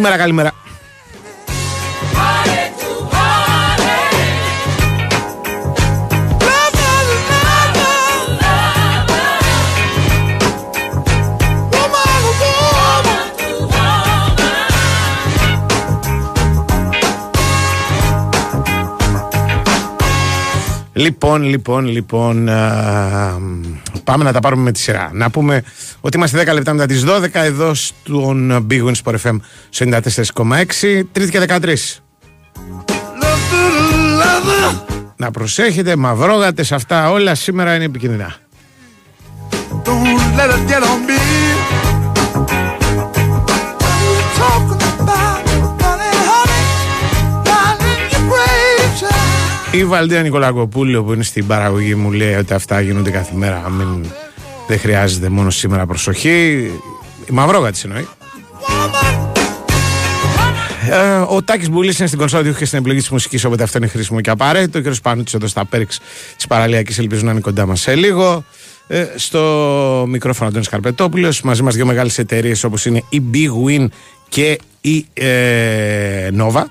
[0.00, 0.52] Καλημέρα, καλημέρα.
[20.92, 22.44] Λοιπόν, λοιπόν, λοιπόν,
[24.04, 25.10] πάμε να τα πάρουμε με τη σειρά.
[25.12, 25.62] Να πούμε
[26.00, 29.36] ότι είμαστε 10 λεπτά μετά τις 12 εδώ στον Big Wins Sport FM
[29.78, 31.74] 94,6, Τρίτη και 13.
[35.16, 38.34] Να προσέχετε, μαυρόγατες αυτά όλα σήμερα είναι επικίνδυνα.
[49.72, 53.70] Η Βαλδία Νικολακοπούλου που είναι στην παραγωγή μου λέει ότι αυτά γίνονται κάθε μέρα.
[53.70, 54.06] Μην,
[54.70, 56.70] δεν χρειάζεται μόνο σήμερα προσοχή.
[57.28, 58.08] Η Μαυρόγατη εννοεί.
[60.90, 63.86] Ε, ο Τάκης Μπουλής είναι στην κονσόλα και στην επιλογή της μουσικής, οπότε αυτό είναι
[63.86, 64.78] χρήσιμο και απαραίτητο.
[64.78, 64.94] Ο κ.
[65.02, 66.00] Πανούτη εδώ στα πέριξ
[66.36, 68.44] της παραλιακής, ελπίζω να είναι κοντά μας σε λίγο.
[68.86, 71.42] Ε, στο μικρόφωνο Αντώνης Καρπετόπουλος.
[71.42, 73.86] Μαζί μας δύο μεγάλες εταιρείες όπως είναι η Big Win
[74.28, 76.62] και η ε, Nova.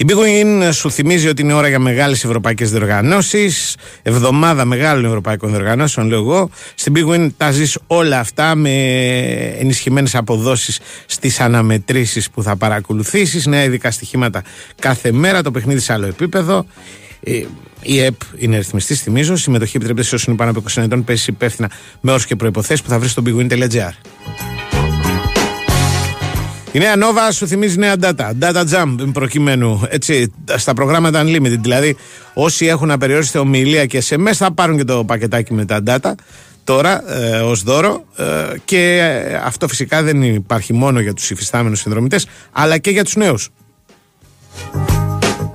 [0.00, 3.76] Η Big Win σου θυμίζει ότι είναι ώρα για μεγάλες ευρωπαϊκές διοργανώσεις.
[4.02, 6.50] Εβδομάδα μεγάλων ευρωπαϊκών διοργανώσεων, λέω εγώ.
[6.74, 8.70] Στην Big Win τα ζεις όλα αυτά με
[9.58, 13.46] ενισχυμένες αποδόσεις στις αναμετρήσεις που θα παρακολουθήσεις.
[13.46, 14.42] Νέα ειδικά στοιχήματα
[14.80, 15.42] κάθε μέρα.
[15.42, 16.66] Το παιχνίδι σε άλλο επίπεδο.
[17.24, 17.42] Ε,
[17.82, 19.36] η ΕΠ είναι ρυθμιστής, θυμίζω.
[19.36, 21.04] Συμμετοχή επιτρέπεται σε όσους είναι πάνω από 20 ετών.
[21.04, 23.92] Πέσει υπεύθυνα με όρους και προποθέσει που θα βρεις στο bigwin.gr.
[26.72, 28.30] Η νέα Nova σου θυμίζει νέα data.
[28.40, 29.82] Data jump προκειμένου.
[29.88, 31.58] Έτσι, στα προγράμματα unlimited.
[31.60, 31.96] Δηλαδή,
[32.34, 36.12] όσοι έχουν απεριόριστη ομιλία και SMS θα πάρουν και το πακετάκι με τα data
[36.64, 38.24] τώρα ε, ως δώρο ε,
[38.64, 39.12] και
[39.44, 43.50] αυτό φυσικά δεν υπάρχει μόνο για τους υφιστάμενους συνδρομητές αλλά και για τους νέους.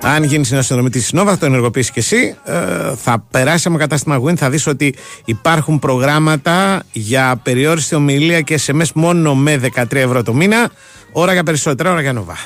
[0.02, 2.36] Αν γίνεις ένα συνδρομητής της Nova, θα το ενεργοποιήσεις και εσύ.
[2.44, 2.54] Ε,
[2.96, 4.94] θα περάσει από κατάστημα Win, θα δεις ότι
[5.24, 10.70] υπάρχουν προγράμματα για περιόριστη ομιλία και SMS μόνο με 13 ευρώ το μήνα.
[11.18, 12.36] Ώρα για περισσότερα, ώρα για Νόβα.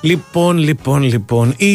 [0.00, 1.74] Λοιπόν, λοιπόν, λοιπόν, η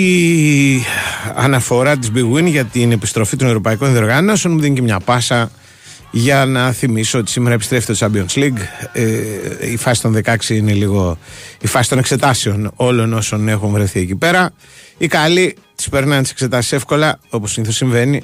[1.36, 5.52] αναφορά της Big Win για την επιστροφή των Ευρωπαϊκών Διοργάνωσεων μου δίνει και μια πάσα
[6.12, 8.58] για να θυμίσω ότι σήμερα επιστρέφει το Champions League.
[8.94, 11.18] Ε, η φάση των 16 είναι λίγο
[11.62, 14.54] η φάση των εξετάσεων όλων όσων έχουν βρεθεί εκεί πέρα.
[14.98, 18.24] Οι καλοί τις περνάνε τις εξετάσεις εύκολα, όπως συνήθως συμβαίνει.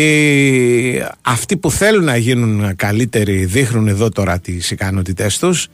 [0.00, 5.68] Οι, αυτοί που θέλουν να γίνουν καλύτεροι δείχνουν εδώ τώρα τις ικανότητές τους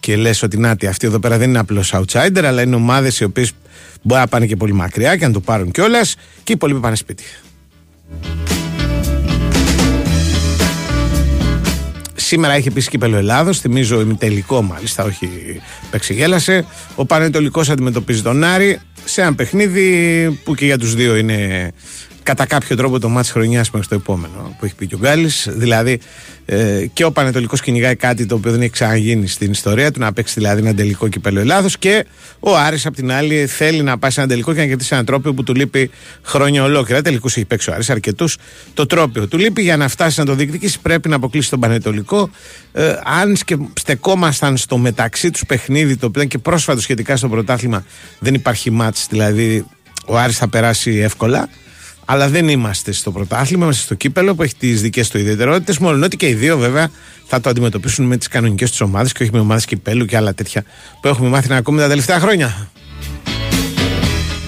[0.00, 3.24] και λες ότι να αυτοί εδώ πέρα δεν είναι απλώς outsider αλλά είναι ομάδες οι
[3.24, 3.52] οποίες
[4.02, 6.96] μπορεί να πάνε και πολύ μακριά και να το πάρουν κιόλας και οι υπόλοιποι πάνε
[6.96, 7.24] σπίτι.
[12.14, 13.60] Σήμερα έχει επίσης κύπελο Ελλάδος.
[13.60, 15.28] Θυμίζω ημιτελικό μάλιστα, όχι
[15.90, 16.64] πεξιγέλασε.
[16.94, 21.70] Ο Πανετολικός αντιμετωπίζει τον Άρη σε ένα παιχνίδι που και για τους δύο είναι
[22.22, 25.48] κατά κάποιο τρόπο το μάτι χρονιάς μέχρι το επόμενο που έχει πει και ο Γκάλης.
[25.50, 26.00] Δηλαδή
[26.44, 30.12] ε, και ο Πανετολικός κυνηγάει κάτι το οποίο δεν έχει ξαναγίνει στην ιστορία του, να
[30.12, 31.78] παίξει δηλαδή ένα τελικό κυπέλο Ελλάδος.
[31.78, 32.06] Και
[32.40, 35.04] ο Άρης απ' την άλλη θέλει να πάει σε ένα τελικό και να κερδίσει ένα
[35.04, 35.90] τρόπιο που του λείπει
[36.22, 37.02] χρόνια ολόκληρα.
[37.02, 38.36] Τελικούς έχει παίξει ο Άρης αρκετούς.
[38.74, 42.30] Το τρόπιο του λείπει για να φτάσει να το διεκδικήσει πρέπει να αποκλείσει τον Πανετολικό.
[42.72, 47.28] Ε, αν και στεκόμασταν στο μεταξύ τους παιχνίδι, το οποίο ήταν και πρόσφατο σχετικά στο
[47.28, 47.84] πρωτάθλημα,
[48.18, 49.66] δεν υπάρχει μάτς, δηλαδή
[50.06, 51.48] ο Άρης θα περάσει εύκολα.
[52.12, 55.78] Αλλά δεν είμαστε στο πρωτάθλημα, είμαστε στο κύπελο που έχει τις δικές του ιδιαιτερότητες.
[55.78, 56.90] Μόνο ότι και οι δύο βέβαια
[57.26, 60.34] θα το αντιμετωπίσουν με τις κανονικές τους ομάδες και όχι με ομάδες κυπέλου και άλλα
[60.34, 60.64] τέτοια
[61.00, 62.68] που έχουμε μάθει να ακούμε τα τελευταία χρόνια.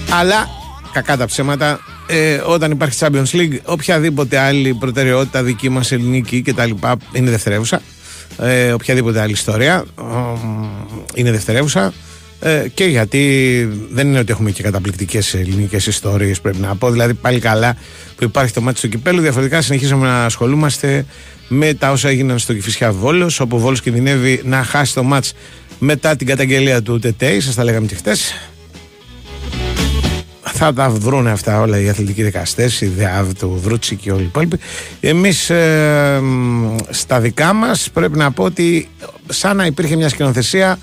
[0.09, 0.47] Αλλά
[0.93, 6.71] κακά τα ψέματα, ε, όταν υπάρχει Champions League, οποιαδήποτε άλλη προτεραιότητα δική μας ελληνική κτλ.
[7.13, 7.81] είναι δευτερεύουσα.
[8.39, 9.85] Ε, οποιαδήποτε άλλη ιστορία
[11.13, 11.93] είναι δευτερεύουσα.
[12.47, 16.91] Ε, και γιατί δεν είναι ότι έχουμε και καταπληκτικές ελληνικές ιστορίες, πρέπει να πω.
[16.91, 17.75] Δηλαδή, πάλι καλά
[18.15, 19.21] που υπάρχει το μάτι στο κυπέλο.
[19.21, 21.05] Διαφορετικά, συνεχίζουμε να ασχολούμαστε
[21.47, 25.33] με τα όσα έγιναν στο Κυφυσιά Βόλος, όπου ο Βόλος κινδυνεύει να χάσει το μάτς
[25.79, 27.39] μετά την καταγγελία του ΤΕΤΕΙ.
[27.39, 28.33] Σας τα λέγαμε και χτες.
[30.41, 34.25] Θα τα βρουν αυτά όλα οι αθλητικοί δικαστές, η ΔΕΑΒ, το Βρούτσι και όλοι οι
[34.25, 34.57] υπόλοιποι.
[34.99, 36.21] Εμείς ε,
[36.89, 38.89] στα δικά μας πρέπει να πω ότι
[39.29, 40.79] σαν να υπήρχε μια σκηνοθεσία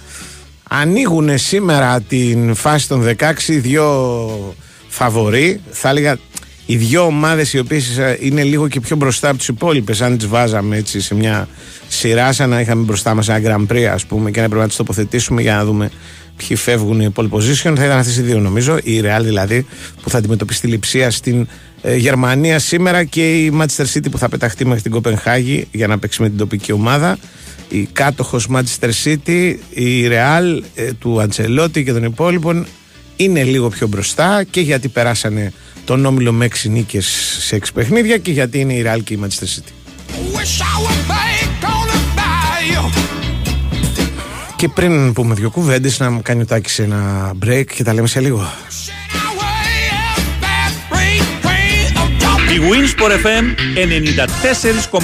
[0.80, 4.54] ανοίγουν σήμερα την φάση των 16 δύο
[4.88, 5.60] φαβοροί.
[5.70, 6.18] Θα έλεγα
[6.66, 10.18] οι δύο ομάδες οι οποίες ε, είναι λίγο και πιο μπροστά από τις υπόλοιπες αν
[10.18, 11.48] τις βάζαμε έτσι σε μια
[11.88, 14.68] σειρά σαν να είχαμε μπροστά μας ένα Grand Prix ας πούμε και να πρέπει να
[14.68, 15.90] τις τοποθετήσουμε για να δούμε
[16.36, 19.66] ποιοι φεύγουν οι pole position θα ήταν αυτές οι δύο νομίζω η Real δηλαδή
[20.02, 24.28] που θα αντιμετωπίσει τη λειψία στην Ε, Γερμανία σήμερα και η Manchester City που θα
[24.28, 27.18] πεταχτεί μέχρι την Κοπενχάγη για να παίξει με την τοπική ομάδα.
[27.68, 32.66] Η κάτοχος Manchester City, η Real ε, του Αντσελότη και των υπόλοιπων
[33.16, 35.52] είναι λίγο πιο μπροστά και γιατί περάσανε
[35.84, 37.06] τον όμιλο με 6 νίκες
[37.40, 39.72] σε 6 παιχνίδια και γιατί είναι η Real και η Manchester City.
[44.56, 48.06] Και πριν πούμε δύο κουβέντες, να μου κάνει ο Τάκης ένα break και τα λέμε
[48.06, 48.52] σε λίγο.
[52.52, 53.44] Η Winsport FM
[54.98, 55.00] 94,6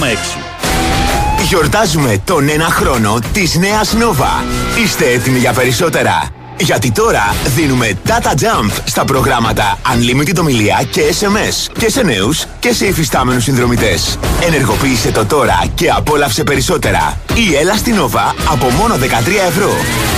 [1.47, 4.43] Γιορτάζουμε τον ένα χρόνο της νέας Nova.
[4.83, 11.71] Είστε έτοιμοι για περισσότερα; Γιατί τώρα δίνουμε data jump στα προγράμματα Unlimited ομιλία και SMS
[11.77, 14.17] και σε νέους και σε υφιστάμενους συνδρομητές.
[14.47, 17.17] Ενεργοποίησε το τώρα και απόλαυσε περισσότερα.
[17.35, 18.99] Η έλα στην Nova από μόνο 13
[19.47, 19.71] ευρώ.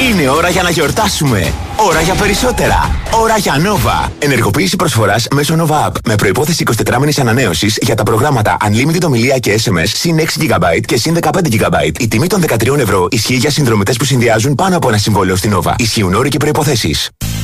[0.09, 1.53] Είναι ώρα για να γιορτάσουμε.
[1.75, 2.95] Ώρα για περισσότερα.
[3.21, 4.09] Ώρα για Nova.
[4.19, 9.37] Ενεργοποίηση προσφοράς μέσω Nova App με προπόθεση 24 μήνε ανανέωσης για τα προγράμματα Unlimited ομιλία
[9.37, 11.99] και SMS συν 6 GB και συν 15 GB.
[11.99, 15.55] Η τιμή των 13 ευρώ ισχύει για συνδρομητές που συνδυάζουν πάνω από ένα συμβόλαιο στην
[15.55, 15.73] Nova.
[15.77, 16.89] Ισχύουν όροι και προποθέσει.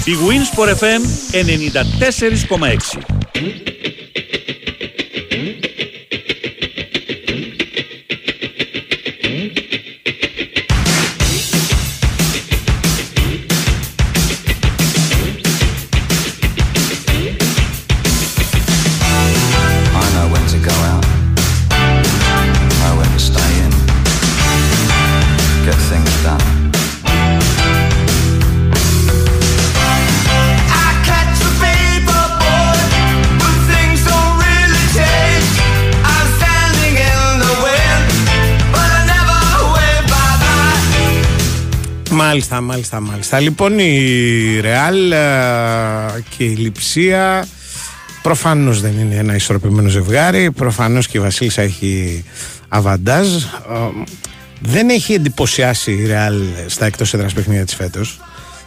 [0.06, 1.01] Η Winsport FM
[1.31, 3.00] 94,6
[42.27, 43.39] Μάλιστα, μάλιστα, μάλιστα.
[43.39, 45.09] Λοιπόν, η Ρεάλ
[46.38, 47.47] και η Λιψία
[48.21, 50.51] προφανώς δεν είναι ένα ισορροπημένο ζευγάρι.
[50.51, 52.24] Προφανώς και η Βασίλισσα έχει
[52.68, 53.35] αβαντάζ.
[53.35, 53.47] Ε,
[54.60, 58.19] Δεν έχει εντυπωσιάσει η Ρεάλ στα εκτός έδρας παιχνίδια της φέτος.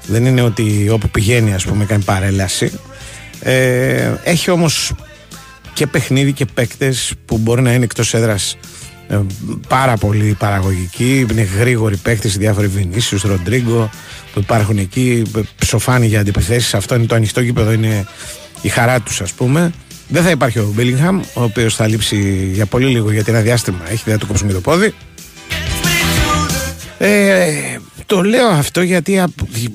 [0.07, 2.73] Δεν είναι ότι όπου πηγαίνει, ας πούμε, κάνει παρέλαση.
[3.41, 4.93] Ε, έχει όμως
[5.73, 8.57] και παιχνίδι και παίκτες που μπορεί να είναι εκτός έδρας
[9.69, 11.27] πάρα πολύ παραγωγικοί.
[11.31, 13.91] Είναι γρήγοροι παίκτε, διάφοροι Βινίσιους, Ροντρίγκο
[14.33, 15.23] που υπάρχουν εκεί.
[15.59, 16.75] Ψοφάνει για αντιπιθέσεις.
[16.75, 18.07] Αυτό είναι το ανοιχτό γήπεδο, είναι
[18.63, 19.73] η χαρά τους, ας πούμε.
[20.09, 23.79] Δεν θα υπάρχει ο Μπίλιγχαμ, ο οποίος θα λείψει για πολύ λίγο γιατί ένα διάστημα
[23.91, 24.95] έχει δεν θα του κόψουν και το πόδι.
[26.99, 29.25] Ε, το λέω αυτό γιατί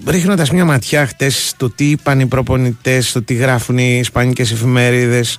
[0.08, 5.38] ρίχνοντας μια ματιά χτες στο τι είπαν οι προπονητές, στο τι γράφουν οι ισπανικές εφημερίδες.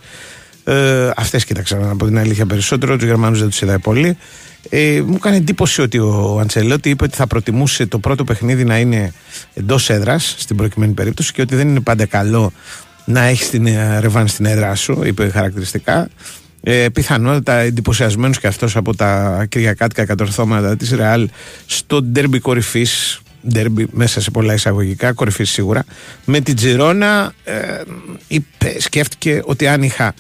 [0.69, 2.97] Ε, Αυτές κοίταξαν από την αλήθεια περισσότερο.
[2.97, 4.17] Τους Γερμανούς δεν τους είδα πολύ.
[4.69, 8.79] Ε, μου έκανε εντύπωση ότι ο Αντσελότη είπε ότι θα προτιμούσε το πρώτο παιχνίδι να
[8.79, 9.13] είναι
[9.55, 12.53] εντός έδρας στην προκειμένη περίπτωση και ότι δεν είναι πάντα καλό
[13.05, 16.09] να έχεις την ε, ρεβάνς στην έδρα σου, είπε χαρακτηριστικά.
[16.63, 21.29] Ε, πιθανότατα εντυπωσιασμένος και αυτός από τα κυριακάτικα κατορθώματα της Ρεάλ
[21.67, 23.21] στο ντέρμπι κορυφής.
[23.49, 25.85] Ντέρμπι μέσα σε πολλά εισαγωγικά, κορυφής σίγουρα.
[26.25, 27.55] Με την Τζιρόνα ε,
[28.29, 30.15] είπε, σκέφτηκε ότι αν είχα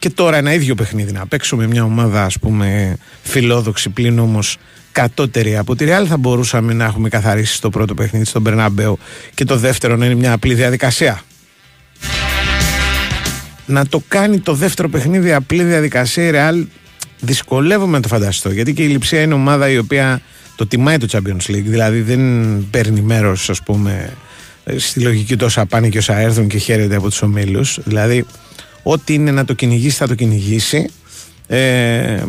[0.00, 4.56] και τώρα ένα ίδιο παιχνίδι να παίξω με μια ομάδα ας πούμε φιλόδοξη πλην όμως
[4.92, 8.98] κατώτερη από τη Ρεάλ θα μπορούσαμε να έχουμε καθαρίσει το πρώτο παιχνίδι στον Περνάμπεο
[9.34, 11.22] και το δεύτερο να είναι μια απλή διαδικασία.
[13.66, 16.66] Να το κάνει το δεύτερο παιχνίδι απλή διαδικασία η Real
[17.20, 18.50] δυσκολεύομαι να το φανταστώ.
[18.50, 20.20] Γιατί και η Λιψία είναι ομάδα η οποία
[20.56, 21.64] το τιμάει το Champions League.
[21.64, 22.20] Δηλαδή δεν
[22.70, 24.12] παίρνει μέρος ας πούμε
[24.76, 27.78] στη λογική τόσα πάνε και όσα έρθουν και χαίρεται από τους ομίλους.
[27.84, 28.26] Δηλαδή
[28.82, 30.90] ό,τι είναι να το κυνηγήσει θα το κυνηγήσει
[31.46, 32.22] ε,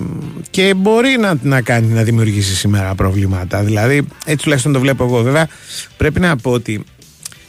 [0.49, 5.21] και μπορεί να, να κάνει να δημιουργήσει σήμερα προβλήματα δηλαδή έτσι τουλάχιστον το βλέπω εγώ
[5.21, 5.47] βέβαια
[5.97, 6.83] πρέπει να πω ότι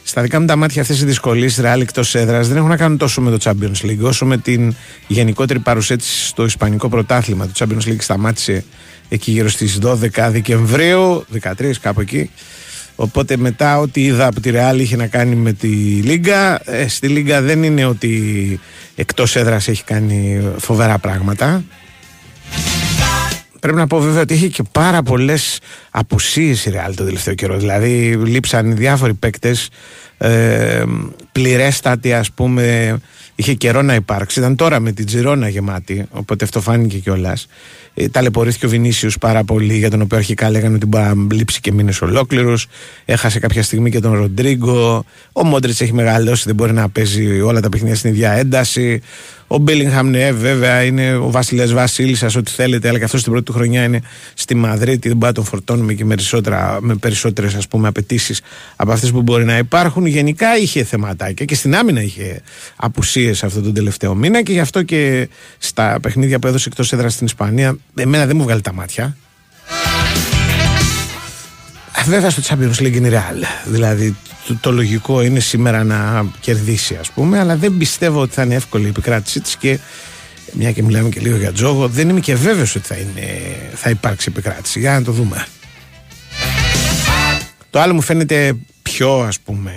[0.03, 2.97] στα δικά μου τα μάτια αυτές οι δυσκολίες Ρεάλ εκτός έδρας δεν έχουν να κάνουν
[2.97, 4.75] τόσο με το Champions League όσο με την
[5.07, 7.47] γενικότερη παρουσία της στο Ισπανικό πρωτάθλημα.
[7.47, 8.63] Το Champions League σταμάτησε
[9.09, 12.29] εκεί γύρω στις 12 Δεκεμβρίου, 13 κάπου εκεί.
[12.95, 15.67] Οπότε μετά ό,τι είδα από τη Ρεάλ είχε να κάνει με τη
[16.03, 16.61] Λίγκα.
[16.65, 18.59] Ε, στη Λίγκα δεν είναι ότι
[18.95, 21.63] εκτός έδρας έχει κάνει φοβερά πράγματα.
[23.59, 25.59] Πρέπει να πω βέβαια ότι είχε και πάρα πολλές
[25.91, 27.57] απουσίες η Ρεάλ το τελευταίο καιρό.
[27.57, 29.69] Δηλαδή, λείψαν διάφοροι παίκτες,
[30.23, 30.83] ε,
[31.31, 32.97] πληρέστατοι, ας πούμε.
[33.35, 34.39] Είχε καιρό να υπάρξει.
[34.39, 37.47] Ήταν τώρα με την Τζιρόνα γεμάτη, οπότε αυτό φάνηκε κιόλας.
[37.93, 41.59] Ε, ταλαιπωρήθηκε ο Βινίσιου πάρα πολύ, για τον οποίο αρχικά λέγανε ότι μπορεί να λείψει
[41.59, 42.53] και μήνε ολόκληρου.
[43.05, 45.05] Έχασε κάποια στιγμή και τον Ροντρίγκο.
[45.33, 49.01] Ο Μόντριτς έχει μεγαλώσει, δεν μπορεί να παίζει όλα τα παιχνίδια στην ίδια ένταση.
[49.53, 53.45] Ο Μπέλιγχαμ, ναι, βέβαια είναι ο Βασιλιάς Βασίλισσας, ό,τι θέλετε, αλλά και αυτός στην πρώτη
[53.45, 54.01] του χρονιά είναι
[54.33, 55.07] στη Μαδρίτη.
[55.07, 58.41] Δεν μπορεί να τον φορτώνουμε και με, περισσότερα, με περισσότερες απαιτήσεις
[58.75, 60.05] από αυτές που μπορεί να υπάρχουν.
[60.05, 62.41] Γενικά είχε θεματάκια και στην άμυνα είχε
[62.75, 67.13] απουσίες αυτό τον τελευταίο μήνα και γι' αυτό και στα παιχνίδια που έδωσε εκτός έδρας
[67.13, 69.17] στην Ισπανία, εμένα δεν μου βγάλει τα μάτια.
[72.05, 73.43] Ε, Βέβαια στο Champions League είναι real.
[73.65, 74.15] Δηλαδή
[74.47, 78.55] το, το λογικό είναι σήμερα να κερδίσει ας πούμε αλλά δεν πιστεύω ότι θα είναι
[78.55, 79.79] εύκολη η επικράτησή της και
[80.53, 83.41] μια και μιλάμε και λίγο για τζόγο δεν είμαι και βέβαιος ότι θα, είναι,
[83.73, 84.79] θα υπάρξει επικράτηση.
[84.79, 85.45] Για να το δούμε.
[87.69, 89.71] Το άλλο μου φαίνεται πιο ας πούμε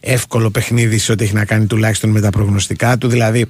[0.00, 3.08] εύκολο παιχνίδι σε ό,τι έχει να κάνει τουλάχιστον με τα προγνωστικά του.
[3.08, 3.46] Δηλαδή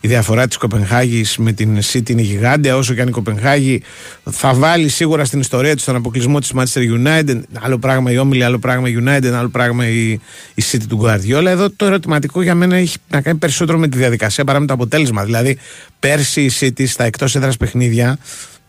[0.00, 3.82] η διαφορά της Κοπενχάγης με την City είναι γιγάντια όσο και αν η Κοπενχάγη
[4.30, 7.40] θα βάλει σίγουρα στην ιστορία της τον αποκλεισμό της Manchester United.
[7.60, 10.10] Άλλο πράγμα η Όμιλη, άλλο πράγμα η United, άλλο πράγμα η,
[10.54, 11.46] η City του Guardiola.
[11.46, 14.72] Εδώ το ερωτηματικό για μένα έχει να κάνει περισσότερο με τη διαδικασία παρά με το
[14.72, 15.24] αποτέλεσμα.
[15.24, 15.58] Δηλαδή
[15.98, 18.18] πέρσι η City στα εκτός έδρας παιχνίδια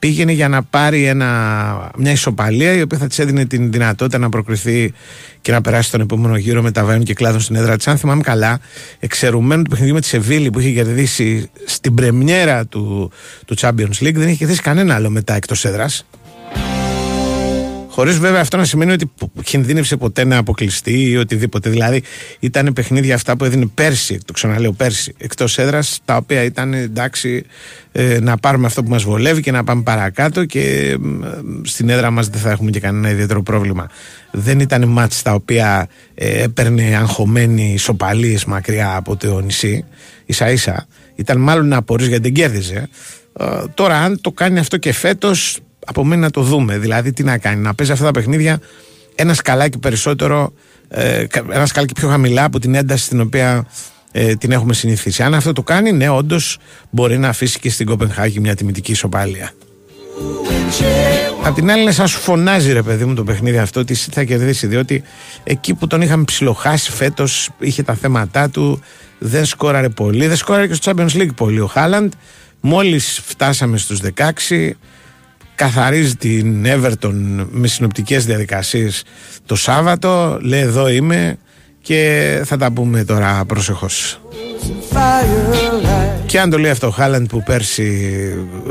[0.03, 4.29] πήγαινε για να πάρει ένα, μια ισοπαλία η οποία θα της έδινε την δυνατότητα να
[4.29, 4.93] προκριθεί
[5.41, 7.87] και να περάσει τον επόμενο γύρο με τα βαίνουν και κλάδων στην έδρα της.
[7.87, 8.59] Αν θυμάμαι καλά,
[8.99, 13.11] εξαιρουμένου του παιχνιδιού με τη Σεβίλη που είχε κερδίσει στην πρεμιέρα του,
[13.45, 16.05] του Champions League, δεν είχε κερδίσει κανένα άλλο μετά εκτός έδρας.
[17.95, 19.11] Χωρίς βέβαια αυτό να σημαίνει ότι
[19.43, 21.69] κινδύνευσε ποτέ να αποκλειστεί ή οτιδήποτε.
[21.69, 22.03] Δηλαδή
[22.39, 27.45] ήταν παιχνίδια αυτά που έδινε πέρσι, το ξαναλέω πέρσι, εκτός έδρας, τα οποία ήταν εντάξει
[27.91, 30.95] ε, να πάρουμε αυτό που μας βολεύει και να πάμε παρακάτω και ε,
[31.63, 33.89] στην έδρα μας δεν θα έχουμε και κανένα ιδιαίτερο πρόβλημα.
[34.31, 39.85] Δεν ήταν μάτς τα οποία ε, έπαιρνε αγχωμένοι σοπαλίε μακριά από το νησί,
[40.25, 40.87] ίσα ίσα.
[41.15, 42.89] Ήταν μάλλον να απορρεί γιατί δεν κέρδιζε.
[43.39, 46.77] Ε, τώρα, αν το κάνει αυτό και φέτος, από μένα να το δούμε.
[46.77, 48.59] Δηλαδή, τι να κάνει, να παίζει αυτά τα παιχνίδια
[49.15, 50.53] ένα σκαλάκι περισσότερο,
[50.87, 53.67] ε, ένα σκαλάκι πιο χαμηλά από την ένταση στην οποία
[54.11, 55.23] ε, την έχουμε συνηθίσει.
[55.23, 56.57] Αν αυτό το κάνει, ναι, όντως
[56.89, 59.51] μπορεί να αφήσει και στην Κοπενχάγη μια τιμητική ισοπαλία.
[61.43, 64.09] Απ' την άλλη, είναι σαν σου φωνάζει ρε παιδί μου το παιχνίδι αυτό ότι εσύ
[64.11, 64.67] θα κερδίσει.
[64.67, 65.03] Διότι
[65.43, 68.81] εκεί που τον είχαμε ψιλοχάσει φέτος, είχε τα θέματα του,
[69.19, 70.27] δεν σκόραρε πολύ.
[70.27, 72.11] Δεν σκόραρε και στο Champions League πολύ ο Χάλαντ.
[72.59, 74.71] Μόλις φτάσαμε στους 16,
[75.63, 79.03] καθαρίζει την Everton με συνοπτικές διαδικασίες
[79.45, 81.37] το Σάββατο λέει εδώ είμαι
[81.81, 84.21] και θα τα πούμε τώρα προσεχώς
[86.25, 87.83] και αν το λέει αυτό ο Χάλαντ που πέρσι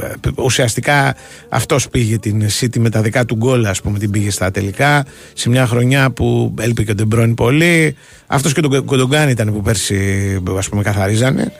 [0.03, 1.15] ε, ουσιαστικά
[1.49, 5.05] αυτός πήγε την City με τα δικά του γκολ ας πούμε την πήγε στα τελικά
[5.33, 7.97] σε μια χρονιά που έλειπε και ο Ντε Μπρόινε πολύ.
[8.27, 9.97] Αυτός και τον Γκουντογκάν ήταν που πέρσι
[10.57, 11.53] ας πούμε καθαρίζανε.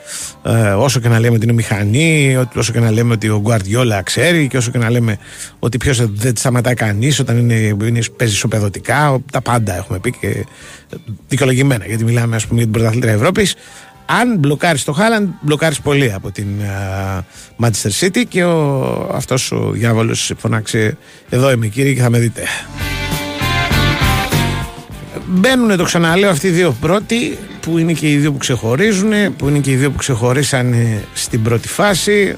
[0.43, 4.01] Ε, όσο και να λέμε ότι είναι μηχανή όσο και να λέμε ότι ο Γκουαρδιόλα
[4.01, 5.17] ξέρει και όσο και να λέμε
[5.59, 10.45] ότι ποιος δεν σταματάει κανείς όταν είναι, είναι, παίζει ισοπεδωτικά τα πάντα έχουμε πει και
[11.27, 13.55] δικαιολογημένα γιατί μιλάμε ας πούμε για την πρωταθλήτρια Ευρώπης
[14.05, 19.71] αν μπλοκάρεις το Χάλαντ, μπλοκάρεις πολύ από την uh, Manchester City και ο, αυτός ο
[19.71, 20.97] διάβολος φωνάξει
[21.29, 22.41] εδώ είμαι κύριε και θα με δείτε.
[25.25, 29.47] Μπαίνουν το ξαναλέω αυτοί οι δύο πρώτοι που είναι και οι δύο που ξεχωρίζουν, που
[29.47, 30.75] είναι και οι δύο που ξεχωρίσαν
[31.13, 32.35] στην πρώτη φάση.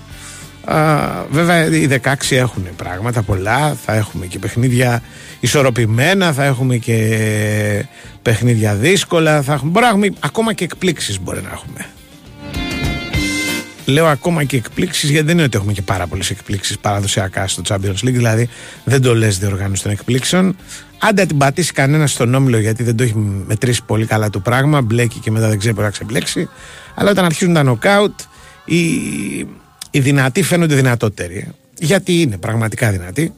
[0.65, 5.01] Α, βέβαια οι 16 έχουν πράγματα πολλά, θα έχουμε και παιχνίδια
[5.39, 7.85] ισορροπημένα, θα έχουμε και
[8.21, 11.85] παιχνίδια δύσκολα, θα έχουμε, μπορεί να έχουμε ακόμα και εκπλήξεις μπορεί να έχουμε.
[13.85, 17.61] Λέω ακόμα και εκπλήξεις γιατί δεν είναι ότι έχουμε και πάρα πολλές εκπλήξεις παραδοσιακά στο
[17.67, 18.49] Champions League, δηλαδή
[18.83, 20.55] δεν το λες διοργάνωση των εκπλήξεων.
[20.99, 23.15] Άντε την πατήσει κανένας στον όμιλο γιατί δεν το έχει
[23.47, 26.49] μετρήσει πολύ καλά το πράγμα, μπλέκει και μετά δεν ξέρει μπορεί να ξεμπλέξει.
[26.95, 28.19] Αλλά όταν αρχίζουν τα νοκάουτ,
[28.65, 28.79] οι,
[29.95, 31.47] οι δυνατοί φαίνονται δυνατότεροι.
[31.79, 33.33] Γιατί είναι πραγματικά δυνατοί.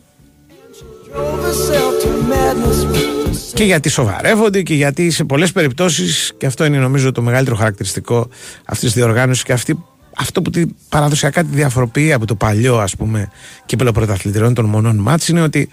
[3.53, 8.29] Και γιατί σοβαρεύονται και γιατί σε πολλές περιπτώσεις και αυτό είναι νομίζω το μεγαλύτερο χαρακτηριστικό
[8.65, 9.83] αυτής της διοργάνωσης και αυτή,
[10.17, 13.29] αυτό που τη, παραδοσιακά τη διαφοροποιεί από το παλιό ας πούμε
[13.65, 15.69] κύπελο πρωταθλητριών των μονών μάτς είναι ότι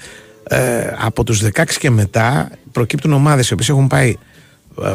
[0.49, 4.17] ε, από τους 16 και μετά προκύπτουν ομάδες οι οποίες έχουν πάει ε,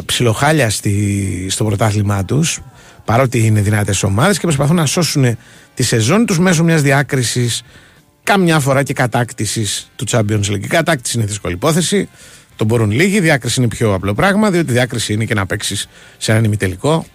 [0.04, 2.60] ψιλοχάλια στη, στο πρωτάθλημά τους
[3.04, 5.36] παρότι είναι δυνατές ομάδες και προσπαθούν να σώσουν
[5.74, 7.62] τη σεζόν τους μέσω μιας διάκρισης
[8.22, 10.62] καμιά φορά και κατάκτησης του Champions League.
[10.62, 12.08] Η κατάκτηση είναι δύσκολη υπόθεση.
[12.56, 13.16] Το μπορούν λίγοι.
[13.16, 15.76] Η διάκριση είναι πιο απλό πράγμα, διότι η διάκριση είναι και να παίξει
[16.18, 17.06] σε έναν ημιτελικό.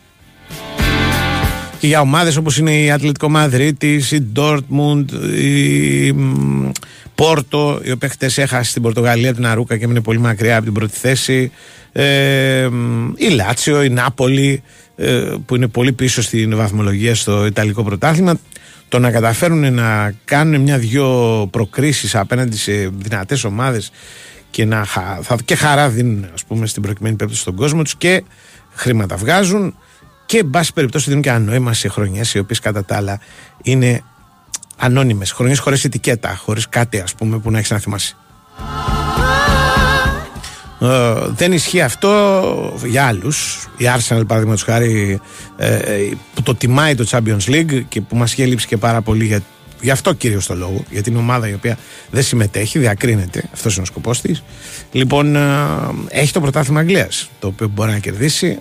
[1.80, 5.06] Και για ομάδες όπως είναι η Ατλητικό Μαδρίτη, η Dortmund,
[5.38, 6.16] η
[7.16, 10.74] Πόρτο, η οποία χτες έχασε στην Πορτογαλία την Αρούκα και έμεινε πολύ μακριά από την
[10.74, 11.52] πρώτη θέση.
[11.92, 12.70] Ε,
[13.16, 14.64] η Λάτσιο, η Νάπολη,
[14.96, 18.40] ε, που είναι πολύ πίσω στην βαθμολογία στο Ιταλικό πρωτάθλημα
[18.88, 23.92] το να καταφέρουν να κάνουν μια-δυο προκρίσεις απέναντι σε δυνατές ομάδες
[24.50, 28.24] και, να, θα, και χαρά δίνουν ας πούμε στην προκειμένη περίπτωση στον κόσμο τους και
[28.74, 29.76] χρήματα βγάζουν
[30.26, 33.20] και εν πάση περιπτώσει δίνουν και ένα νόημα σε χρονιές οι οποίες κατά τα άλλα
[33.64, 34.04] είναι
[34.78, 38.16] ανώνυμες, χρονιές χωρίς ετικέτα, χωρίς κάτι ας πούμε που να έχεις να θυμάσαι.
[40.82, 43.68] Ε, δεν ισχύει αυτό για άλλους.
[43.78, 45.20] Η Arsenal, παραδείγματος χάρη,
[45.58, 49.02] ε, ε, που το τιμάει το Champions League και που μας είχε λείψει και πάρα
[49.02, 49.42] πολύ για,
[49.82, 50.84] γι' αυτό κυρίως το λόγο.
[50.90, 51.78] Για την ομάδα η οποία
[52.12, 53.44] δεν συμμετέχει, διακρίνεται.
[53.54, 54.44] Αυτός είναι ο σκοπός της.
[54.92, 55.40] Λοιπόν, ε,
[56.08, 58.60] έχει το πρωτάθλημα Αγγλίας, το οποίο μπορεί να κερδίσει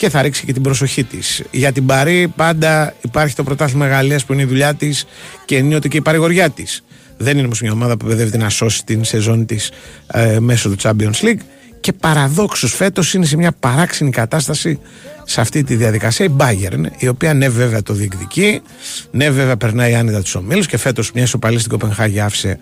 [0.00, 1.42] και θα ρίξει και την προσοχή της.
[1.50, 5.04] Για την Παρή πάντα υπάρχει το πρωτάθλημα Γαλλίας που είναι η δουλειά της
[5.44, 6.82] και ενίοτε και η παρηγοριά της.
[7.16, 9.70] Δεν είναι όμως μια ομάδα που παιδεύεται να σώσει την σεζόν της
[10.06, 11.40] ε, μέσω του Champions League.
[11.80, 14.78] Και παραδόξως φέτος είναι σε μια παράξενη κατάσταση
[15.24, 18.62] σε αυτή τη διαδικασία η Bayern, η οποία ναι, βέβαια το διεκδικεί,
[19.10, 22.58] ναι, βέβαια περνάει άνετα τους ομίλους και φέτος μια ισοπαλή στην Κοπενχάγη άφησε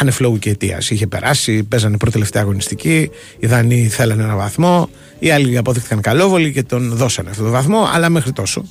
[0.00, 0.90] ανεφλόγου και αιτίας.
[0.90, 4.88] Είχε περάσει, παίζανε πρώτη τελευταία αγωνιστική, οι Δανείοι θέλανε ένα βαθμό,
[5.24, 8.64] οι άλλοι αποδείχθηκαν καλόβολοι και τον δώσανε αυτόν τον βαθμό, αλλά μέχρι τόσο.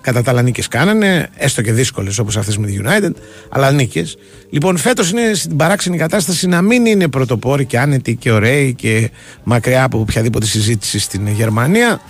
[0.00, 3.12] Κατά τα άλλα νίκες κάνανε, έστω και δύσκολες όπως αυτές με τη United,
[3.50, 4.16] αλλά νίκες.
[4.50, 9.10] Λοιπόν, φέτος είναι στην παράξενη κατάσταση να μην είναι πρωτοπόροι και άνετοι και ωραίοι και
[9.42, 12.00] μακριά από οποιαδήποτε συζήτηση στην Γερμανία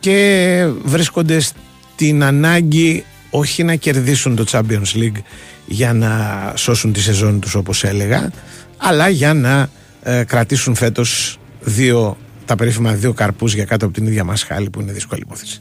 [0.00, 5.22] και βρίσκονται στην ανάγκη όχι να κερδίσουν το Champions League
[5.66, 8.30] για να σώσουν τη σεζόν τους όπως έλεγα
[8.76, 9.68] αλλά για να
[10.02, 14.70] ε, κρατήσουν φέτος δύο, τα περίφημα δύο καρπούς για κάτω από την ίδια μας χάλη
[14.70, 15.60] που είναι δύσκολη υπόθεση.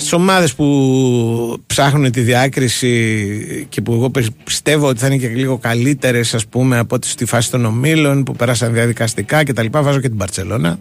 [0.00, 4.10] Στις ομάδες που ψάχνουν τη διάκριση και που εγώ
[4.44, 8.22] πιστεύω ότι θα είναι και λίγο καλύτερες, ας πούμε, από ό,τι στη φάση των ομίλων
[8.22, 9.66] που πέρασαν διαδικαστικά κτλ.
[9.70, 10.78] Βάζω και την Παρσελώνα.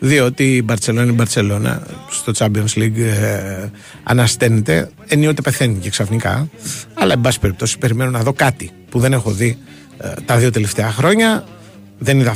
[0.00, 3.68] Διότι η Μπαρσελόνα είναι η Μπαρσελόνα στο Champions League ε,
[4.02, 6.48] ανασταίνεται, ενίοτε πεθαίνει και ξαφνικά.
[6.94, 9.58] Αλλά, εν πάση περιπτώσει, περιμένω να δω κάτι που δεν έχω δει
[9.98, 11.44] ε, τα δύο τελευταία χρόνια.
[11.98, 12.34] Δεν είδα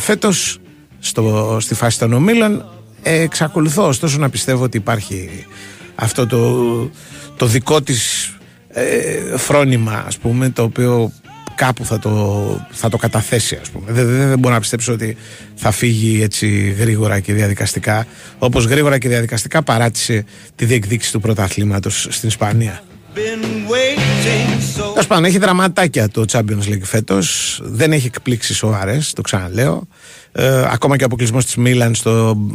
[1.03, 2.65] φέτο στη φάση των ομίλων.
[3.03, 5.47] Ε, εξακολουθώ ωστόσο να πιστεύω ότι υπάρχει
[5.95, 6.91] αυτό το,
[7.37, 8.33] το δικό της
[8.69, 11.13] ε, φρόνημα ας πούμε το οποίο
[11.55, 15.17] κάπου θα το, θα το καταθέσει ας πούμε δεν, δεν, δεν μπορώ να πιστέψω ότι
[15.55, 18.07] θα φύγει έτσι γρήγορα και διαδικαστικά
[18.39, 22.83] όπως γρήγορα και διαδικαστικά παράτησε τη διεκδίκηση του πρωταθλήματος στην Ισπανία
[24.93, 27.59] Τέλος πάντων, έχει δραματάκια το Champions League φέτος.
[27.63, 29.87] Δεν έχει εκπλήξει σοβαρέ, το ξαναλέω.
[30.33, 31.95] Ε, ακόμα και ο αποκλεισμός της Μίλαν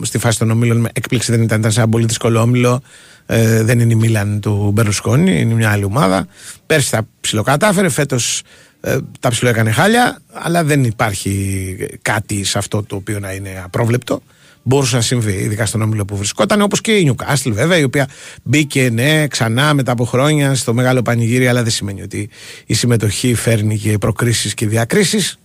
[0.01, 2.81] στη φάση των ομίλων με έκπληξη δεν ήταν, ήταν σε ένα πολύ δύσκολο όμιλο.
[3.25, 6.27] Ε, δεν είναι η Μίλαν του Μπερλουσκόνη, είναι μια άλλη ομάδα.
[6.65, 8.41] Πέρσι τα ψιλοκατάφερε, φέτος
[8.81, 13.61] ε, τα ψηλό έκανε χάλια, αλλά δεν υπάρχει κάτι σε αυτό το οποίο να είναι
[13.63, 14.21] απρόβλεπτο.
[14.67, 18.07] Μπορούσε να συμβεί, ειδικά στον όμιλο που βρισκόταν, όπως και η Νιουκάστλ, βέβαια, η οποία
[18.43, 22.29] μπήκε ναι, ξανά μετά από χρόνια στο μεγάλο πανηγύρι, αλλά δεν σημαίνει ότι
[22.65, 25.39] η συμμετοχή φέρνει και προκρίσεις και διακρίσεις.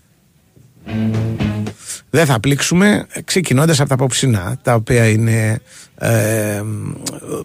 [2.11, 5.61] Δεν θα πλήξουμε ξεκινώντας από τα απόψινά, τα οποία είναι,
[5.99, 6.63] ε,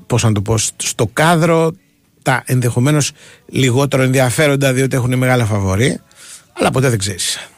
[0.07, 1.71] πώς να το πω, στο κάδρο
[2.21, 3.11] τα ενδεχομένως
[3.49, 5.99] λιγότερο ενδιαφέροντα διότι έχουν μεγάλα φαβορή,
[6.53, 7.49] αλλά ποτέ δεν ξέρεις.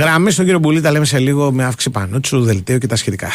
[0.00, 3.28] Γραμμή στον κύριο Μπουλή τα λέμε σε λίγο με αύξηση πανούτσου, δελτίο και τα σχετικά.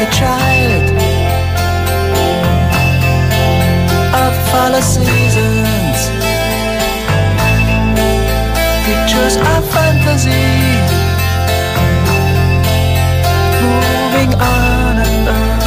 [0.00, 0.88] Like a child.
[4.22, 5.98] Of follow seasons,
[8.86, 10.46] pictures of fantasy,
[13.62, 15.60] moving on and on.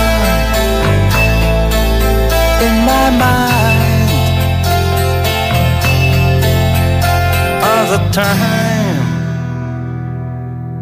[2.65, 4.11] In my mind.
[7.67, 8.99] All the time.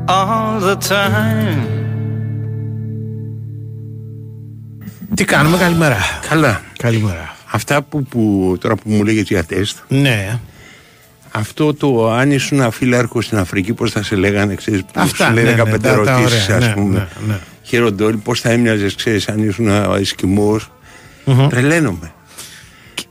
[0.08, 1.81] All the time.
[5.22, 5.98] Τι κάνουμε, καλημέρα.
[6.30, 6.62] Καλά.
[6.78, 7.36] Καλημέρα.
[7.52, 10.40] Αυτά που, που τώρα που μου λέγες για τεστ, Ναι,
[11.32, 15.34] αυτό το αν ήσουν αφιλάρκο στην Αφρική, πώς θα σε λέγανε, ξέρεις, που Αυτά, σου
[15.34, 16.96] λέει ναι, ναι, 15 τα- τα ερωτήσεις, ωραία, ας ναι, πούμε.
[16.98, 17.40] ναι, ναι.
[17.64, 19.68] Χειροντόλι, πώς θα έμοιαζες, ξέρεις, αν ήσουν
[20.00, 20.72] Εσκιμός.
[21.50, 22.12] Τρελαίνομαι.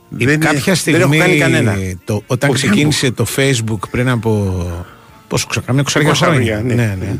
[0.09, 1.77] Δεν, Κάποια στιγμή, δεν έχω κάνει κανένα.
[2.05, 4.63] το, όταν Όχι, ξεκίνησε το Facebook πριν από.
[5.29, 6.57] Πόσο ξέρω, καμιά 20 Είκοσι χρόνια.
[6.57, 7.17] χρόνια, ναι.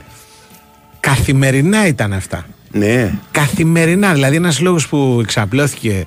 [1.01, 2.47] Καθημερινά ήταν αυτά.
[2.71, 3.13] Ναι.
[3.31, 4.13] Καθημερινά.
[4.13, 6.07] Δηλαδή, ένας λόγος που εξαπλώθηκε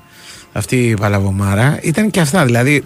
[0.52, 2.44] αυτή η παλαβομάρα ήταν και αυτά.
[2.44, 2.84] Δηλαδή,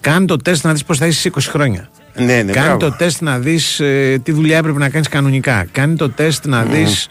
[0.00, 1.90] Κάνε το τεστ να δεις πώς θα είσαι σε 20 χρόνια.
[2.14, 2.76] Ναι, ναι, Κάνε μπράβο.
[2.76, 3.80] το τεστ να δεις
[4.22, 5.66] τι δουλειά έπρεπε να κάνεις κανονικά.
[5.72, 7.08] Κάνε το τεστ να δεις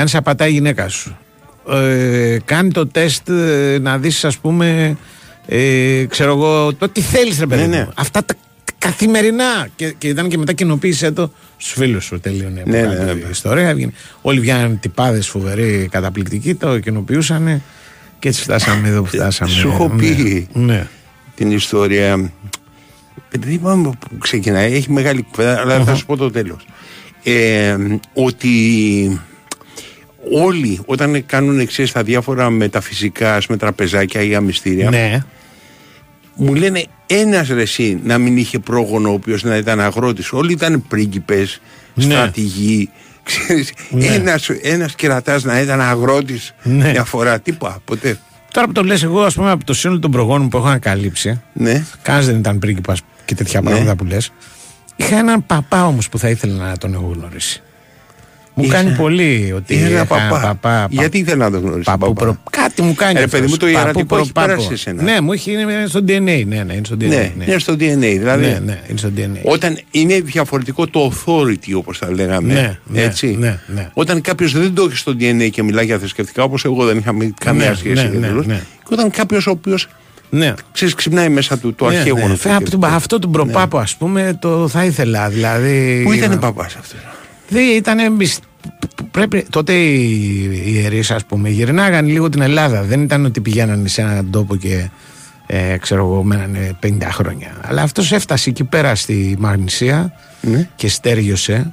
[0.00, 1.16] αν σε απατάει η γυναίκα σου.
[1.70, 4.96] Ε, κάνε το τεστ ε, να δεις, ας πούμε,
[5.46, 7.60] ε, ξέρω εγώ, το τι θέλεις, ρε παιδί.
[7.60, 7.84] Ναι, ναι.
[7.84, 7.92] μου.
[7.94, 8.34] Αυτά τα
[8.80, 9.68] καθημερινά.
[9.76, 12.20] Και, και ήταν και μετά κοινοποίησε το στους φίλους σου.
[12.20, 13.20] Τελείωνε Ναι, από ναι, κάτω ναι.
[13.20, 13.68] η ιστορία.
[13.68, 13.92] Έβγαινε.
[14.20, 17.62] Όλοι βγαίνουν τυπάδες φοβεροί, καταπληκτικοί, το κοινοποιούσαν.
[18.18, 19.50] Και έτσι φτάσαμε εδώ που φτάσαμε.
[19.50, 20.48] Σου έχω πει.
[20.52, 20.86] Ναι.
[21.34, 22.32] την ιστορία.
[23.30, 26.66] Δεν θυμάμαι που ξεκινάει, έχει μεγάλη κουβέντα, αλλά θα σου πω το τέλος.
[27.22, 27.76] Ε,
[28.12, 28.50] ότι
[30.32, 35.24] όλοι όταν κάνουν εξής τα διάφορα μεταφυσικά, ας πούμε, τραπεζάκια ή αμυστήρια, ναι.
[36.40, 40.32] Μου λένε ένας ρε εσύ να μην είχε πρόγονο ο οποίος να ήταν αγρότης.
[40.32, 41.60] Όλοι ήταν πρίγκιπες,
[41.94, 42.04] Ναι.
[42.04, 42.90] στρατηγοί.
[43.22, 44.06] Ξέρεις, Ναι.
[44.06, 46.90] ένας, ένας κερατάς να ήταν αγρότης Ναι.
[46.90, 48.18] μια φορά, τίποτα, ποτέ.
[48.52, 51.40] Τώρα που το λες εγώ, ας πούμε, από το σύνολο των προγόνων που έχω ανακαλύψει,
[51.52, 51.84] Ναι.
[52.02, 53.70] κανένας δεν ήταν πρίγκιπας και τέτοια Ναι.
[53.70, 54.32] πράγματα που λες.
[54.96, 57.62] Είχα έναν παπά όμως που θα ήθελα να τον έχω γνωρίσει.
[58.54, 59.74] Μου Είχα- κάνει πολύ ότι.
[59.74, 60.40] Είχα ένα είχα παπά.
[60.40, 61.84] παπά, Γιατί ήθελα να τον γνωρίσει.
[61.90, 62.42] Παππού τον παπά; προ...
[62.50, 63.18] Κάτι μου κάνει.
[63.18, 63.40] Ε, αυτός.
[63.40, 64.46] παιδί μου, το Παππού ιερατικό έχει προπάπο.
[64.46, 65.02] περάσει σε σένα.
[65.02, 66.20] Ναι, μου έχει είναι στο DNA.
[66.20, 67.08] Ναι, ναι, είναι στο DNA.
[67.08, 67.96] Ναι, είναι στο DNA.
[67.98, 69.40] Δηλαδή, ναι, ναι, είναι στο DNA.
[69.42, 72.52] όταν είναι διαφορετικό το authority, όπως τα λέγαμε.
[72.52, 73.36] Ναι, ναι, έτσι.
[73.38, 73.88] ναι, ναι.
[73.94, 77.12] Όταν κάποιος δεν το έχει στο DNA και μιλάει για θρησκευτικά, όπως εγώ δεν είχα
[77.12, 77.94] με- καμία Ναι, σχέση.
[77.94, 78.46] ναι, ναι, εντελώς.
[78.46, 78.60] ναι.
[78.84, 79.88] Και όταν κάποιος ο οποίος
[80.30, 80.54] Ναι.
[80.72, 82.20] ξέρεις, ξυπνάει μέσα του το Ναι, αρχαίο ναι.
[82.20, 82.34] γονό.
[82.36, 85.28] Φε- από τον- Αυτό του προπάπο, ας πούμε, το θα ήθελα.
[85.28, 86.00] Δηλαδή.
[86.04, 86.98] Πού ήταν παπάς αυτός;
[87.50, 87.98] Δεν ήταν.
[89.10, 90.02] Πρέπει, τότε οι
[90.64, 94.56] οι ιερείς ας πούμε γυρνάγαν λίγο την Ελλάδα δεν ήταν ότι πηγαίνανε σε έναν τόπο
[94.56, 94.88] και
[95.46, 100.68] ε, ξέρω εγώ μένανε 50 χρόνια αλλά αυτός έφτασε εκεί πέρα στη Μαγνησία Ναι.
[100.76, 101.72] και στέργιωσε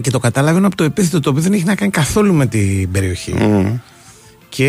[0.00, 2.90] και το καταλάβαινε από το επίθετο το οποίο δεν έχει να κάνει καθόλου με την
[2.90, 3.34] περιοχή
[4.56, 4.64] και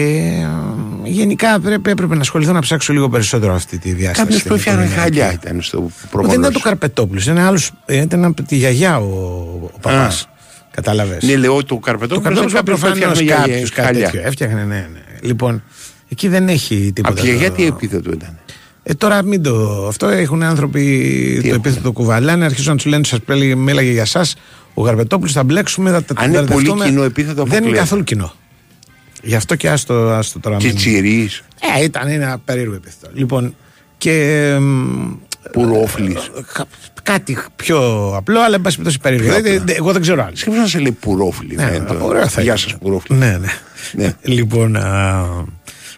[1.06, 4.48] ε, γενικά πρέπει, έπρεπε να ασχοληθώ να ψάξω λίγο περισσότερο αυτή τη διάσταση Κάποιος που
[4.48, 5.18] την έφτιαχνε οικογενειακή.
[5.20, 6.34] χαλιά ήταν στο Δεν πρόγονο.
[6.34, 7.72] ήταν το Καρπετόπουλο, ήταν άλλος.
[7.88, 9.04] Ήταν από τη γιαγιά ο,
[9.74, 10.28] ο παπάς.
[10.72, 11.24] Κατάλαβες.
[11.24, 12.22] Ναι, λέω το Το καρπετόπουλο.
[12.22, 14.06] Καρπετόπουλο κάποιο που προφανώς έφτιαχνε για κάποιο κάτι χαλιά.
[14.10, 14.28] τέτοιο.
[14.28, 14.88] Έφτιαχνε, ναι, ναι.
[15.22, 15.64] Λοιπόν,
[16.10, 17.14] εκεί δεν έχει τίποτα.
[17.14, 18.38] Από τη γιαγιά το- τι επίθετο ήταν;
[18.84, 19.86] Ε, τώρα μην το.
[19.88, 20.82] Αυτό έχουν άνθρωποι
[21.42, 23.20] το έχουν; επίθετο το κουβαλάνε, αρχίζουν να τους λένε, σας
[23.58, 24.26] μίλαγε για εσά.
[24.74, 26.86] Ο Γαρπετόπουλο θα μπλέξουμε, θα τα Αν είναι πολύ μπερδευτούμε».
[26.86, 27.80] κοινό επίθετο, Δεν είναι αποκλείεται.
[27.80, 28.34] καθόλου κοινό.
[29.24, 30.58] Γι' αυτό και άστο, άστο τώρα.
[30.58, 31.44] Και μην- τσιρίς,
[31.80, 33.12] Ε, ήταν ένα περίεργο επίθετο.
[33.14, 33.56] Λοιπόν,
[33.98, 34.44] και.
[34.56, 35.14] εμ,
[35.52, 36.18] πουρόφλη.
[36.54, 36.66] Κα-
[37.04, 39.28] κάτι πιο απλό, αλλά εν πάση περιπτώσει περίεργο.
[39.34, 39.66] Πιο Δεν- απλό.
[39.66, 40.36] δεν- Εγώ δεν ξέρω άλλο.
[40.36, 41.56] Σκέφτομαι να σε λέει πουρόφλη.
[41.56, 41.96] Ναι, φαίνεται.
[42.02, 42.58] ωραίο θα Γεια ήταν.
[42.58, 43.18] σας, πουρόφλη.
[43.18, 43.48] Ναι, ναι.
[43.92, 44.14] Ναι.
[44.36, 45.26] Λοιπόν, α,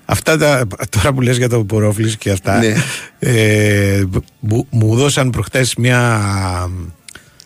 [0.06, 2.74] αυτά τα, τώρα που λες για το πορόφλης και αυτά, Ναι.
[3.20, 4.04] ε,
[4.40, 6.22] μου, μου δώσαν προχτές μια...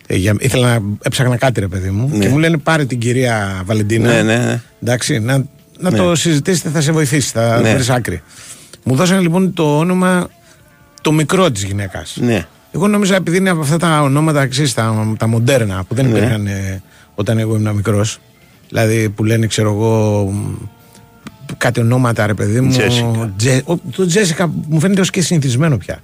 [0.08, 2.18] Ε, για, ήθελα να έψαχνα κάτι ρε παιδί μου Ναι.
[2.18, 4.62] και μου λένε πάρε την κυρία Βαλεντίνα Ναι, ναι, ναι.
[4.84, 5.46] εντάξει, να,
[5.84, 5.98] να Ναι.
[5.98, 7.74] το συζητήσετε θα σε βοηθήσει, θα Ναι.
[7.74, 8.22] βρεις άκρη
[8.84, 10.30] μου δώσαν λοιπόν το όνομα
[11.02, 12.46] το μικρό της γυναίκας Ναι.
[12.72, 16.18] εγώ νόμιζα επειδή είναι από αυτά τα ονόματα ξέρεις, τα, τα μοντέρνα που δεν Ναι.
[16.18, 16.82] υπήρχαν ε,
[17.16, 18.20] όταν εγώ ήμουν μικρός.
[18.70, 20.54] Δηλαδή που λένε, ξέρω εγώ, μ,
[21.58, 22.72] κάτι ονόματα ρε παιδί μου.
[22.72, 23.34] Τζέσικα.
[23.38, 26.04] Τζε- ο- το Τζέσικα μου φαίνεται ως και συνηθισμένο πια.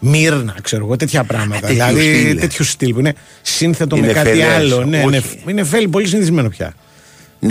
[0.00, 1.60] Μύρνα, ξέρω εγώ, τέτοια πράγματα.
[1.60, 2.38] τέτοιου δηλαδή στυλ.
[2.40, 4.84] τέτοιου στυλ που είναι σύνθετο Είναι με κάτι φελές, άλλο.
[4.84, 5.06] Ναι, όχι.
[5.06, 6.72] είναι, είναι φέλη πολύ συνηθισμένο πια.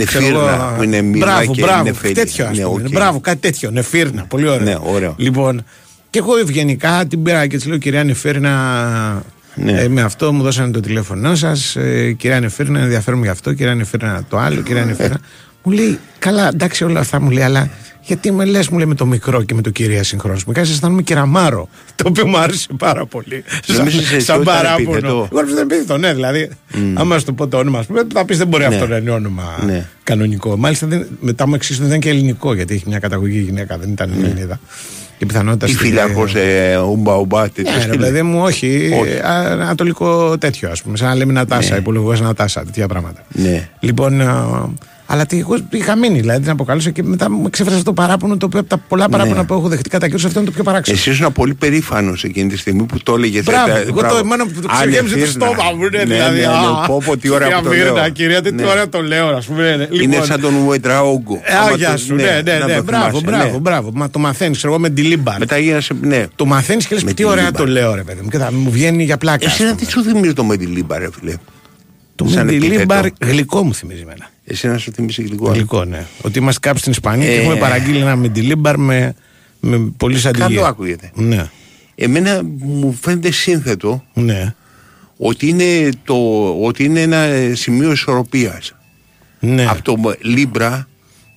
[0.04, 2.14] Ξέρω εγώ, Νεφίρνα που είναι μοίρα Μπράβο, και μπράβο, νεφέλη.
[2.14, 2.82] τέτοιο ας Ναι, πούμε.
[2.84, 2.90] οκ.
[2.92, 3.70] Μπράβο, κάτι τέτοιο.
[3.70, 4.64] Νεφίρνα, πολύ ωραίο.
[4.64, 5.14] Ναι, ωραίο.
[5.18, 5.64] Λοιπόν,
[6.10, 9.22] και εγώ ευγενικά την πήρα και της λέω: Κυρία Νεφίρνα,
[9.54, 9.72] Ναι.
[9.80, 11.76] ε, με αυτό μου δώσανε το τηλέφωνό σας.
[11.76, 13.52] Ε, κυρία Νεφίρνα, ενδιαφέρομαι για αυτό.
[13.52, 14.60] Κυρία Νεφίρνα, το άλλο.
[14.60, 15.18] Κυρία Νεφίρνα.
[15.62, 17.70] μου λέει: Καλά, εντάξει, όλα αυτά μου λέει, αλλά
[18.02, 20.44] γιατί με λες, μου λέει με το μικρό και με το κυρία συγχρόνως.
[20.44, 21.68] Μου κάνεις αισθάνομαι κεραμάρο.
[21.96, 23.44] Το οποίο μου άρεσε πάρα πολύ.
[23.66, 24.90] Σαν, Νομίζεις εσύ σαν ότι ήταν παράπονο.
[24.90, 26.50] επίθετο; Εγώ νόμιζα ότι ήταν επίθετο, ναι, δηλαδή.
[26.94, 28.74] Άμα σου το πω το όνομα, α πούμε, θα πεις δεν μπορεί Ναι.
[28.74, 29.86] αυτό να είναι όνομα Ναι.
[30.02, 30.56] κανονικό.
[30.56, 33.78] Μάλιστα δεν, μετά μου εξήγησαν ότι δεν είναι και ελληνικό, γιατί έχει μια καταγωγή γυναίκα,
[33.78, 34.60] δεν ήταν Ελληνίδα.
[35.18, 35.66] Και πιθανότητα.
[35.66, 37.98] Τι στην- φύλακο, ε, ουμπα ουμπα, τέτοιο Ναι, ρε στυλ.
[38.00, 38.90] παιδί μου, όχι.
[39.00, 39.10] Όχι.
[39.10, 40.96] ε, α- Ανατολικό τέτοιο, ας πούμε.
[40.96, 41.78] Σαν να λέμε Νατάσα, Ναι.
[41.78, 43.22] υπολογό Νατάσα, τέτοια πράγματα.
[43.28, 43.68] Ναι.
[43.80, 44.68] Λοιπόν, α,
[45.12, 48.46] αλλά τι, εγώ είχα μείνει, δηλαδή την αποκαλούσα και μετά μου εξέφρασε το παράπονο, το
[48.46, 49.44] οποίο από τα πολλά παράπονα Ναι.
[49.46, 50.96] που έχω δεχτεί κατά καιρούς, αυτό είναι το πιο παράξενο.
[50.96, 53.44] Εσύ ήσουν πολύ περήφανος εκείνη τη στιγμή που το έλεγες.
[53.44, 56.40] Μπράβο, εγώ το εμένα που το ξεγέμισε το στόμα μου, ναι, δηλαδή.
[56.40, 57.92] Ναι, ναι, α, πω, πω, τι ωραία κυρία που το λέω.
[57.92, 58.64] Μύρνα, κυρία, τι Ναι.
[58.66, 59.76] ωραία το λέω, ας πούμε.
[59.76, 59.86] ναι.
[59.90, 61.40] Είναι Λοιπόν, σαν τον Ουεντραόγκο.
[61.44, 63.58] ε, Α, γεια σου, ναι, ναι, να ναι, το μπράβο, θυμάσαι, μπράβο, ναι.
[63.58, 63.90] μπράβο.
[63.94, 65.38] Μα το μαθαίνεις, εγώ με τη Λίμπαρ.
[65.38, 66.26] Μετά γίνασε, ναι.
[66.36, 67.60] Το μαθαίνεις και λες Με τι τη ωραία Λίμπαρ.
[67.60, 68.28] το λέω, ρε παιδί μου.
[68.28, 69.46] Και θα μου βγαίνει για πλάκα.
[69.46, 69.80] ας Εσένα πούμε.
[69.84, 71.34] τι σου θυμίζει το Μεντιλίμπα, ρε φίλε;
[72.14, 72.78] Το σαν Μεντι επίθετο.
[72.78, 74.30] Λίμπαρ γλυκό μου θυμίζει εμένα.
[74.52, 75.50] Εσένα σου θυμίζει γλυκό.
[75.52, 76.06] Γλυκό, ναι.
[76.22, 77.40] Ότι είμαστε κάπου στην Ισπανία και Ε.
[77.40, 79.14] έχουμε παραγγείλει ένα Μεντιλίμπαρ με,
[79.60, 80.46] με πολύ σαντιγία.
[80.46, 81.10] Καλό ακούγεται.
[81.14, 81.46] Ναι,
[81.94, 84.54] Εμένα μου φαίνεται σύνθετο ναι,
[85.16, 86.14] ότι είναι, το,
[86.62, 88.74] ότι είναι ένα ε, σημείο ισορροπίας.
[89.40, 89.66] ναι.
[89.66, 90.88] Από το Λίμπρα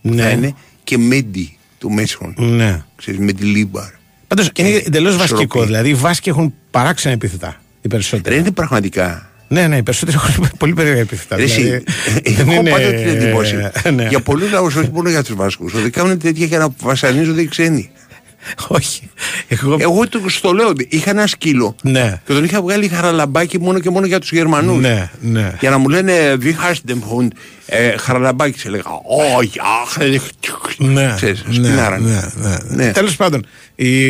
[0.01, 0.21] Ναι.
[0.21, 2.33] θα είναι και Μέντι του Μέσον.
[2.37, 2.83] Ναι.
[2.95, 3.89] Ξέρεις, Μεντιλίμπαρ.
[4.27, 5.41] Πάντως είναι εντελώς βασικό.
[5.41, 5.65] ισορροπεί.
[5.65, 7.61] Δηλαδή οι Βάσκοι έχουν παράξενα επίθετα.
[7.81, 8.35] Οι περισσότεροι.
[8.35, 9.29] Δεν είναι πραγματικά.
[9.47, 11.35] Ναι, ναι, οι περισσότεροι έχουν πολύ περίεργα επίθετα.
[11.35, 11.83] Ρε εσύ, δηλαδή,
[12.23, 13.55] έχω δεν είναι- πάντα την εντύπωση.
[13.95, 14.07] ναι.
[14.09, 17.47] Για πολλούς λαούς, όχι μόνο για τους Βάσκους, ότι κάνουν τέτοια για να βασανίζονται οι
[17.47, 17.89] ξένοι.
[18.67, 19.09] Όχι.
[19.47, 22.21] Εγώ, Εγώ το, στο λέω, είχα ένα σκύλο Ναι.
[22.25, 24.81] και τον είχα βγάλει χαραλαμπάκι μόνο και μόνο για τους Γερμανούς.
[24.81, 25.53] Ναι, ναι.
[25.59, 27.27] Για να μου λένε, Wie heißt dem Hund?
[27.65, 28.83] Ε, χαραλαμπάκι, σε έλεγα.
[29.37, 29.97] Όχι, αχ,
[30.77, 32.29] Ναι, Ξέρεις, ναι, σπινάρανε.
[32.35, 32.91] ναι, ναι, Ναι.
[32.91, 34.09] Τέλος πάντων, οι,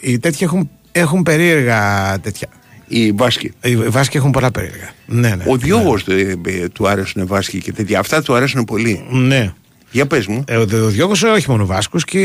[0.00, 2.48] οι τέτοιοι έχουν, έχουν περίεργα τέτοια.
[2.86, 3.52] Οι Βάσκοι.
[3.62, 4.90] Οι Βάσκοι έχουν πολλά περίεργα.
[5.06, 5.44] Ναι, ναι.
[5.46, 6.04] Ο Διώγος
[6.72, 7.98] του άρεσουν Βάσκοι και τέτοια.
[7.98, 9.04] Αυτά του αρέσουν πολύ.
[9.10, 9.52] Ναι.
[9.90, 10.44] Για πες μου.
[10.46, 12.18] Ε, ο, ο Διώγος όχι μόνο Βάσκους και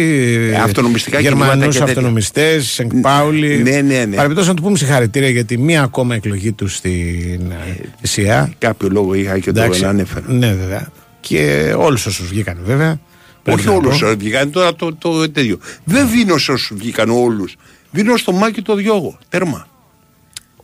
[0.52, 1.94] Ε, αυτονομιστικά κινήματα Γερμανούς και τέτοια.
[1.94, 3.58] αυτονομιστές, Σενκ Πάουλη.
[3.58, 4.16] Ναι, ναι, ναι.
[4.16, 8.54] Παρεμπιπτόντως να του πούμε συγχαρητήρια για τη μία ακόμα εκλογή τους στην ε, ΣΥΑ.
[8.58, 9.86] Κάποιο λόγο είχα και το Εντάξει.
[9.86, 10.26] ανέφερα.
[10.28, 10.88] Ναι, βέβαια.
[11.20, 13.00] Και όλους όσους βγήκαν, βέβαια.
[13.44, 14.16] Πρέπει Όχι να όλους πω.
[14.18, 15.60] βγήκαν τώρα το, το τέτοιο.
[15.84, 17.56] Δεν δίνω σε όσους βγήκαν όλους.
[17.92, 19.18] Δίνω στο μάκι το διώγο.
[19.30, 19.68] Τέρμα.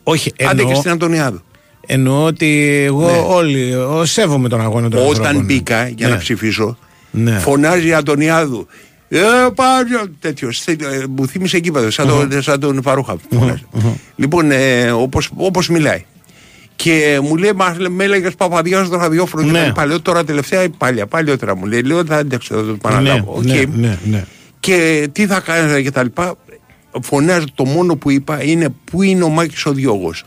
[0.06, 1.40] Όχι, Άντε και εννοώ, στην Αντωνιάδου.
[1.86, 3.22] εννοώ ότι εγώ Ναι.
[3.26, 5.44] όλοι ο, σέβομαι τον αγώνα των Όταν ανθρώπων.
[5.44, 6.12] μπήκα για Ναι.
[6.14, 6.76] να ψηφίσω,
[7.10, 7.38] Ναι.
[7.38, 8.66] φωνάζει η Αντωνιάδου.
[9.08, 9.18] Ε,
[9.54, 9.84] πάρε
[10.20, 10.52] τέτοιο.
[10.52, 13.16] στε- ε, Μου θύμισε εκεί σαν, τον- σαν τον Φαρούχα.
[13.30, 13.62] φωνάζει.
[14.16, 16.04] Λοιπόν, ε, όπως, όπως μιλάει.
[16.76, 19.58] Και μου λέει, μα με έλεγες Παπαδιά στο ραδιόφωνο Ναι.
[19.58, 21.82] και τα παλαιό, τώρα τελευταία ή παλιά, παλιότερα μου λέει.
[21.82, 23.32] Λέω, θα άντεξω, θα το Ναι, επαναλάβω.
[23.36, 23.42] Οκ.
[23.44, 24.24] ναι, ναι, ναι.
[24.60, 26.34] Και τι θα κάνετε και τα λοιπά.
[27.02, 30.24] Φωνάζει το μόνο που είπα είναι πού είναι ο Μάκης ο Διώγος;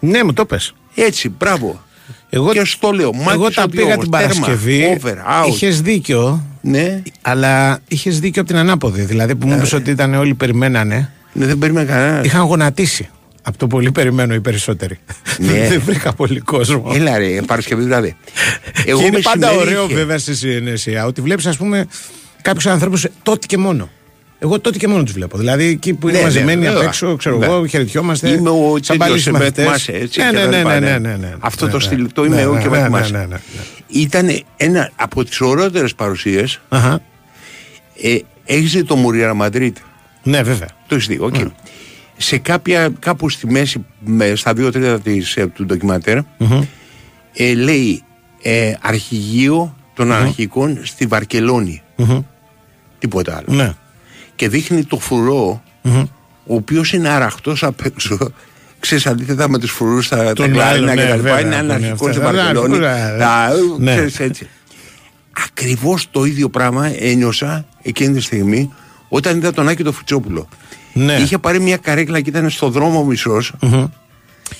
[0.00, 0.74] Ναι, μου το πες.
[0.94, 1.82] Έτσι, μπράβο.
[2.30, 3.12] Εγώ, και στο λέω.
[3.12, 4.98] Μάκης εγώ ο τα πήγα Διώγος, την τέρμα, Παρασκευή.
[5.02, 5.48] over, out.
[5.48, 9.02] Είχες δίκιο, Ναι, αλλά είχες δίκιο από την ανάποδη.
[9.02, 11.12] Δηλαδή που μου είπες ότι ήταν όλοι περιμένανε.
[11.32, 12.24] ναι, δεν περίμενε κανένα.
[12.24, 13.08] Είχαν γονατίσει.
[13.42, 14.98] Από το πολύ περιμένω οι περισσότεροι.
[15.38, 15.52] Ναι.
[15.68, 16.90] Δεν βρήκα πολύ κόσμο.
[16.94, 18.16] Έλα ρε, Παρασκευή βράδυ.
[18.84, 19.94] και είναι πάντα μεσημέρι ωραίο είχε.
[19.94, 21.86] βέβαια στη συνέσια ότι βλέπεις, ας πούμε,
[22.42, 23.88] κάποιους ανθρώπους τότε και μόνο.
[24.38, 25.38] Εγώ τότε και μόνο τους βλέπω.
[25.38, 26.88] Δηλαδή εκεί που είναι Ναι, ναι, μαζεμένοι απ' βέβαια.
[26.88, 27.46] έξω, ξέρω Ναι.
[27.46, 28.28] εγώ, χαιρετιόμαστε.
[28.28, 29.64] Είμαι ο σαν τέτοιος, παλιούς με μαθητές.
[29.64, 30.98] θυμάσαι, έτσι, Ναι, και ναι, τα ναι, λοιπά, ναι, ναι.
[30.98, 31.34] ναι, ναι, ναι.
[31.40, 31.82] Αυτό Ναι, το ναι.
[31.82, 33.12] στυλ, το είμαι Ναι, εγώ ναι, και με ναι, θυμάσαι.
[33.12, 33.38] ναι, ναι, ναι.
[33.86, 36.60] Ήταν ένα από τις ωραιότερες παρουσίες.
[36.68, 37.00] Αχα.
[38.02, 39.76] Ε, έχεις δει το Mourir à Madrid.
[40.22, 40.68] Ναι, βέβαια.
[40.86, 41.34] Το έχεις δει, οκ.
[42.16, 46.18] Σε κάποια, κάπου στη μέση, με, στα δύο τρίτα της, ε, του ντοκιμαντέρ,
[47.32, 48.02] ε, λέει
[48.42, 51.82] ε, αρχηγείο των αναρχικών στη Βαρκελόνη.
[52.98, 53.74] Τίποτα άλλο.
[54.40, 54.48] Ναι.
[54.48, 55.62] Και δείχνει το φρουρό,
[56.46, 58.18] ο οποίος είναι αραχτός απ' έξω.
[58.80, 61.40] Ξέρεις, αντίθετα με τους φρουρούς στα τα Τον κλάρινα άλλον, και ναι, τα λοιπά, βέβαια,
[61.40, 62.12] είναι που είναι αναρχικός αυτά.
[62.12, 62.76] στη Βαρκελόνη.
[62.76, 63.92] Αναρχικός, Α, ναι.
[63.92, 64.48] ξέρεις, έτσι.
[65.46, 68.70] Ακριβώς το ίδιο πράγμα ένιωσα εκείνη τη στιγμή
[69.08, 70.48] όταν είδα τον Άκη το Φουτσόπουλο.
[70.92, 71.12] Ναι.
[71.14, 73.52] Είχε πάρει μια καρέκλα και ήταν στο δρόμο μισός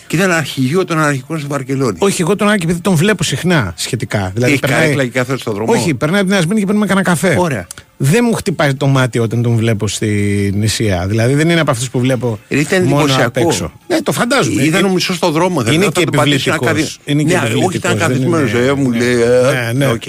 [0.07, 1.97] και ήταν αρχηγείο των αναρχικών στη Βαρκελόνη.
[1.99, 4.31] Όχι, εγώ τον Άκη επειδή τον βλέπω συχνά σχετικά.
[4.35, 7.07] Δηλαδή, Έχει καρέκλα και κάθεται στο δρόμο; Όχι, περνάει από την Ασμήνη και παίρνουμε κανένα
[7.07, 7.37] καφέ.
[7.39, 7.67] Ωραία.
[7.97, 11.07] Δεν μου χτυπάει το μάτι όταν τον βλέπω στη νησιά.
[11.07, 13.49] Δηλαδή δεν είναι από αυτούς που βλέπω Ε, ήταν μόνο απ' εντυπωσιακό.
[13.49, 13.73] έξω.
[13.89, 14.63] Ναι, το φαντάζομαι.
[14.63, 15.61] Ήταν ο Ε, μισός στο δρόμο.
[15.61, 16.97] Είναι δηλαδή, και θα το πατήσει ένα επιβλητικός.
[16.97, 18.49] καθι- Είναι και ναι, όχι, επιβλητικός, ήταν δεν καθισμένο.
[18.49, 18.99] είναι- Ε, μου ναι.
[18.99, 19.15] λέει.
[19.15, 19.87] Ναι, ε, ναι.
[19.87, 20.03] οκ.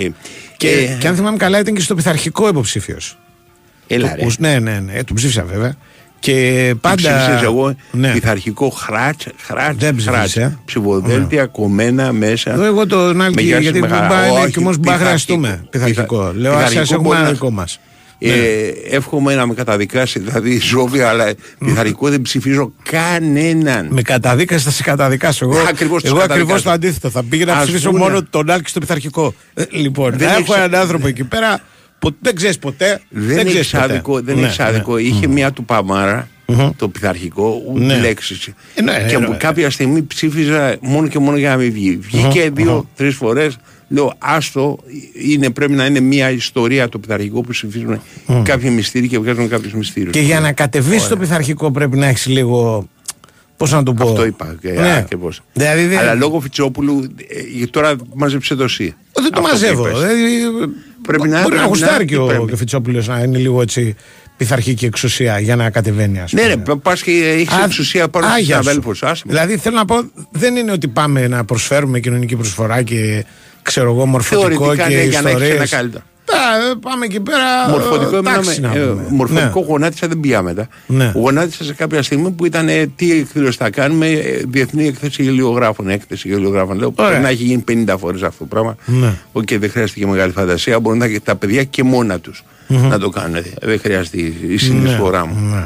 [0.57, 3.17] Και, Ε, και αν θυμάμαι καλά, ήταν και στο πειθαρχικό υποψήφιος.
[3.87, 4.25] Έλα, ρε.
[4.39, 5.75] Ναι, ναι, ναι, τον ψήφισα βέβαια.
[6.19, 6.95] Και πάντα.
[6.95, 8.11] Ψήφισες εγώ Ναι.
[8.11, 10.15] πειθαρχικό χράτ, χράτ, Δεν χράτ.
[10.25, 10.59] ψήφισε.
[10.65, 12.51] Ψηφοδέλτια κομμένα μέσα.
[12.53, 14.07] Εδώ εγώ τον Άλκη, Με γεια σου, γιατί μεγάλα.
[14.07, 15.05] μπα είναι Όχι, και όμως μπα πειθαρχικό.
[15.07, 15.63] χρειαστούμε.
[15.69, 16.17] Πειθαρχικό.
[16.17, 17.79] Πειθα- Λέω, α πειθαρχικό έχουμε μπορεί ένα να- δικό μας.
[18.21, 18.31] Ε,
[18.89, 23.87] εύχομαι να με καταδικάσει, δηλαδή ζώβια, αλλά πειθαρχικό δεν ψηφίζω κανέναν.
[23.91, 25.45] Με καταδίκασε, θα σε καταδικάσω.
[25.45, 26.63] Εγώ, Ακριβώς τους εγώ ακριβώς καταδικάζω.
[26.63, 27.09] το αντίθετο.
[27.09, 28.03] Θα πήγαινα να Ας ψηφίσω πούνε.
[28.03, 29.33] μόνο τον Άλκη στο πειθαρχικό.
[29.53, 31.59] Ε, λοιπόν, Δεν να έχεις- έχω έναν άνθρωπο εκεί πέρα
[31.99, 33.01] που δεν ξέρεις ποτέ.
[33.09, 33.83] Δεν, ξέρεις έχει ποτέ.
[33.93, 34.97] άδικο, δεν Ναι, έχεις άδικο.
[34.97, 36.27] Είχε μια του Παμάρα,
[36.75, 37.97] το πειθαρχικό, ούτε Ναι.
[37.97, 38.47] λέξεις.
[38.75, 39.35] Ε, ναι, και ε, μου ναι.
[39.37, 41.97] κάποια στιγμή ψήφιζα μόνο και μόνο για να μην βγει.
[42.01, 43.57] Βγήκε δύο-τρει φορές.
[43.91, 44.77] Λέω, άστο,
[45.13, 48.01] είναι, πρέπει να είναι μια ιστορία το πειθαρχικό που ψηφίζουν
[48.43, 50.09] κάποιοι μυστήροι και βγάζουν κάποιους μυστήρου.
[50.11, 52.87] Και για να κατεβείς στο πειθαρχικό πρέπει να έχεις λίγο.
[53.57, 54.55] Πώς να το πω; Αυτό είπα.
[54.61, 54.95] Και, Ναι.
[54.95, 55.41] ακριβώς.
[55.53, 57.03] Δηλαδή δεν, Αλλά λόγω Φιτσόπουλου,
[57.61, 58.83] ε, τώρα μάζεψε το εσύ.
[58.83, 59.87] δεν το Αυτό που μαζεύω.
[59.87, 59.99] είπες.
[59.99, 60.25] Δηλαδή,
[61.01, 62.45] Πρέπει να- μπορεί να πρέπει γουστάρει να- και ο, πρέπει.
[62.45, 63.95] και ο Φιτσόπουλος να είναι λίγο έτσι
[64.37, 66.41] πειθαρχική εξουσία για να κατεβαίνει, ας πούμε.
[66.41, 68.69] Ναι, ρε, πας και έχεις Α, εξουσία πάνω στους άγιας σου.
[68.69, 68.91] αδέλφου.
[69.25, 69.95] Δηλαδή θέλω να πω,
[70.31, 73.25] δεν είναι ότι πάμε να προσφέρουμε κοινωνική προσφορά και
[73.61, 75.65] ξέρω εγώ μορφωτικό Θεωρητικά, και ναι,
[76.31, 76.69] για να έχεις ιστορίες.
[76.69, 76.81] ένα καλύτερο.
[76.83, 77.69] Τα, πάμε εκεί πέρα.
[77.69, 79.05] Μορφωτικό, ε, τάξη εμένα, να ε, πούμε.
[79.09, 79.65] μορφωτικό Ναι.
[79.65, 80.67] γονάτισα δεν πήγα μετά.
[80.87, 81.11] Ναι.
[81.15, 85.89] Γονάτισα σε κάποια στιγμή που ήταν ε, τι εκδήλωση θα κάνουμε, ε, διεθνή έκθεση γελιογράφων.
[85.89, 86.77] Έκθεση γελιογράφων.
[86.77, 87.09] Λέω Ωραία.
[87.09, 88.75] πρέπει να έχει γίνει 50 φορές αυτό το πράγμα.
[88.85, 89.13] Ναι.
[89.31, 90.79] Οκ, δεν χρειάζεται και μεγάλη φαντασία.
[90.79, 93.43] Μπορούν να, τα παιδιά και μόνα τους να το κάνουν.
[93.61, 95.35] Δεν χρειάζεται η- η συνεισφορά μου.
[95.51, 95.65] ναι.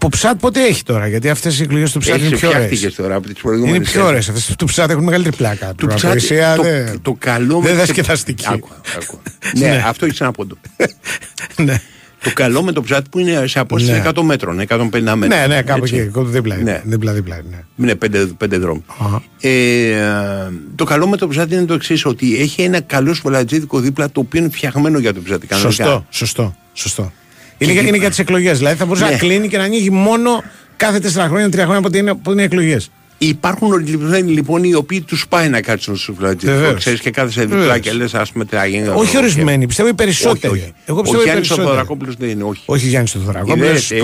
[0.00, 0.08] Καταλάβες.
[0.08, 2.64] Που ψάτ ποτέ έχει τώρα, γιατί αυτές οι εκλογές του ψάτ είναι Έχει πιο ωραίες.
[2.64, 3.84] φτιάχτηκες τώρα από τις Είναι προηγούμενε.
[3.84, 4.28] πιο ωραίες.
[4.28, 5.74] Αυτές του ψάτ έχουν μεγαλύτερη πλάκα.
[5.74, 8.44] Του Του ψάτη, το, δεν, το καλό δεν με- δασκεδαστική.
[8.48, 8.68] Άκου,
[9.02, 9.18] άκου.
[9.56, 10.56] ναι, αυτό έχει ένα πόντο.
[11.64, 11.80] ναι.
[12.22, 14.10] Το καλό με το ψάτι που είναι σε απόσταση Ναι.
[14.14, 15.26] 100 μέτρων, 150 μέτρα.
[15.26, 15.96] Ναι, ναι, κάπου Έτσι.
[15.96, 16.04] εκεί.
[16.10, 16.54] κάπου Δίπλα.
[16.58, 16.70] είναι.
[16.70, 16.82] Ναι.
[16.84, 17.36] Δίπλα, δίπλα.
[17.46, 17.64] είναι.
[17.76, 18.84] Είναι πέντε, πέντε δρόμοι.
[19.00, 19.22] Αχα.
[19.40, 24.10] Ε, το καλό με το ψάτι είναι το εξής, ότι έχει ένα καλό σπολατζίδικο δίπλα
[24.10, 25.46] το οποίο είναι φτιαγμένο για το ψάτι.
[25.46, 25.72] κανονικά.
[25.84, 27.12] Σωστό, σωστό, σωστό.
[27.62, 28.58] Είναι, για- είναι για τις εκλογές.
[28.58, 29.10] Δηλαδή θα μπορούσε Ναι.
[29.10, 30.42] να κλείνει και να ανοίγει μόνο
[30.76, 32.90] κάθε 4 χρόνια, 3 χρόνια που είναι, που είναι εκλογές.
[33.18, 36.58] Υπάρχουν ορισμένοι λοιπόν οι οποίοι τους πάει να κάτσουν στο σπολατζίδικο.
[36.58, 36.78] Βεβαίως.
[36.78, 37.78] Ξέρεις και κάθεσαι δίπλα Βεβαίως.
[37.78, 38.88] και λες, ας πούμε, τι θα γίνει.
[38.88, 40.52] Όχι ορισμένοι, πιστεύω οι περισσότεροι.
[40.52, 40.72] Όχι, όχι.
[40.84, 41.66] Εγώ Ο πιστεύω οι Γιάννης ο περισσότεροι.
[41.68, 42.62] Θοδωρακόπουλος δεν είναι, όχι.
[42.64, 43.54] Όχι Γιάννης Θεοδωράκο.
[43.56, 44.02] Είδες, ε, ε,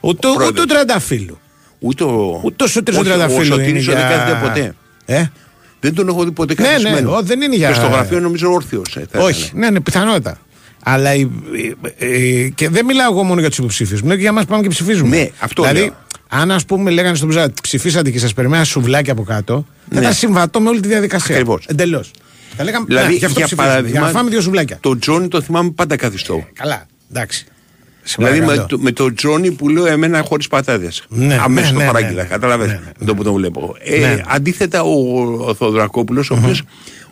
[0.00, 0.48] Ούτε πρόεδρος.
[0.48, 1.38] ούτε ο Τρανταφύλου.
[1.78, 3.40] Ούτε ο, Ούτε ο Σωτήρης ο όχι, Τρανταφύλου.
[3.40, 4.74] Ο Σωτήρης είναι ο δεν για- κάθεται ποτέ.
[5.04, 5.24] Ε;
[5.80, 7.16] Δεν τον έχω δει ποτέ Ναι, ναι, καθισμένο.
[7.16, 8.98] ο, δεν είναι για- Και στο γραφείο νομίζω όρθιος.
[9.16, 10.38] Όχι, ναι, ναι, πιθανότητα.
[10.84, 11.28] Αλλά η-
[11.98, 13.98] ε, ε, και δεν μιλάω εγώ μόνο για τους υποψήφιου.
[14.02, 15.16] Μιλάω και για εμάς που πάμε και ψηφίζουμε.
[15.16, 15.96] Ναι, αυτό Δηλαδή, λέω.
[16.28, 19.94] αν ας πούμε λέγανε στον ψάτη, ψηφίσατε και σας περιμένει ένα σουβλάκι από κάτω, θα
[19.94, 20.00] Ναι.
[20.00, 21.34] ήταν συμβατό με όλη τη διαδικασία.
[21.34, 21.64] Ακριβώς.
[21.66, 22.10] Εντελώς.
[22.56, 24.76] Θα λέγαμε, Δηλαδή, «Ναι, γι' αυτό για ψηφίζουμε, παράδειγμα, για να φάμε δύο σουβλάκια.
[24.80, 26.44] Το Τζόνι το θυμάμαι πάντα καθιστό.
[26.54, 27.44] Καλά, εντάξει.
[28.02, 28.66] Σε Δηλαδή με παρακαλώ.
[28.68, 31.04] το, με το Τζόνι που λέω εμένα χωρίς πατάτες.
[31.08, 32.22] Ναι, Αμέσως ναι, το ναι, παράγγειλα.
[32.22, 33.76] ναι, Κατάλαβε ναι, ναι, με το που τον βλέπω.
[33.84, 34.22] Ε, Ναι.
[34.28, 36.54] Αντίθετα, ο, ο Θοδωρακόπουλο, ο οποίο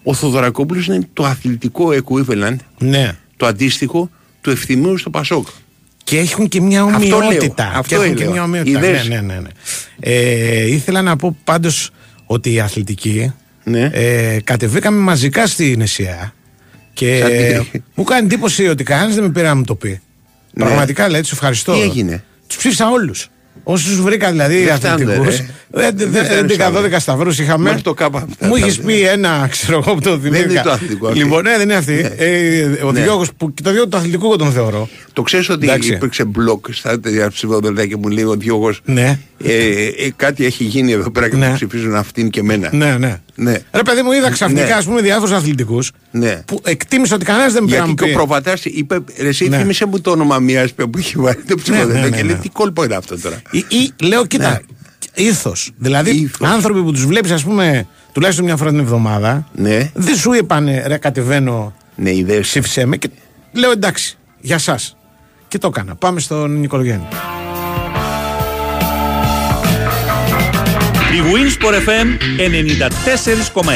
[0.02, 3.16] ο Θοδωρακόπουλο είναι το αθλητικό equivalent, Ναι.
[3.38, 5.46] Το αντίστοιχο του ευθυμίου στο Πασόκ.
[6.04, 7.72] Και έχουν και μια Αυτό λέω, ομοιότητα.
[7.74, 8.32] αυτό και έχουν και λέω.
[8.32, 8.80] μια ομοιότητα.
[8.80, 9.08] Ναι, Είδες.
[9.08, 9.48] ναι, ναι, ναι.
[10.00, 11.90] Ε, ήθελα να πω πάντως
[12.26, 13.32] ότι οι αθλητικοί
[13.64, 13.90] Ναι.
[13.92, 16.32] ε, κατεβήκαμε μαζικά στην ΕΣΥΑ
[16.92, 17.30] και Σαν
[17.72, 20.00] τι; μου κάνει εντύπωση ότι κανένας δεν με πήρε να μου το πει.
[20.52, 20.64] Ναι.
[20.64, 21.72] Πραγματικά λέει, τους ευχαριστώ.
[21.72, 23.28] Τι έγινε; Τους ψήφισα όλους.
[23.62, 25.24] Όσου βρήκα δηλαδή Δεν φτάνουν, αθλητικού.
[25.70, 25.90] ρε.
[25.94, 26.50] Δεν φτάνουν
[26.92, 27.64] 11-12 σταυρούς είχαμε.
[27.64, 28.92] Μέχρι το κάπα Μου είχες φτάνουν.
[28.92, 30.50] πει ένα, ξέρω εγώ που το θυμήθηκα.
[30.50, 31.18] είναι το αθλητικό αυτή.
[31.18, 31.92] Λοιπόν, ναι, δεν είναι αυτή.
[31.92, 32.00] Ναι.
[32.24, 33.00] Ε, ο Ναι.
[33.00, 34.88] Διώγος που και το Διώγος του αθλητικού εγώ τον θεωρώ.
[35.12, 35.92] Το ξέρεις ότι Εντάξει.
[35.92, 38.80] υπήρξε μπλοκ στα τέτοια ψηφοδελτία και μου λέει ο Διώγος.
[38.84, 39.18] Ναι.
[39.44, 41.48] Ε, ε, κάτι έχει γίνει εδώ πέρα και Ναι.
[41.48, 42.70] μου ψηφίζουν αυτήν και εμένα.
[42.72, 43.20] Ναι, ναι.
[43.34, 43.52] Ναι.
[43.72, 44.72] Ρε παιδί μου, είδα ξαφνικά Ναι.
[44.72, 46.42] ας πούμε διάφορους αθλητικούς Ναι.
[46.46, 48.26] που εκτίμησα ότι κανένας δεν με πήρε να Γιατί μου και ο πει.
[48.26, 49.56] προβατάς είπε, ρε, εσύ Ναι.
[49.58, 52.40] θύμισε μου το όνομα μιας που έχει βάλει το ψηφοδέλτιο ναι, ναι, και λέει ναι.
[52.40, 54.60] τι κόλπο είναι αυτό τώρα; Ή, ή λέω, κοίτα,
[55.14, 55.70] ήθος.
[55.76, 56.48] Δηλαδή, Ήθος.
[56.48, 59.90] άνθρωποι που τους βλέπεις, ας πούμε, τουλάχιστον μια φορά την εβδομάδα, Ναι.
[59.94, 62.40] δεν σου είπανε ρε, κατεβαίνω, Ναι, ιδέες.
[62.40, 62.96] ψήφισε με.
[62.96, 63.08] Και
[63.52, 64.78] λέω εντάξει, για εσά.
[65.48, 65.94] Και το έκανα.
[65.94, 67.06] Πάμε στον Νικολογέννη.
[71.18, 72.06] Η Winsport FM
[73.62, 73.70] 94,6.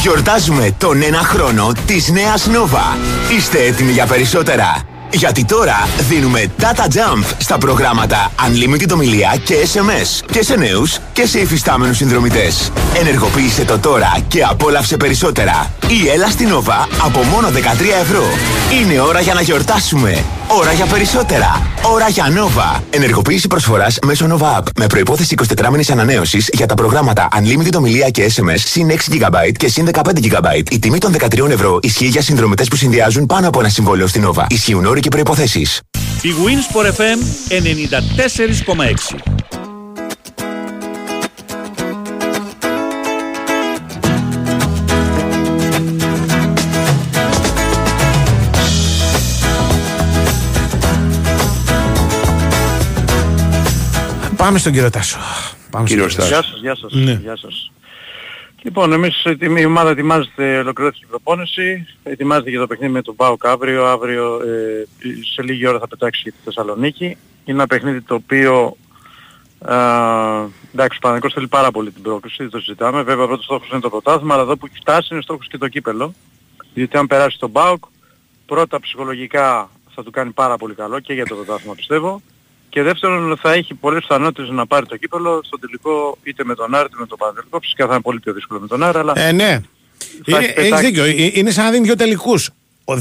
[0.00, 2.96] Γιορτάζουμε τον ένα χρόνο της νέας Nova.
[3.36, 4.82] Είστε έτοιμοι για περισσότερα;
[5.14, 11.26] Γιατί τώρα δίνουμε data jump στα προγράμματα Unlimited ομιλία και SMS και σε νέους και
[11.26, 12.70] σε υφιστάμενους συνδρομητές.
[13.00, 15.72] Ενεργοποίησε το τώρα και απόλαυσε περισσότερα.
[15.88, 17.52] Ή έλα στην Nova από μόνο 13
[18.00, 18.24] ευρώ.
[18.80, 20.24] Είναι ώρα για να γιορτάσουμε.
[20.48, 21.66] Ώρα για περισσότερα.
[21.82, 22.80] Ώρα για Nova.
[22.90, 28.10] Ενεργοποίηση προσφοράς μέσω Nova App με προϋπόθεση 24 μήνες ανανέωσης για τα προγράμματα Unlimited ομιλία
[28.10, 30.62] και SMS συν 6 GB και συν 15 GB.
[30.70, 34.28] Η τιμή των 13 ευρώ ισχύει για συνδρομητές που συνδυάζουν πάνω από ένα συμβόλαιο στην
[34.28, 34.44] Nova.
[34.48, 35.80] Ισχύουν όροι και προϋποθέσεις.
[36.22, 39.16] Η Winsport FM 94,6.
[54.36, 55.18] Πάμε στον κύριο Τάσο.
[55.70, 56.28] Πάμε στον Κύριο κύριο Στάσο.
[56.28, 57.12] Γεια σας, γεια σας, Ναι.
[57.22, 57.70] γεια σας.
[58.64, 63.16] Λοιπόν, εμείς ετοιμ- η ομάδα ετοιμάζεται ολοκληρώθηκε η προπόνηση, ετοιμάζεται για το παιχνίδι με τον
[63.16, 64.86] ΠΑΟΚ αύριο, αύριο ε,
[65.34, 67.04] σε λίγη ώρα θα πετάξει για τη Θεσσαλονίκη.
[67.04, 68.76] Είναι ένα παιχνίδι το οποίο,
[69.58, 69.76] α,
[70.72, 73.02] εντάξει, ο Παναγικός θέλει πάρα πολύ την πρόκληση, δεν το συζητάμε.
[73.02, 75.68] Βέβαια, πρώτος στόχος είναι το πρωτάθλημα, αλλά εδώ που έχει φτάσει είναι στόχος και το
[75.68, 76.14] κύπελο.
[76.74, 77.84] Διότι αν περάσει τον ΠΑΟΚ,
[78.46, 82.22] πρώτα ψυχολογικά θα του κάνει πάρα πολύ καλό και για το πρωτάθλημα πιστεύω.
[82.74, 86.74] Και δεύτερον θα έχει πολλές πιθανότητες να πάρει το κύπελο στο τελικό είτε με τον
[86.74, 87.60] Άρη είτε με τον Παναθηναϊκό.
[87.60, 89.60] Φυσικά θα είναι πολύ πιο δύσκολο με τον Άρη, αλλά Ε, ναι.
[90.24, 90.86] Θα Είναι, έχει έχεις πετάξει.
[90.86, 91.04] δίκιο.
[91.04, 92.50] Ε, Είναι σαν να δίνει δύο τελικούς.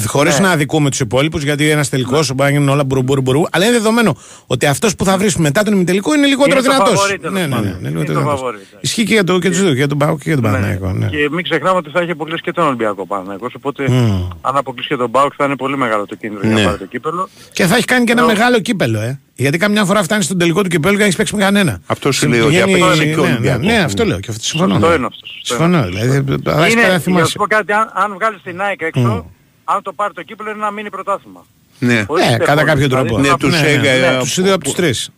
[0.07, 0.45] Χωρίς Ναι.
[0.47, 3.41] να αδικούμε τους υπόλοιπους, γιατί ένας τελικός μπορεί να γίνουν όλα μπουρου, μπουρου, μπουρου.
[3.51, 4.15] Αλλά είναι δεδομένο
[4.47, 6.99] ότι αυτός που θα βρεις μετά τον ημιτελικό είναι λιγότερο Είναι το δυνατός.
[6.99, 7.67] φαβορί, τέλος Ναι, ναι, ναι, πάντων.
[7.69, 8.39] είναι Είναι λιγότερο το δυνατός.
[8.39, 8.79] φαβορί, ναι.
[8.81, 10.91] Ισχύει και για, το, και τους δύο, και για τον Πάο και για τον Παναθηναϊκό.
[10.91, 11.07] Ναι.
[11.07, 14.27] Και μην ξεχνάμε ότι θα έχει αποκλείσει και τον Ολυμπιακό Παναθηναϊκός, οπότε Μμμ.
[14.41, 16.59] αν αποκλείσει και τον ΠΑΟΚ θα είναι πολύ μεγάλο το κίνδυνο για Ναι.
[16.61, 17.29] να πάρει το κύπελο.
[17.53, 18.27] Και θα έχει κάνει και ένα Ναι.
[18.27, 19.19] μεγάλο κύπελο, ε.
[19.36, 21.79] Γιατί καμιά φορά φτάνει στον τελικό του κυπέλου και δεν έχει παίξει με κανένα.
[21.86, 23.65] Αυτό σου λέει ότι Πηγαίνει- απέκτησε και ο ναι, ναι, Ολυμπιακός.
[23.65, 24.19] Ναι, αυτό λέω.
[24.19, 24.73] Και αυτό συμφωνώ.
[24.73, 24.95] Σωστό ναι.
[24.95, 25.77] είναι αυτός, σωστό Συμφωνώ.
[25.77, 27.25] είναι Δηλαδή, θα έχεις Είναι, πάει να για να θυμάσαι.
[27.31, 29.31] σου πω κάτι, αν, αν βγάλεις την ΑΕΚ έξω,
[29.64, 31.45] αν το πάρει το κύπελο είναι ένα μίνι πρωτάθλημα.
[31.80, 32.03] Ναι.
[32.03, 32.45] Χωρίς Ναι, τίποτα.
[32.53, 33.22] κατά κάποιο Δηλαδή, τρόπο.
[33.22, 35.09] Ναι, να- τους ναι, έγα- ναι, ε, τους δύο από τους τρεις.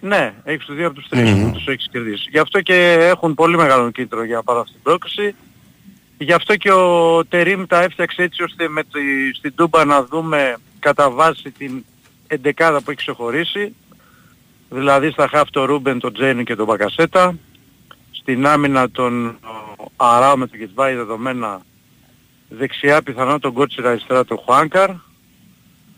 [0.00, 2.28] Ναι, έχεις τους δύο από τους τρεις που τους έχεις κερδίσει.
[2.30, 5.34] Γι' αυτό και έχουν πολύ μεγάλο κίνητρο για να πάρουν αυτή την πρόκληση.
[6.18, 10.56] Γι' αυτό και ο Τερίμ τα έφτιαξε έτσι ώστε με τη, στην Τούμπα να δούμε
[10.78, 11.84] κατά βάση την
[12.26, 13.74] εντεκάδα που έχει ξεχωρίσει.
[14.70, 17.34] Δηλαδή στα χαφ το Ρούμπεν, τον Τζένι και τον Μπακασέτα.
[18.10, 19.38] Στην άμυνα τον
[19.96, 21.60] Αράου με τον Κετβάη δεδομένα.
[22.58, 24.90] Δεξιά πιθανόν τον Κότσιρα, αριστερά τον Χουάνκαρ.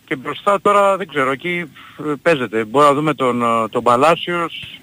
[0.07, 1.65] Και μπροστά τώρα δεν ξέρω, εκεί
[1.99, 2.65] ε, παίζεται.
[2.65, 4.81] Μπορούμε να δούμε τον, ε, τον Παλάσιος,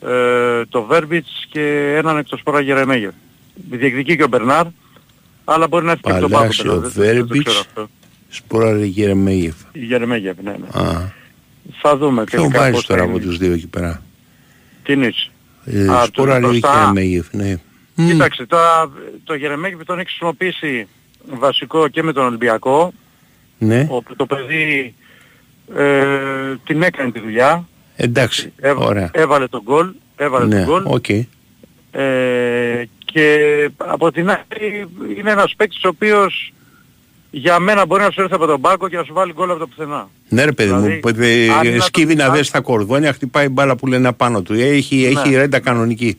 [0.00, 3.10] ε, τον Βέρμπιτς και έναν εκ των σπόρα Γερεμέγερ.
[3.70, 4.66] Διεκδικεί και ο Μπερνάρ,
[5.44, 6.40] αλλά μπορεί να έρθει και από τον Πάκο.
[6.42, 7.44] Παλάσιο, Μπερνάρ, δεν- δεν το Βέρμπιτς.
[7.44, 7.88] ξέρω αυτό.
[8.28, 9.54] Σπόρα Γερεμέγεφ.
[9.72, 10.80] Η Γερεμέγερ, ναι, ναι.
[10.82, 11.12] Α.
[11.80, 13.16] Θα δούμε Ποιον τελικά βάζεις πώς θα τώρα είναι.
[13.16, 14.02] από τους δύο εκεί πέρα;
[14.82, 15.30] Τι νης.
[15.64, 16.78] Ε, Α, Σπόρα το μπροστά.
[16.78, 17.56] Γερεμέγεφ, ναι.
[17.94, 18.06] Μμ.
[18.06, 18.90] Κοίταξε, τώρα
[19.24, 20.86] το Γερεμέγεφ τον έχει χρησιμοποιήσει
[21.30, 22.92] βασικό και με τον Ολυμπιακό,
[23.58, 24.94] Ναι, όπου το παιδί
[25.76, 26.04] ε,
[26.64, 27.68] την έκανε τη δουλειά.
[27.96, 29.10] εντάξει, Έβα- ωραία.
[29.12, 30.82] Έβαλε τον γκολ, έβαλε Ναι, τον γκολ.
[30.94, 31.08] οκ.
[31.94, 33.38] Ε, και
[33.76, 34.88] από την άλλη
[35.18, 36.52] είναι ένας παίκτης ο οποίος
[37.30, 39.58] για μένα μπορεί να σου έρθει από τον πάγκο και να σου βάλει γκολ από
[39.58, 40.08] το πουθενά.
[40.28, 42.50] Ναι ρε παιδί Δηλαδή, μου, που- ε, αν είναι να σκύβει το- να αν- δες
[42.50, 44.52] τα κορδόνια, χτυπάει μπάλα που λένε απάνω του.
[44.52, 45.36] Έχει, έχει Ναι.
[45.36, 46.18] ρέντα κανονική.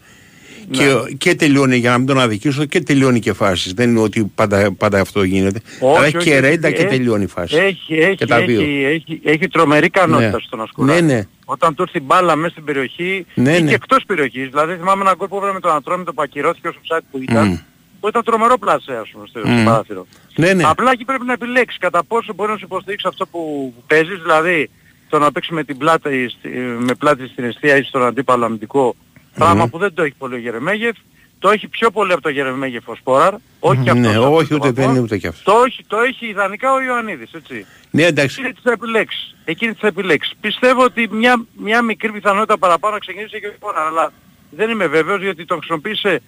[0.72, 3.74] Και, και τελειώνει, για να μην τον αδικήσω, και τελειώνει και φάσεις.
[3.74, 5.62] Δεν είναι ότι πάντα, πάντα αυτό γίνεται.
[5.82, 7.56] αλλά έχει και ρέντα και έχει- τελειώνει η φάση.
[7.56, 8.62] Έχει, έχει, Και τα δύο.
[8.62, 10.38] έχει, έχει, έχει τρομερή ικανότητα Ναι.
[10.46, 11.02] στο να σκουράει.
[11.02, 11.24] Ναι, ναι.
[11.46, 13.68] Όταν του έρθει μπάλα μέσα στην περιοχή Ναι, ή ναι.
[13.70, 14.50] και εκτός περιοχής.
[14.50, 17.48] Δηλαδή θυμάμαι ένα γκολ που έβαλε με τον Ατρόμητο που ακυρώθηκε όσο ψάτη που ήταν.
[17.48, 17.56] Μμ.
[18.00, 19.64] Που ήταν τρομερό πλασέ ας πούμε στο, στο Μμ.
[19.64, 20.08] παράθυρο.
[20.36, 20.64] Ναι, ναι.
[20.66, 24.70] Απλά εκεί πρέπει να επιλέξεις κατά πόσο μπορεί να σου υποστηρίξει αυτό που παίζεις, δηλαδή
[25.10, 26.50] το να παίξεις με την πλάτη, στη-
[26.80, 28.96] με πλάτη στην αιστεία ή στον αντίπαλο αμυντικό,
[29.36, 30.96] πράγμα που δεν το έχει πολύ ο Γερεμέγεφ,
[31.40, 34.56] το έχει πιο πολύ από το Γερεμέγεφ ο Σπόραρ, όχι και Ναι, αυτός όχι από
[34.56, 34.92] ούτε το δεν βαθμό.
[34.92, 35.44] είναι ούτε και αυτός.
[35.44, 37.66] Το έχει, το έχει ιδανικά ο Ιωαννίδης, έτσι.
[37.92, 38.36] Ναι, εντάξει.
[38.40, 39.36] Εκείνη τις θα επιλέξεις.
[39.46, 40.34] Εκείνη τις θα επιλέξεις.
[40.42, 44.12] Πιστεύω ότι μια, μια μικρή πιθανότητα παραπάνω να ξεκινήσει και ο Σπόραρ, αλλά
[44.50, 46.22] δεν είμαι βέβαιος γιατί τον χρησιμοποίησε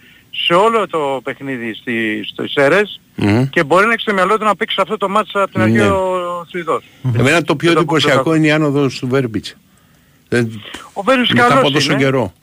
[0.48, 3.44] σε όλο το παιχνίδι στη, στο Ισέρες Μμ.
[3.50, 5.74] και μπορεί να έχει στο μυαλό του να παίξει αυτό το μάτς από την αρχή
[5.76, 5.88] Ναι.
[5.88, 6.84] ο Σουηδός.
[7.18, 9.56] Εμένα το πιο Δεν το εντυπωσιακό πω- είναι η άνοδος του Βέρμπιτς.
[10.30, 10.62] Δεν-
[10.94, 12.02] Ο Βέρους Μετά καλός από τόσο είναι.
[12.02, 12.34] καιρό.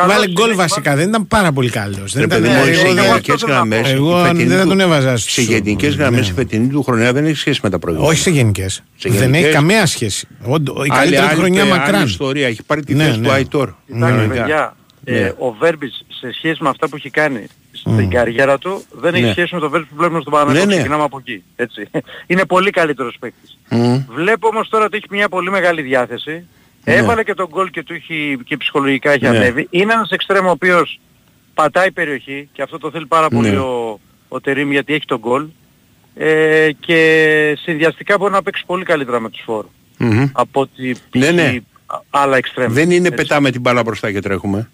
[0.00, 1.98] Καλός Βάλε είναι, γκολ και βασικά, δεν ήταν πάρα πολύ καλό.
[2.16, 3.88] Ρε παιδί μου, ναι, σε εγώ δεν- γενικές αυτό θέλω να γραμμές, πω.
[3.88, 6.02] η Εγώ φετινή δεν θα του- τον έβαζα Σε στους- γενικές ναι.
[6.02, 8.12] γραμμές η φετινή του χρονιά δεν έχει σχέση με τα προηγούμενα.
[8.12, 8.72] Όχι σε γενικές.
[8.96, 10.28] Σε Δεν γενικές- έχει καμία σχέση.
[10.44, 12.04] Όντω, η Άλλη- καλύτερη άλλη- χρονιά άλλη μακράν.
[12.06, 12.46] ιστορία.
[12.46, 13.26] Έχει πάρει τη Ναι, θέση ναι.
[13.26, 13.68] του Αϊτόρ.
[13.86, 14.40] Κοιτάξτε Κανονικά.
[14.40, 15.16] παιδιά, Ναι.
[15.18, 19.24] ε, ο Βέρμπιτς σε σχέση με αυτά που έχει κάνει στην καριέρα του δεν έχει
[19.24, 19.30] Ναι.
[19.30, 20.58] σχέση με το Βέρμπιτς που βλέπουμε στον Παναγιώτο.
[20.60, 20.74] Ναι, ναι.
[20.74, 21.42] Ξεκινάμε από εκεί.
[21.56, 21.88] Έτσι.
[22.26, 23.58] Είναι πολύ καλύτερος παίκτης.
[23.68, 23.96] Μμ.
[24.14, 26.44] Βλέπω όμως τώρα ότι έχει μια πολύ μεγάλη διάθεση.
[26.84, 26.94] Ναι.
[26.94, 29.28] Έβαλε και τον γκολ και του έχει και ψυχολογικά έχει Ναι.
[29.36, 29.66] ανέβει.
[29.70, 31.00] Είναι ένας εξτρέμο ο οποίος
[31.54, 33.58] πατάει περιοχή και αυτό το θέλει πάρα πολύ Ναι.
[33.58, 35.46] ο, ο Τερίμ γιατί έχει τον γκολ.
[36.14, 39.66] Ε, και συνδυαστικά μπορεί να παίξει πολύ καλύτερα με τους φόρ
[39.98, 40.24] Μμμ.
[40.32, 41.32] από ότι Ναι, π.χ.
[41.32, 41.58] ναι.
[42.10, 42.72] άλλα εξτρέμ.
[42.72, 43.22] Δεν είναι Έτσι.
[43.22, 44.70] πετάμε την μπάλα μπροστά και τρέχουμε.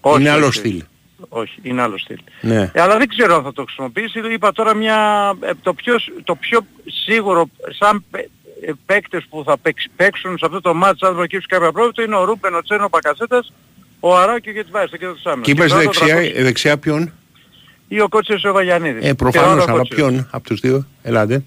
[0.00, 0.82] Όχι, είναι άλλο όχι, στυλ.
[1.28, 2.18] Όχι, είναι άλλο στυλ.
[2.40, 2.70] Ναι.
[2.74, 4.20] Ε, αλλά δεν ξέρω αν θα το χρησιμοποιήσει.
[4.32, 5.94] Είπα τώρα μια, ε, το, πιο,
[6.24, 6.60] το πιο
[7.04, 8.28] σίγουρο σαν παι- ε,
[8.86, 12.24] παίκτες που θα παίξ- παίξουν σε αυτό το μάτς αν προκύψει κάποια πρόβλημα είναι ο
[12.24, 13.52] Ρούπεν, ο Τσένο, ο Πακασέτας,
[14.00, 15.44] ο Αρά και ο Γετβάης, το κέντρο της άμυνας.
[15.46, 17.12] Και είπες τώρα το δεξιά, 300 ε, δεξιά ποιον;
[17.88, 19.02] Ή ο Κότσιος ο Βαγιανίδης.
[19.04, 19.98] Ε, Και προφανώς, τώρα ο αλλά Κότσιος.
[20.10, 21.44] ποιον από τους δύο; Ελάτε.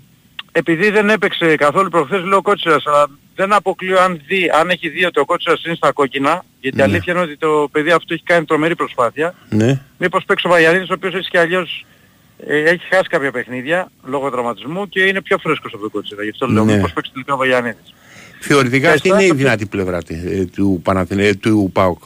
[0.52, 5.06] Επειδή δεν έπαιξε καθόλου προχθές λέω Κότσιρας, αλλά δεν αποκλείω αν, δει, αν έχει δει
[5.06, 6.84] ότι ο Κότσιρας είναι στα κόκκινα, γιατί Ναι.
[6.84, 9.82] αλήθεια είναι ότι το παιδί αυτό έχει κάνει τρομερή προσπάθεια, Ναι.
[9.98, 11.99] μήπως παίξει ο Βαγιανίδης ο οποίος έτσι και αλλιώς ε,
[12.48, 16.24] έχει χάσει κάποια παιχνίδια λόγω τραυματισμού και είναι πιο φρέσκος από τον Κότσιρα.
[16.24, 16.76] Γι' αυτό λέω Ναι.
[16.76, 17.94] μήπως παίξει τελικά ο Βαγιανίδης.
[18.40, 22.04] Θεωρητικά αυτή Εσάς, είναι η αυτό- δυνατή πλευρά τη- ε, του, Παναθηναί- ε, του ΠΑΟΚ.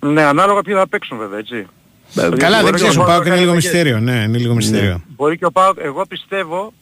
[0.00, 1.66] Ναι, ανάλογα ποιοι θα παίξουν βέβαια, έτσι.
[2.14, 3.72] Καλά, Μπορεί δεν και ξέρεις, ο ο Πάοκ Πάοκ να είναι κάνει λίγο αλλαγές.
[3.72, 3.98] μυστήριο.
[4.00, 5.02] Ναι, είναι λίγο μυστήριο.
[5.16, 6.72] Μπορεί και ο Πάοκ, εγώ πιστεύω,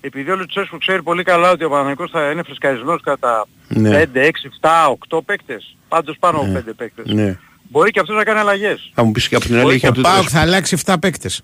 [0.00, 3.90] επειδή ο Λουτσέσκου ξέρει πολύ καλά ότι ο Παναγικός θα είναι φρεσκαρισμένος κατά Ναι.
[3.90, 7.12] 5, 6, 7, 8 παίκτες, πάντως πάνω από 5 παίκτες.
[7.12, 7.38] Ναι.
[7.70, 8.90] Μπορεί και αυτός να κάνει αλλαγές.
[8.94, 10.40] Θα μου πεις και από την άλλη Μπορεί έχει και από Ο τους Πάοκ θα
[10.40, 11.42] αλλάξει 7 παίκτες.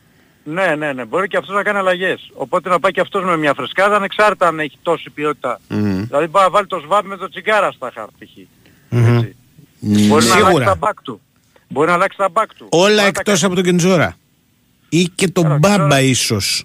[0.49, 1.05] Ναι, ναι, ναι.
[1.05, 2.31] Μπορεί και αυτός να κάνει αλλαγές.
[2.35, 5.61] Οπότε να πάει και αυτός με μια φρεσκάδα ανεξάρτητα αν έχει τόση ποιότητα.
[5.69, 5.81] Μμμ.
[6.07, 8.25] Δηλαδή μπορεί να βάλει το σβάπ με το τσιγκάρα στα χάρτη.
[8.25, 8.31] π.χ.
[8.89, 9.17] Μμμ.
[9.19, 9.35] Έτσι.
[9.81, 10.47] Μπορεί να Σίγουρα.
[10.49, 11.21] αλλάξει τα μπακ του.
[11.69, 12.67] Μπορεί να αλλάξει τα μπακ του.
[12.71, 14.17] Όλα Μπορεί να εκτός τα από τον Κεντζόρα.
[14.89, 16.65] Ή και τον Καλά, Μπάμπα τώρα- ίσως.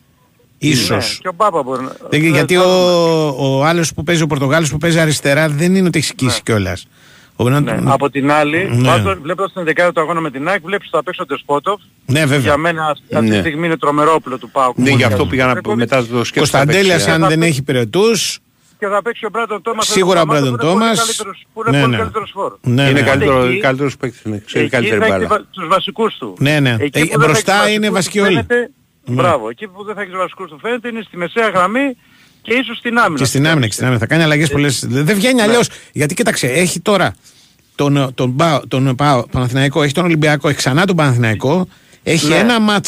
[0.59, 0.73] κάνει.
[0.73, 1.09] Ίσως.
[1.11, 1.95] Ναι, και ο Μπάμπα μπορεί να...
[2.09, 3.47] Δεν- Ναι, γιατί θα ο, δούμε.
[3.47, 6.87] ο άλλος που παίζει, ο Πορτογάλος που παίζει αριστερά δεν είναι ότι έχει σκίσει κιόλας.
[7.45, 7.77] Ο- Ναι.
[7.85, 8.87] Από την άλλη, Ναι.
[8.87, 11.81] πάντως, βλέποντας την δεκάδα του αγώνα με την ΑΕΚ, βλέπεις ότι θα παίξει ο Ντεσπότοφ.
[12.05, 12.57] Ναι, Για βέβαια.
[12.57, 13.39] μένα αυτή τη Ναι.
[13.39, 14.77] στιγμή είναι τρομερό όπλο του ΠΑΟΚ.
[14.77, 15.29] Ναι, γι' Πολύ αυτό καλός.
[15.31, 15.79] πήγα να Τρέκοβιτς.
[15.91, 16.23] μετά το σκέφτομαι.
[16.35, 17.13] Κωνσταντέλιας δεξιά.
[17.13, 18.39] αν δεν έχει πυρετούς.
[18.79, 19.87] Και θα παίξει ο Μπράντον Τόμας.
[19.87, 21.21] Σίγουρα ο Μπράντον Τόμας.
[21.53, 21.97] Που είναι Ναι, πολύ ναι.
[21.97, 22.53] καλύτερος φόρ.
[22.61, 23.01] Ναι, Είναι ναι.
[23.01, 24.37] καλύτερο, Εκεί- καλύτερος παίκτης, ναι.
[24.45, 25.27] ξέρει Εκεί καλύτερη θα έχει μπάλα.
[25.27, 26.35] βα- τους βασικούς του.
[26.39, 26.75] Ναι, ναι.
[26.79, 28.33] Εκεί Ε, που δεν θα μπροστά έχει τους είναι βασικούς βασικοί του όλοι.
[28.35, 28.71] φαίνεται-
[29.05, 29.15] Ναι.
[29.15, 29.49] Μπράβο.
[29.49, 31.97] Εκεί που δεν θα έχεις τους βασικούς του φαίνεται είναι στη μεσαία γραμμή
[32.41, 33.17] και ίσως στην άμυνα.
[33.19, 33.99] Και στην άμυνα, και στην άμυνα.
[33.99, 34.67] Θα κάνει αλλαγές πολλέ.
[34.81, 35.69] Δεν βγαίνει αλλιώς.
[35.91, 37.15] Γιατί κοίταξε, έχει τώρα
[37.75, 41.67] τον, τον, Πάο- τον, Πάο- Παναθηναϊκό, έχει τον Ολυμπιακό, έχει ξανά τον Παναθηναϊκό.
[42.03, 42.35] Έχει Ναι.
[42.35, 42.85] ένα ματ,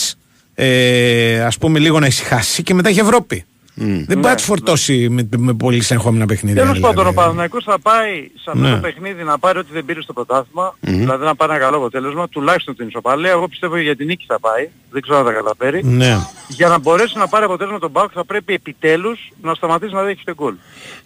[0.55, 3.45] ε, ας πούμε, λίγο να ησυχάσει και μετά έχει Ευρώπη.
[3.75, 6.61] Δεν μπορεί να του φορτώσει με, με πολύ συνεχόμενα παιχνίδια.
[6.61, 6.95] Τέλος δηλαδή.
[6.95, 8.69] πάντων, ο Παναθηναϊκός θα πάει σε αυτό Ναι.
[8.71, 12.29] το παιχνίδι να πάρει ό,τι δεν πήρε στο πρωτάθλημα, δηλαδή να πάρει ένα καλό αποτέλεσμα,
[12.29, 13.31] τουλάχιστον την ισοπαλία.
[13.31, 15.83] Εγώ πιστεύω για την νίκη θα πάει, δεν ξέρω αν θα καταφέρει.
[15.83, 16.17] Ναι.
[16.47, 20.23] Για να μπορέσει να πάρει αποτέλεσμα τον Μπάουκ θα πρέπει επιτέλους να σταματήσει να δέχει
[20.23, 20.53] τον γκολ.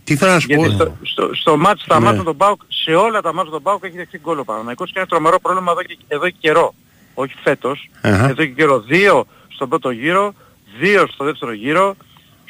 [0.04, 0.72] Τι θέλω να σου Γιατί πω.
[0.74, 2.06] στο, στο, στο μάτς, στα Ναι.
[2.06, 4.44] μάτς με τον Μπάουκ, σε όλα τα μάτς με τον Μπάουκ έχει δεχτεί γκολ ο
[4.44, 6.74] Παναθηναϊκός και είναι τρομερό πρόβλημα εδώ και, εδώ και καιρό.
[7.14, 8.24] Όχι φέτος, Αχα.
[8.30, 8.80] εδώ και καιρό.
[8.80, 10.34] Δύο στον πρώτο γύρο,
[10.80, 11.96] δύο στο δεύτερο γύρο.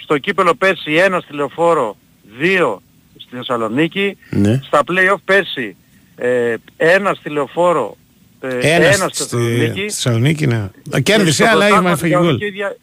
[0.07, 1.97] Στο κύπελο πέρσι ένα στη Λεωφόρο,
[2.39, 2.81] δύο
[3.17, 4.17] στη Θεσσαλονίκη.
[4.29, 4.59] Ναι.
[4.65, 5.75] Στα play-off πέρσι
[6.15, 7.97] ε, ένα στη Λεωφόρο,
[8.39, 9.71] ε, Ένας ένα στη στη Θεσσαλονίκη.
[9.79, 10.69] στη Θεσσαλονίκη, ναι.
[10.91, 12.23] Και Κέρδισε, στο αλλά πρωτάθλημα είχε στην φάγει γκολ.
[12.25, 12.77] κανονική δια-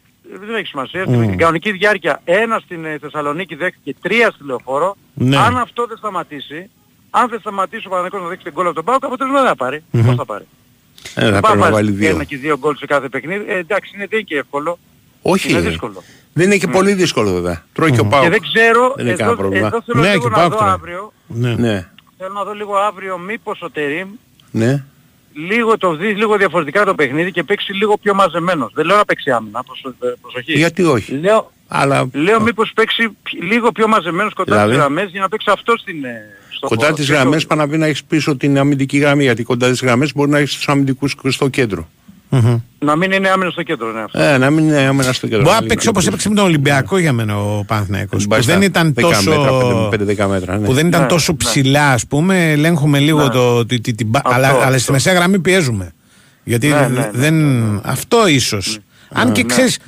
[0.45, 1.01] Δεν έχει σημασία.
[1.03, 4.95] Στην κανονική διάρκεια ένα στην ε, Θεσσαλονίκη δέχτηκε τρία στη Λεωφόρο.
[5.13, 5.37] Ναι.
[5.37, 6.69] Αν αυτό δεν σταματήσει,
[7.09, 9.55] αν δεν σταματήσει ο Παναγικός να δείξει την γκολ από τον Πάουκ, αποτέλεσμα δεν θα
[9.55, 9.83] πάρει.
[10.05, 10.45] Πώς θα πάρει;
[11.15, 12.09] Ε, θα Δεν πρέπει να πάει βάλει βάζει δύο.
[12.09, 13.45] Ένα και δύο γκολ σε κάθε παιχνίδι.
[13.47, 14.79] Ε, εντάξει, είναι, δεν είναι και εύκολο.
[15.21, 15.49] Όχι.
[15.49, 15.67] Είναι ρε.
[15.69, 16.03] δύσκολο.
[16.37, 17.63] Δεν είναι και πολύ δύσκολο βέβαια.
[17.73, 18.29] Τρώει και ο Και Πάοκ.
[18.29, 19.67] δεν ξέρω, Δεν είναι κανένα εδώ, πρόβλημα.
[19.67, 20.71] εδώ θέλω Ναι, λίγο και να Πάουκ δω τώρα.
[20.71, 21.53] αύριο, Ναι.
[21.55, 21.87] Ναι.
[22.17, 24.07] θέλω να δω λίγο αύριο μήπως ο Τερίμ
[24.51, 24.83] Ναι.
[25.49, 28.71] λίγο το δεις λίγο διαφορετικά το παιχνίδι και παίξει λίγο πιο μαζεμένος.
[28.75, 30.53] Δεν λέω να παίξει άμυνα, προσο- ε, προσοχή.
[30.53, 31.11] Γιατί όχι.
[31.17, 35.29] Λέω, Αλλά λέω μήπως παίξει π- λίγο πιο μαζεμένος κοντά Δηλαδή; στις γραμμές για να
[35.29, 36.95] παίξει αυτό στην, ε, στο κοντά χώρο.
[36.95, 39.23] τις Και το- γραμμές πάνε να πει να έχεις πίσω την αμυντική γραμμή.
[39.23, 41.87] Γιατί κοντά τις γραμμές μπορεί να έχεις τους αμυντικούς στο κέντρο.
[42.43, 42.57] Μμμ.
[42.79, 44.01] Να μην είναι άμυνα στο κέντρο, ναι.
[44.01, 44.21] αυτό.
[44.21, 45.43] Ε, να μην είναι άμενα στο κέντρο.
[45.43, 48.53] Μπορεί να παίξει όπως έπαιξε με τον Ολυμπιακό για μένα ο Παναθηναϊκός Που Πάει στα
[48.53, 49.29] δεν ήταν 10 τόσο.
[49.29, 50.57] μέτρα, 5-10 μέτρα.
[50.57, 50.65] ναι.
[50.65, 51.37] Που δεν ήταν Ναι, τόσο ναι.
[51.37, 52.51] ψηλά, ας πούμε.
[52.51, 53.29] Ελέγχουμε λίγο Ναι.
[53.29, 53.65] το.
[53.65, 54.77] τη- τη- την μπα- Αυτό, αλλά, αλλά αυτό.
[54.79, 55.91] στη μεσαία γραμμή πιέζουμε.
[56.43, 57.35] Γιατί Ναι, ναι, ναι, δεν.
[57.83, 58.77] Αυτό ίσως.
[59.13, 59.79] Αν και ναι, ξέρεις,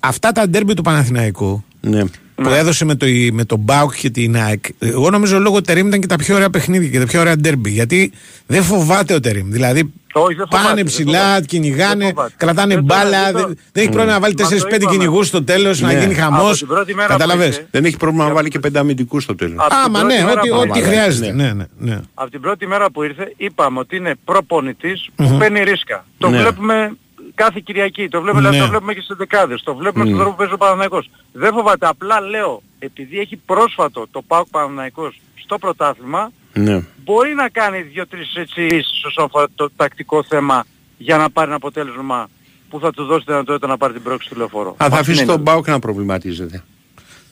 [0.00, 2.02] αυτά τα ντέρμπι του Παναθηναϊκού Ναι.
[2.34, 4.64] που έδωσε με το, με τον Μπάουκ και την ΑΕΚ.
[4.78, 7.70] Εγώ νομίζω λόγω Τερήμ ήταν και τα πιο ωραία παιχνίδια και τα πιο ωραία ντέρμπι.
[7.70, 8.12] Γιατί
[8.46, 9.50] δεν φοβάται ο Τερήμ.
[9.50, 11.44] Δηλαδή Όχι, δεν φοβάται, πάνε δεν ψηλά, φοβάται.
[11.46, 12.34] κινηγάνε, Δεν φοβάται.
[12.36, 13.24] κρατάνε Δεν το- μπάλα.
[13.24, 14.96] δεν το- Δεν, δεν έχει πρόβλημα να βάλει Μα το 4-5 είπαμε.
[14.98, 15.98] κυνηγούς στο τέλος να Ναι.
[16.00, 16.48] γίνει χαμός.
[16.48, 17.44] Από την πρώτη μέρα που Κατάλαβε.
[17.46, 19.56] ήρθε, Δεν έχει πρόβλημα να βάλει και πέντε αμυντικούς στο τέλος.
[19.58, 21.32] Από την Άμα πρώτη ναι, μέρα ό,τι, που ό,τι ήρθε, χρειάζεται.
[21.32, 21.42] ναι.
[21.44, 22.00] Ναι, ναι, ναι.
[22.14, 26.04] Από την πρώτη μέρα που ήρθε είπαμε ότι είναι προπονητής που παίρνει ρίσκα.
[26.18, 26.38] Το Ναι.
[26.38, 26.96] βλέπουμε
[27.34, 28.08] κάθε Κυριακή.
[28.08, 28.62] Το βλέπουμε, δηλαδή, Ναι.
[28.64, 29.62] το βλέπουμε και στις δεκάδες.
[29.62, 31.10] Το βλέπουμε στον τρόπο που παίζει ο Παναθηναϊκός.
[31.32, 31.86] Δεν φοβάται.
[31.86, 36.82] Απλά λέω, επειδή έχει πρόσφατο το ΠΑΟΚ Παναθηναϊκός στο πρωτάθλημα, Ναι.
[37.04, 40.64] μπορεί να κάνει δύο-τρεις έτσι ίσεις όσον αφορά το τακτικό θέμα
[40.98, 42.28] για να πάρει ένα αποτέλεσμα
[42.68, 44.68] που θα του δώσει τη δυνατότητα να πάρει την πρόκληση του λεωφόρο.
[44.68, 45.32] Αν θα Αυτή αφήσει είναι.
[45.32, 46.62] τον Μπάουκ να προβληματίζεται.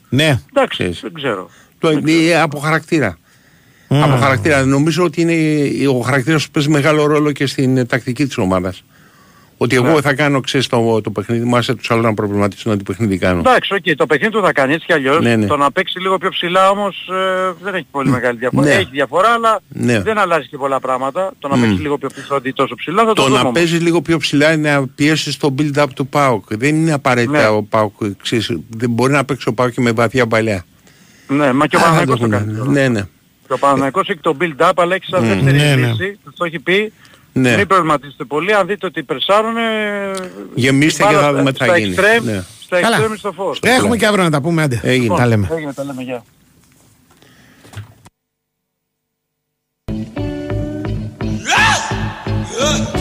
[0.09, 0.41] Ναι.
[0.51, 1.01] Εντάξει, Ξέρεις.
[1.01, 1.51] δεν ξέρω.
[1.79, 3.19] Το, ε, από χαρακτήρα.
[3.89, 4.65] Από χαρακτήρα.
[4.65, 8.85] Νομίζω ότι είναι ο χαρακτήρας που παίζει μεγάλο ρόλο και στην ε, τακτική της ομάδας.
[9.63, 10.01] Ότι εγώ Ναι.
[10.01, 13.39] θα κάνω, ξέρεις, το, το παιχνίδι μου, άσε τους άλλους να προβληματίσουν τι παιχνίδι κάνω.
[13.39, 15.23] Εντάξει, οκ, το παιχνίδι του θα κάνει έτσι κι αλλιώς.
[15.25, 15.47] Ναι, ναι.
[15.47, 18.67] Το να παίξει λίγο πιο ψηλά όμως ε, δεν έχει πολύ μεγάλη διαφορά.
[18.67, 18.73] Ναι.
[18.75, 20.01] Έχει διαφορά, αλλά Ναι.
[20.03, 21.33] δεν αλλάζει και πολλά πράγματα.
[21.39, 21.61] Το να Μμ.
[21.61, 23.53] παίξει λίγο πιο πίσω αντί τόσο ψηλά θα το, Το δούμε να όμως.
[23.53, 26.45] παίζεις λίγο πιο ψηλά είναι να πιέσεις το build-up του ΠΑΟΚ.
[26.57, 27.47] Δεν είναι απαραίτητα Ναι.
[27.49, 27.93] ο ΠΑΟΚ.
[28.23, 30.65] ξέρεις, δεν μπορεί να παίξει ο ΠΑΟΚ και με βαθιά παλιά.
[31.29, 32.51] Ναι, μα και ο Α, Παναθηναϊκός το δεν κάνει.
[32.51, 32.59] είναι.
[32.59, 32.71] τώρα.
[32.71, 33.01] Ναι, ναι.
[33.47, 35.87] Και ο Παναθηναϊκός έχει το build-up, αλλά έχει σαν δεύτερη Ναι, ναι.
[35.87, 36.19] λύση.
[36.25, 36.93] Σας το έχει πει.
[37.33, 37.57] Ναι.
[37.57, 38.55] Μην προβληματίζετε πολύ.
[38.55, 39.61] Αν δείτε ότι περσάρουνε...
[40.55, 41.95] Γεμίστε μπάλα και θα στα- δούμε τι θα στα γίνει.
[41.99, 42.43] extreme- Ναι.
[42.63, 42.99] Στα Καλά.
[42.99, 43.59] extreme στο φως.
[43.63, 44.63] Έχουμε και αύριο να τα πούμε.
[44.63, 44.81] Άντε.
[44.83, 45.17] Έγινε.
[45.17, 45.49] Τα λέμε.
[45.53, 46.23] Έγινε, τα λέμε, γεια.
[52.59, 53.00] Thank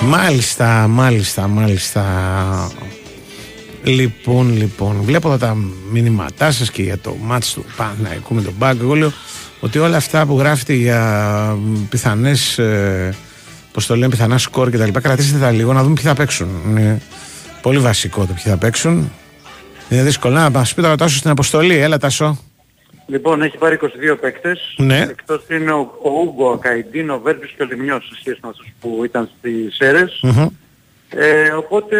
[0.00, 2.04] Μάλιστα, μάλιστα, μάλιστα.
[3.82, 5.56] Λοιπόν, λοιπόν, βλέπω εδώ τα
[5.90, 8.80] μηνύματά σας και για το μάτς του Παναϊκού με τον Μπάγκ.
[8.80, 9.12] Εγώ λέω
[9.60, 11.56] ότι όλα αυτά που γράφετε για
[11.88, 12.58] πιθανές.
[12.58, 13.14] Ε,
[13.72, 16.14] Πώς το λένε, πιθανά σκορ και τα λοιπά, κρατήστε τα λίγο να δούμε ποιοι θα
[16.14, 16.48] παίξουν.
[16.68, 17.00] Είναι
[17.62, 19.12] πολύ βασικό το ποιοι θα παίξουν.
[19.88, 20.34] Είναι δύσκολο.
[20.34, 21.76] Να μας πει τώρα Τάσο στην αποστολή.
[21.76, 22.38] Έλα, Τάσο.
[23.06, 24.74] Λοιπόν, έχει πάρει 22 παίκτες.
[24.76, 24.98] Ναι.
[24.98, 28.48] Εκτός είναι ο, ο Ούγκο, ο Καϊντίν, ο Βέρμπης και ο Λιμνιός σε σχέση με
[28.48, 30.20] αυτούς που ήταν στις ΣΕΡΕΣ.
[30.22, 30.46] Μμμ.
[31.16, 31.96] Ε, οπότε...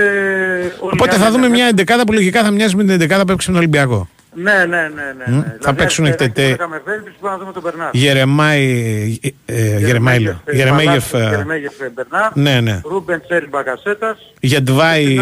[0.81, 2.93] όλοι οι Οπότε θα άλλοι δούμε είναι- μια εντεκάδα που λογικά θα μοιάζει με την
[2.93, 4.09] εντεκάδα που έπαιξε με τον Ολυμπιακό.
[4.37, 5.25] Ναι, ναι, ναι, ναι.
[5.27, 5.39] Μμ.
[5.39, 5.57] ναι.
[5.61, 6.49] Θα παίξουν αρχικά εκτετέ.
[6.49, 7.91] Είχαμε Βέρμπης, μπορούμε να δούμε τον Μπερνάρ.
[7.93, 9.19] Γερεμάη.
[9.45, 10.41] ε, Γερεμάη, λέω.
[10.53, 11.15] Γερεμέγεφ.
[11.15, 12.31] ε, Γερεμέγεφ ε, Μπερνάρ.
[12.37, 12.81] Ναι, ναι.
[12.85, 14.33] Ρούμπεν Τσέρι Μπαγκασέτας.
[14.41, 15.17] Γεντβάη.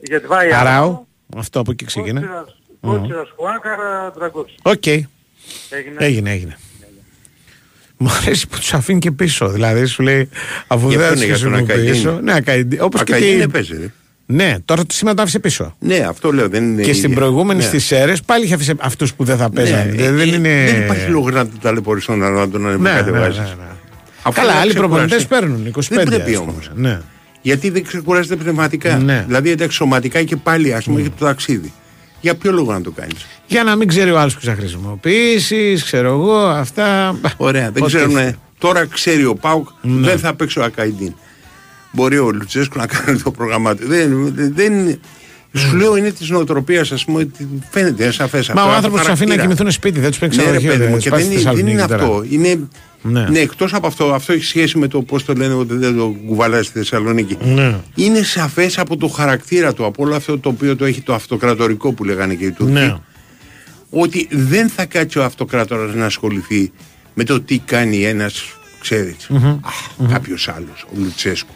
[0.00, 1.06] Γετβάη Αράου.
[1.36, 2.44] Αυτό από εκεί ξεκινά.
[2.84, 4.54] Κότσιρας- Κότσιρας Χουάνκαρα Ντραγκότσι.
[4.62, 4.86] Οκ.
[4.86, 5.96] Έγινε.
[5.98, 6.56] Έγινε, έγινε.
[7.96, 9.48] Μου αρέσει που τους αφήνει και πίσω.
[9.48, 10.28] Δηλαδή σου λέει,
[10.66, 12.08] αφού Για δεν ποιον, του για τον χρησιμοποιήσω.
[12.08, 12.78] Ακαϊντίν; Ναι, Ακαϊντίν.
[12.82, 13.12] Όπως και.
[13.14, 13.76] Ακαϊντίν τη- δεν παίζει.
[13.80, 13.86] ρε.
[14.26, 15.76] Ναι, τώρα σήμερα το άφησε πίσω.
[15.78, 16.48] Ναι, αυτό λέω.
[16.48, 17.16] Δεν είναι Και στην ίδια.
[17.16, 17.66] προηγούμενη Ναι.
[17.66, 19.84] στις αίρες πάλι είχε αφήσει αυτούς που δεν θα παίζανε.
[19.84, 20.64] Ναι, δεν, δεν ε, είναι.
[20.70, 23.38] δεν υπάρχει λόγο να του ταλαιπωρηθούν να να τον Ναι, ναι, ναι, ανεβοκατεβάζεις.
[23.38, 23.64] ναι.
[24.22, 25.08] Αφού Καλά, δεν άλλοι ξεκουραστεί.
[25.08, 25.96] προπονητές παίρνουν 25.
[25.96, 26.50] Δεν πρέπει ας πούμε.
[26.50, 26.70] όμως.
[26.74, 27.00] Ναι.
[27.42, 28.96] Γιατί δεν ξεκουράζεται πνευματικά.
[28.96, 29.24] Ναι.
[29.26, 31.72] Δηλαδή εντάξει, σωματικά και πάλι ας πούμε για το ταξίδι.
[32.24, 35.84] Για ποιο λόγο να το κάνεις; Για να μην ξέρει ο άλλος που θα χρησιμοποιήσεις,
[35.84, 37.16] ξέρω εγώ, αυτά.
[37.36, 38.14] Ωραία, δεν Ό,τι ξέρουν.
[38.16, 38.32] θε.
[38.58, 40.06] Τώρα ξέρει ο Πάουκ Ναι.
[40.08, 41.14] δεν θα παίξει ο Ακαϊντίν.
[41.92, 43.86] Μπορεί ο Λουτσέσκου να κάνει το πρόγραμμά του.
[43.86, 45.00] Δεν, δεν, δεν-
[45.56, 48.54] Σου λέω είναι της νοοτροπίας, ας πούμε, ότι φαίνεται, είναι σαφές αυτό.
[48.54, 49.54] Μα ο από άνθρωπος τους αφήνει να χαρακτήρα.
[49.64, 50.78] κοιμηθούν σπίτι, δεν τους παίξει Ναι, ρε ξενοδοχείο.
[50.78, 52.42] παιδί μου, δεν και σπάσει δεν, στη είναι- δεν είναι Θεσσαλονίκη τώρα.
[52.42, 52.52] αυτό.
[52.54, 52.68] Είναι,
[53.06, 53.28] Ναι.
[53.28, 53.38] ναι.
[53.38, 56.62] εκτός από αυτό, αυτό έχει σχέση με το πώς το λένε ότι δεν το κουβαλάει
[56.62, 57.36] στη Θεσσαλονίκη.
[57.44, 57.76] Ναι.
[57.94, 61.92] Είναι σαφές από το χαρακτήρα του, από όλο αυτό το οποίο το έχει το αυτοκρατορικό
[61.92, 62.96] που λέγανε και οι Τούρκοι, Ναι.
[63.90, 66.72] ότι δεν θα κάτσει ο αυτοκράτορας να ασχοληθεί
[67.14, 68.44] με το τι κάνει ένας,
[68.80, 69.16] ξέρεις,
[70.08, 71.52] κάποιος άλλος, ο Λουτσέσκου.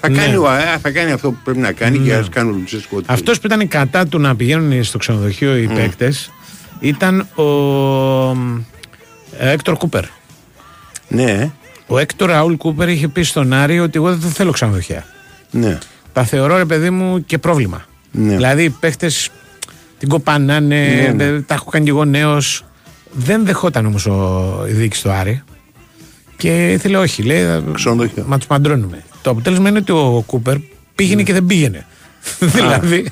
[0.00, 0.18] Θα, Ναι.
[0.18, 2.96] κάνει, ο ΑΕΑ, θα κάνει αυτό που πρέπει να κάνει και ας κάνει ο Λουτσέσκου
[2.96, 6.30] ό,τι Αυτός που ήταν κατά του να πηγαίνουν στο ξενοδοχείο οι παίκτες
[6.80, 7.42] ήταν ο
[9.38, 10.04] ε, Έκτορ Κούπερ.
[11.08, 11.22] Θέλει.
[11.24, 11.50] Ναι,
[11.86, 15.04] Ο Έκτορ Ραούλ Κούπερ είχε πει στον Άρη ότι εγώ δεν θέλω ξενοδοχεία.
[15.50, 15.78] ναι.
[16.12, 17.84] Τα θεωρώ ρε παιδί μου και πρόβλημα.
[18.10, 18.34] Ναι.
[18.34, 19.10] Δηλαδή οι παίχτε
[19.98, 21.24] την κοπανάνε, Ναι, ναι.
[21.24, 22.64] ε, τα έχω κάνει κι εγώ νέος.
[23.12, 24.06] Δεν δεχόταν όμως
[24.68, 25.42] η διοίκηση του Άρη.
[26.36, 27.44] Και ήθελε όχι, λέει.
[27.74, 28.24] Ξενοδοχείο.
[28.26, 29.02] Μα τους παντρώνουμε.
[29.22, 30.56] Το αποτέλεσμα είναι ότι ο Κούπερ
[30.94, 31.86] πήγαινε και δεν πήγαινε.
[32.54, 33.06] δηλαδή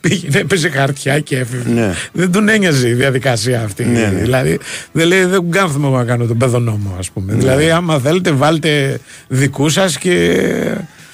[0.00, 1.72] πήγαινε, έπαιζε χαρτιά και έφευγε.
[1.72, 1.94] Ναι.
[2.12, 3.84] Δεν τον ένοιαζε η διαδικασία αυτή.
[3.84, 4.20] Ναι, ναι.
[4.20, 4.58] Δηλαδή
[4.92, 7.32] δεν λέει δεν κάθομαι εγώ να κάνω τον παιδονόμο, ας πούμε.
[7.32, 7.38] Ναι.
[7.38, 10.40] Δηλαδή, άμα θέλετε, βάλτε δικού σας και.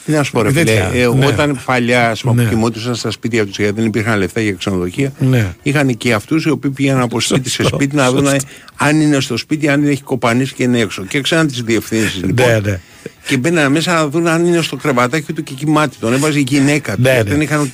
[0.04, 0.90] Τι να σου πω ρε φίλε, Τέτοια.
[0.94, 1.26] ε, Ναι.
[1.26, 2.42] όταν παλιά ας πούμε, Ναι.
[2.42, 5.54] που κοιμόντουσαν στα σπίτια τους γιατί δεν υπήρχαν λεφτά για ξενοδοχεία Ναι.
[5.62, 8.48] είχαν και αυτούς οι οποίοι πήγαιναν από σπίτι σε Σωστό, σπίτι να δουν σωστό.
[8.76, 12.46] αν είναι στο σπίτι, αν έχει κοπανίσει και είναι έξω και ξέραν τις διευθύνσεις λοιπόν
[12.46, 12.80] Ναι, ναι.
[13.26, 16.44] και μπαίναν μέσα να δουν αν είναι στο κρεβατάκι του και κοιμάται τον έβαζε η
[16.48, 17.32] γυναίκα του Ναι, γιατί ναι.
[17.34, 17.72] δεν είχαν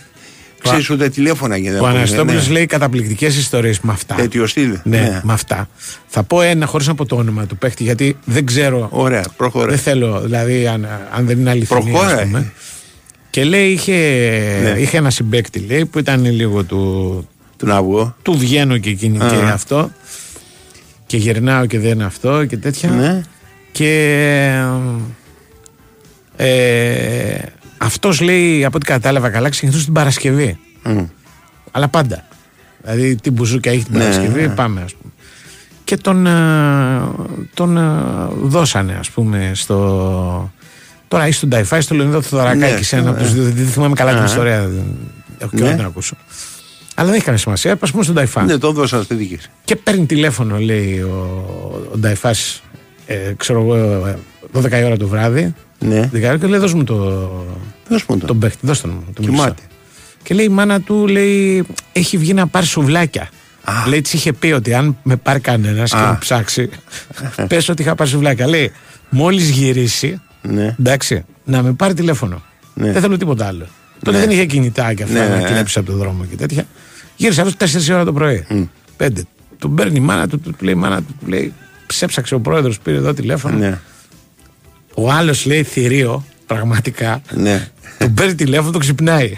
[0.62, 2.52] ξέρεις ούτε τηλέφωνα για Ο να Αναστόπουλος ναι.
[2.52, 4.14] λέει καταπληκτικές ιστορίες με αυτά.
[4.14, 5.20] τέτοιο στυλ Ναι, ναι.
[5.22, 5.68] με αυτά.
[6.06, 8.88] Θα πω ένα χωρίς να πω το όνομα του παίχτη, γιατί δεν ξέρω.
[8.90, 11.80] ωραία προχωρά Δεν θέλω, δηλαδή, αν, αν δεν είναι αληθινή.
[11.90, 12.38] Προχώρα, ας πούμε.
[12.38, 12.52] ε.
[13.30, 13.92] Και λέει, είχε,
[14.62, 14.80] Ναι.
[14.80, 17.28] είχε ένα συμπέκτη λέει, που ήταν λίγο του.
[17.56, 19.52] του να βγω Του βγαίνω και εκείνη και Α.
[19.52, 19.90] αυτό.
[21.06, 22.90] Και γυρνάω και δεν αυτό και τέτοια.
[22.90, 23.20] ναι
[23.72, 24.62] Και.
[26.36, 27.34] Ε,
[27.82, 30.58] αυτός λέει, από ό,τι κατάλαβα καλά, ξεκινούσε την Παρασκευή.
[30.84, 31.04] Μμ.
[31.70, 32.24] Αλλά πάντα.
[32.82, 34.54] Δηλαδή τι μπουζούκια έχει την Ναι, Παρασκευή, ναι.
[34.54, 35.12] πάμε ας πούμε.
[35.84, 36.30] Και τον, ε,
[37.54, 37.80] τον ε,
[38.42, 40.52] δώσανε ας πούμε στο...
[41.08, 43.24] Τώρα ή στον Ταϊφά ή στο Λεωνίδα Θοδωρακάκη Ναι, σε ένα από ναι.
[43.24, 43.42] τους δύο.
[43.42, 44.24] Δεν θυμάμαι καλά την Α.
[44.24, 44.60] ιστορία.
[44.68, 44.96] δεν-
[45.38, 45.70] Έχω καιρό Ναι.
[45.70, 46.16] να την ακούσω.
[46.94, 47.72] Αλλά δεν έχει κανένα σημασία.
[47.72, 48.42] Α πούμε στον Ταϊφά.
[48.42, 49.48] ναι το δώσα στη δική σου.
[49.64, 51.42] Και παίρνει τηλέφωνο, λέει ο,
[51.92, 52.62] ο Νταϊφάς,
[53.06, 53.74] ε, ξέρω εγώ,
[54.06, 54.18] ε,
[54.52, 55.54] 12 η ώρα το βράδυ.
[55.78, 57.30] ναι 12 η ώρα και λέει: Δώσ' μου το,
[57.88, 59.04] δώσ' μου το τον παίχτη, δώστε μου.
[59.14, 59.42] Το Κοιμάται.
[59.42, 59.54] μίλησα.
[60.22, 63.28] Και λέει η μάνα του, λέει, έχει βγει να πάρει σουβλάκια.
[63.64, 63.72] Α.
[63.88, 66.10] Λέει, της είχε πει ότι αν με πάρει κανένας και Α.
[66.10, 66.68] με ψάξει,
[67.48, 68.46] πες ότι είχα πάρει σουβλάκια.
[68.48, 68.72] Λέει,
[69.10, 72.42] μόλις γυρίσει, ναι εντάξει, να με πάρει τηλέφωνο.
[72.74, 72.92] Ναι.
[72.92, 73.66] Δεν θέλω τίποτα άλλο.
[74.02, 74.24] Τότε Ναι.
[74.24, 75.42] δεν είχε κινητά και αυτά Ναι, να ναι.
[75.42, 76.66] κλέψει από τον δρόμο και τέτοια.
[77.16, 78.46] Γύρισε άλλο 4 ώρα το πρωί.
[78.96, 79.24] Πέντε.
[79.58, 81.52] Τον παίρνει η μάνα του, του, του λέει η μάνα του, του λέει,
[81.86, 83.56] ψέψαξε ο πρόεδρος, πήρε εδώ τηλέφωνο.
[83.58, 83.78] ναι
[84.94, 87.22] Ο άλλος λέει θηρίο, πραγματικά.
[87.34, 87.68] ναι
[87.98, 89.32] Τον παίρνει τηλέφωνο, τον ξυπνάει.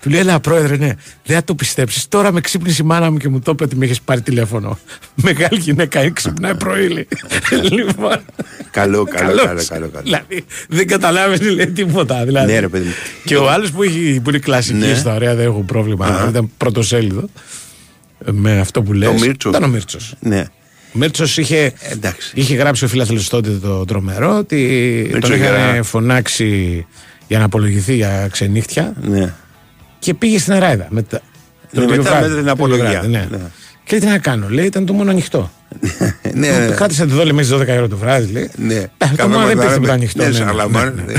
[0.00, 0.92] Του λέει: Ελά, πρόεδρε, ναι,
[1.24, 2.08] δεν θα το πιστέψεις.
[2.08, 4.78] Τώρα με ξύπνησε η μάνα μου και μου το είπε ότι με έχεις πάρει τηλέφωνο.
[5.14, 6.88] Μεγάλη γυναίκα, είναι, ξυπνάει πρωί.
[6.88, 7.08] λέει.
[7.70, 8.16] λοιπόν.
[8.70, 9.42] καλό καλό καλός.
[9.44, 10.02] καλό καλό, καλό.
[10.04, 12.24] Δηλαδή δεν καταλάβαινε λέει τίποτα.
[12.24, 12.52] Δηλαδή.
[12.52, 12.92] Ναι, ρε, παιδί μου.
[13.24, 14.86] Και ο άλλος που, έχει- που είναι κλασική Ναι.
[14.86, 16.26] ιστορία, δεν έχω πρόβλημα.
[16.28, 17.28] Ήταν πρωτοσέλιδο
[18.26, 19.48] ε, με αυτό που λες Μίρτσο.
[19.48, 19.98] Ήταν ο Μίρτσο.
[20.20, 20.44] ναι
[20.96, 22.30] Ο Μίρτσος είχε, εντάξει.
[22.34, 24.56] είχε γράψει ο φίλαθλος τότε το τρομερό ότι
[25.12, 25.82] Μίρτσο τον είχαν γερά.
[25.82, 26.86] φωνάξει
[27.28, 29.32] για να απολογηθεί για ξενύχτια Ναι.
[29.98, 30.86] και πήγε στην Αράιδα.
[30.90, 31.20] Μετά,
[31.70, 32.84] Ναι, ίδιο μετά βράδυ, με την το ίδιο απολογία.
[32.90, 33.26] βράδυ, ναι.
[33.30, 33.38] Ναι.
[33.84, 35.50] Και λέει τι να κάνω, λέει ήταν το μόνο ανοιχτό.
[36.34, 36.74] ναι, ναι.
[36.74, 38.50] Κράτησα τη δόλη μέσα στις 12 ώρα το βράδυ, λέει.
[38.56, 40.22] Ναι, Ε, Το Κάπου μόνο δεν να πήγε πάμε- τίποτα ανοιχτό.
[40.22, 41.12] Ναι, ναι, ναι,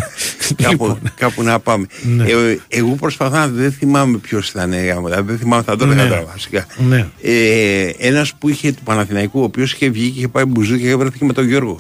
[0.60, 0.70] Σαρλαμάν, ναι, ναι.
[0.70, 0.70] ναι.
[0.70, 1.86] κάπου, Λοιπόν, κάπου να πάμε.
[2.04, 2.24] Ναι.
[2.24, 4.74] Ε, εγώ προσπαθώ να δεν θυμάμαι ποιος ήταν.
[4.74, 6.10] ε, άμα, δηλαδή Δεν θυμάμαι, θα το έλεγα Ναι.
[6.10, 6.66] τώρα βασικά.
[6.78, 7.08] Ναι.
[7.22, 10.96] Ε, Ένας που είχε του Παναθηναϊκού, ο οποίος είχε βγει και είχε πάει μπουζού και
[10.96, 11.80] βρέθηκε με τον Γιώργο.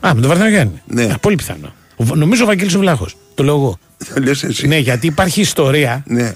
[0.00, 0.82] Α, με τον Βαρδινογιάννη.
[0.86, 1.02] Ναι.
[1.02, 1.72] Α, πολύ πιθανό.
[1.96, 3.16] Ο- Νομίζω ο Βαγγέλης ο Βλάχος.
[3.34, 3.78] Το λέω εγώ.
[4.14, 4.66] Το λες εσύ.
[4.66, 6.32] Ναι, γιατί υπάρχει ιστορία Ναι.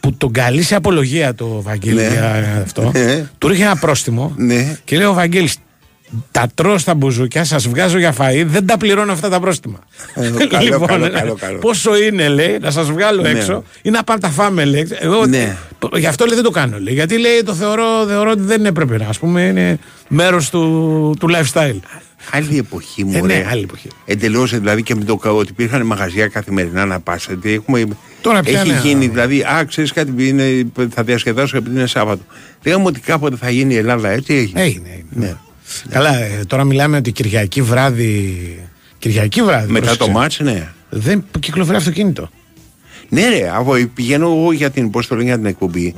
[0.00, 2.08] που τον καλεί σε απολογία το Βαγγέλη Ναι.
[2.08, 2.90] για αυτό.
[2.94, 3.28] Ναι.
[3.38, 4.76] Του ρίχνει ένα πρόστιμο Ναι.
[4.84, 5.56] και λέει ο Βαγγέλης
[6.30, 9.78] τα τρώω στα μπουζούκια, σας βγάζω για φαΐ, δεν τα πληρώνω αυτά τα πρόστιμα.
[10.14, 11.58] Ε, καλό, καλό, καλό, καλό.
[11.58, 13.28] Πόσο είναι, λέει, να σας βγάλω Ναι.
[13.28, 14.88] έξω ή να πάμε τα φάμε, λέει.
[14.98, 15.56] Εγώ, Ναι.
[15.94, 16.94] Γι' αυτό λέει, δεν το κάνω, λέει.
[16.94, 21.28] Γιατί λέει, το θεωρώ, θεωρώ ότι δεν έπρεπε να, ας πούμε, είναι μέρος του, του
[21.30, 21.78] lifestyle.
[22.32, 23.88] Άλλη εποχή μου, Ε, ναι, άλλη εποχή.
[24.04, 27.18] Εντελώς δηλαδή και με το κα- ότι υπήρχαν μαγαζιά καθημερινά να πα.
[27.44, 27.84] Έχουμε...
[28.20, 28.80] Τώρα πια, Έχει ναι.
[28.82, 32.22] γίνει δηλαδή, α, ξέρεις κάτι, είναι, θα διασκεδάσω επειδή είναι Σάββατο.
[32.64, 34.60] Λέγαμε ότι κάποτε θα γίνει η Ελλάδα έτσι έγινε.
[34.62, 34.88] Έγινε.
[34.88, 35.06] έγινε.
[35.26, 35.36] Ναι.
[35.88, 38.36] Καλά, ε, τώρα μιλάμε ότι Κυριακή βράδυ.
[38.98, 39.72] Κυριακή βράδυ.
[39.72, 40.68] Μετά το πρόσεξε, μάτς, ναι.
[40.88, 42.30] Δεν κυκλοφορεί αυτοκίνητο.
[43.08, 45.94] Ναι, ρε, αφού πηγαίνω εγώ για την, πώς το λένε, για την εκπομπή.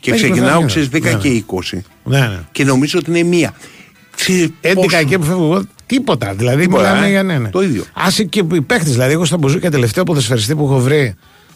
[0.00, 1.14] Και Δεν ξεκινάω, κυκλοφορεί, ξέρεις, 10 ναι.
[1.14, 1.78] και 20.
[2.04, 2.38] Ναι, ναι.
[2.52, 3.54] Και νομίζω ότι είναι μία.
[4.16, 6.34] Ξέρεις, 11 πόσο- εκεί που φεύγω εγώ, τίποτα.
[6.34, 7.10] Δηλαδή Τίποτα, μιλάμε ε.
[7.10, 7.48] για ναι, ναι.
[7.48, 7.84] Το ίδιο.
[7.92, 8.90] Άσε και οι παίχτε.
[8.90, 11.14] Δηλαδή, εγώ στα Μπουζούκια τελευταίο ποδοσφαιριστή που έχω βρει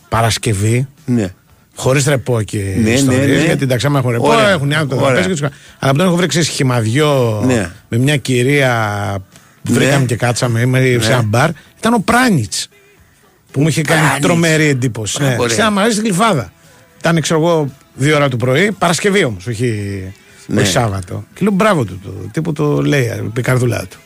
[0.08, 1.32] Παρασκευή, Ναι.
[1.76, 3.44] Χωρίς ρεπό και Ναι, ιστορίες, ναι, ναι.
[3.44, 4.50] Γιατί εντάξει, άμα έχουν ρεπό, Ωραία.
[4.50, 5.06] έχουν οι άλλοι το Ωραία.
[5.06, 7.70] τραπέζι και τους- Αλλά που τον έχω βρει ξέρεις, χυμαδιό Ναι.
[7.88, 8.72] με μια κυρία
[9.64, 9.78] που Ναι.
[9.78, 11.50] βρήκαμε και κάτσαμε είμαι σε ένα μπαρ.
[11.78, 12.68] Ήταν ο Πράνιτς
[13.50, 14.26] που μου είχε κάνει Πράνιτς.
[14.26, 15.22] τρομερή εντύπωση.
[15.22, 15.36] Ναι.
[15.38, 15.54] Ωραία.
[15.54, 16.52] Σε ένα μαγαζί στην Κλειφάδα.
[16.98, 20.02] Ήταν, ξέρω εγώ, δύο ώρα το πρωί, Παρασκευή όμως, όχι,
[20.46, 20.60] Ναι.
[20.60, 21.24] όχι Σάββατο.
[21.34, 23.98] Και λέω μπράβο του, το τύπου το λέει, η καρδουλά του.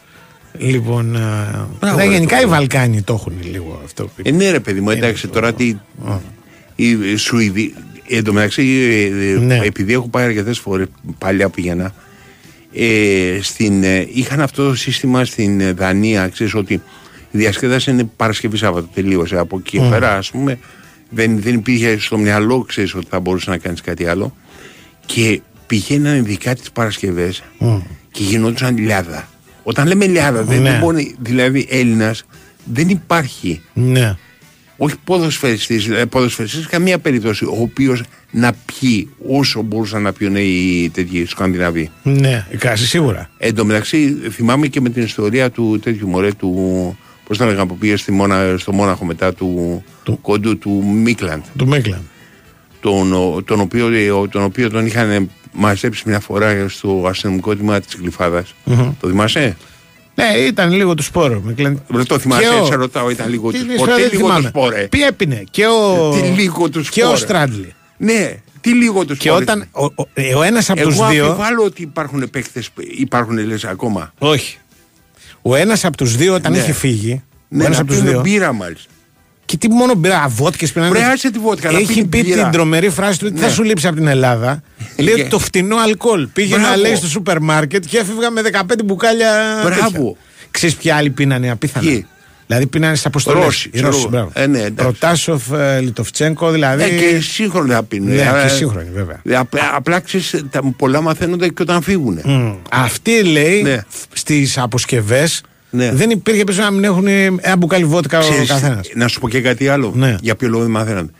[0.59, 1.19] Λοιπόν, ε,
[1.81, 4.11] Μπράβο, ναι, ρε, γενικά το- οι Βαλκάνοι το έχουν λίγο αυτό.
[4.23, 5.77] Ε, ναι, ρε παιδί μου, εντάξει, τώρα τι.
[6.81, 7.75] Οι Σουηδοί.
[8.09, 9.61] Εν τω μεταξύ, ε, ε, Ναι.
[9.65, 10.87] επειδή έχω πάει αρκετές φορές,
[11.19, 11.95] παλιά πήγαινα,
[12.73, 16.73] ε, στην, ε, είχαν αυτό το σύστημα στην ε, Δανία, ξέρεις ότι
[17.31, 19.39] η διασκέδαση είναι Παρασκευή Σάββατο, τελείωσε.
[19.39, 20.59] Από εκεί και πέρα, ας πούμε,
[21.11, 24.37] δεν, δεν υπήρχε στο μυαλό, ξέρεις ότι θα μπορούσε να κάνεις κάτι άλλο.
[25.07, 27.43] Και πηγαίναν ειδικά τις Παρασκευές
[28.11, 29.29] και γινόντουσαν λιάδα.
[29.63, 30.69] Όταν λέμε λιάδα, δεν Ναι.
[30.69, 32.25] είναι μόνο, δηλαδή Έλληνας,
[32.65, 34.17] δεν υπάρχει Ναι.
[34.81, 40.37] Όχι ποδοσφαιριστής, δηλαδή ποδοσφαιριστής σε καμία περίπτωση, ο οποίος να πιει όσο μπορούσαν να πιούν
[40.37, 41.91] οι τέτοιοι Σκανδιναβοί.
[42.03, 43.31] Ναι, η κάση σίγουρα.
[43.39, 46.99] Εν τω μεταξύ, θυμάμαι και με την ιστορία του τέτοιου μωρέ του.
[47.25, 51.43] Πώς τα λέγαμε που πήγε στη Μόνα, στο Μόναχο μετά του, Του- κόντου του Μίκλαντ.
[51.57, 52.01] Του Μέκλαν.
[52.81, 53.89] Τον, ο- τον, οποίο,
[54.29, 58.45] τον οποίο τον είχαν μαζέψει μια φορά στο αστυνομικό τμήμα της κλειφαδα
[59.01, 59.57] Το θυμάσαι;
[60.19, 61.43] Ναι, ήταν λίγο του σπόρου.
[61.43, 61.83] Μέκλαν.
[61.89, 63.87] Βρε, το θυμάσαι, Και ο- σε ρωτάω, ήταν λίγο Τι του είναι, σπορ.
[63.89, 64.49] δεν Τι λίγο του θυμάμαι.
[64.49, 64.87] σπορ, ε.
[64.91, 65.45] Ποια έπινε.
[65.51, 67.19] Και ο, Τι λίγο του και ο σπορ.
[67.19, 67.75] Στράντλι.
[67.97, 69.43] Ναι, τι λίγο του Και σπορ.
[69.43, 71.27] όταν ο, ο, ε, ο ένας από Εγώ τους δύο...
[71.27, 74.13] αμφιβάλλω ότι υπάρχουν παίκτες, υπάρχουν λες ακόμα.
[74.19, 74.59] Όχι.
[75.43, 76.59] Ο ένας από τους δύο όταν Ναι.
[76.59, 77.13] είχε φύγει...
[77.13, 78.21] ο Ναι, ένας να από τους πίνουν δύο...
[78.21, 78.91] μπύρα μάλιστα.
[79.49, 80.91] Και τι μόνο μπήρα, βότκες πίνανε.
[80.91, 82.43] Βρε, άσε τη βότκα, να Έχει πίνει πει μπύρα.
[82.43, 83.47] την τρομερή φράση του ότι Ναι.
[83.47, 84.63] θα σου λείψει από την Ελλάδα.
[84.97, 86.27] λέει Και- ότι το φτηνό αλκοόλ.
[86.27, 86.81] Πήγαινα, Μπράβο.
[86.81, 89.31] λέει, στο σούπερ μάρκετ και έφευγα με 15 μπουκάλια.
[89.65, 90.17] Μπράβο.
[90.51, 92.07] Ξέρεις ποια άλλοι πίνανε απίθανα; Ποιοι;
[92.47, 93.45] Δηλαδή πίνανε στι αποστολές.
[93.45, 94.31] Ρώσοι, ξέρω εγώ.
[94.35, 94.73] Ε, ναι, εντάξει.
[94.75, 96.83] Προτάσοφ, ε, Λιτοφτσέγκο, δηλαδή.
[96.83, 98.15] Ναι, και σύγχρονα πίνουν.
[98.15, 99.21] Ναι, Ε, και σύγχρονοι, βέβαια.
[99.25, 102.21] ε, Απλά, απλά ξέρεις, τα πολλά μαθαίνονται και όταν φύγουν.
[102.25, 102.53] Μμ.
[102.71, 103.79] Αυτοί λέει Ναι.
[104.13, 105.93] στις αποσκευές Ναι.
[105.93, 108.89] δεν υπήρχε πίσω να μην έχουν ένα μπουκάλι βότκα ο Ξέρεις, καθένας.
[108.95, 109.93] να σου πω και κάτι άλλο.
[109.95, 110.15] Ναι.
[110.21, 111.13] Για ποιο λόγο δεν μαθαίνονται.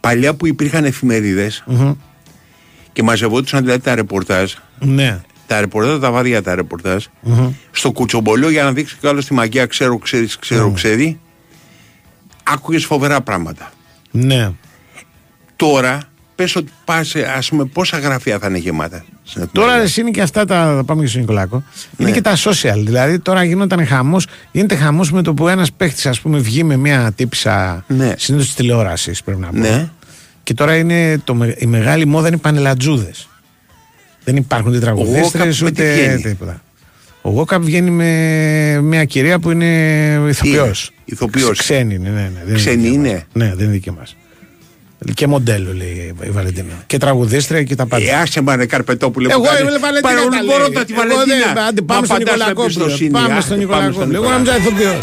[0.00, 1.64] Παλιά που υπήρχαν εφημερίδες
[2.92, 5.20] και μαζευόντουσαν δηλαδή τα ρεπορτάζ, Ναι.
[5.46, 7.04] τα ρεπορτάζ, τα βαριά τα ρεπορτάζ,
[7.70, 11.20] στο κουτσομπολιό για να δείξει κι άλλος στη μαγεία, ξέρω, ξέρεις, ξέρω, ξέρει,
[12.42, 13.72] άκουγες φοβερά πράγματα.
[14.10, 14.50] Ναι.
[15.56, 16.00] Τώρα,
[16.38, 19.04] πες ότι πας, ας πούμε, πόσα γραφεία θα είναι γεμάτα.
[19.24, 19.82] στην Τώρα εφημερίδα.
[19.82, 20.74] εσύ είναι και αυτά τα.
[20.76, 21.62] θα Πάμε και στον Νικολάκο.
[21.96, 22.14] Είναι Ναι.
[22.14, 22.82] και τα social.
[22.84, 24.26] Δηλαδή τώρα γινόταν χαμός.
[24.52, 28.12] Γίνεται χαμός με το που ένας παίχτης, ας πούμε, βγει με μια τύψα Ναι.
[28.16, 29.58] συνήθως της τηλεόρασης, πρέπει να πω.
[29.58, 29.88] Ναι.
[30.42, 33.28] Και τώρα είναι το, με- η μεγάλη μόδα είναι οι πανελατζούδες.
[34.24, 36.62] Δεν υπάρχουν ούτε τραγουδίστρε Γόκαπ με τι ούτε βγαίνει; τίποτα.
[37.22, 39.66] Ο Γόκαπ βγαίνει με μια κυρία που είναι
[40.28, 40.64] ηθοποιό.
[40.64, 40.72] είναι;
[41.04, 41.58] Ηθοποιός.
[41.58, 42.42] Ξένη είναι, ναι, ναι.
[42.46, 43.24] δεν Ξένη δική είναι; μας.
[43.32, 44.02] Ναι, δεν είναι δική μα.
[45.14, 46.72] Και μοντέλο λέει η Βαλεντίνα.
[46.86, 48.04] Και τραγουδίστρια και τα πάντα.
[48.04, 50.12] Ε, άσε μα ρε Καρπετόπουλε Εγώ που κάνει- είμαι Βαλεντίνα.
[50.12, 50.56] Παρόλο τα που λέει.
[50.56, 51.52] μπορώ τα τη Εγώ Βαλεντίνα.
[51.54, 52.84] δεν- Άντε Μα πάμε στον απαντάς με Νικολακόπουλο.
[52.84, 53.10] εμπιστοσύνη.
[53.10, 54.16] Πάμε Άντε, στον πάμε στον Νικολακόπουλο.
[54.18, 54.82] Εγώ να Νικολακόπουλο.
[54.82, 54.94] είμαι ηθοποιό.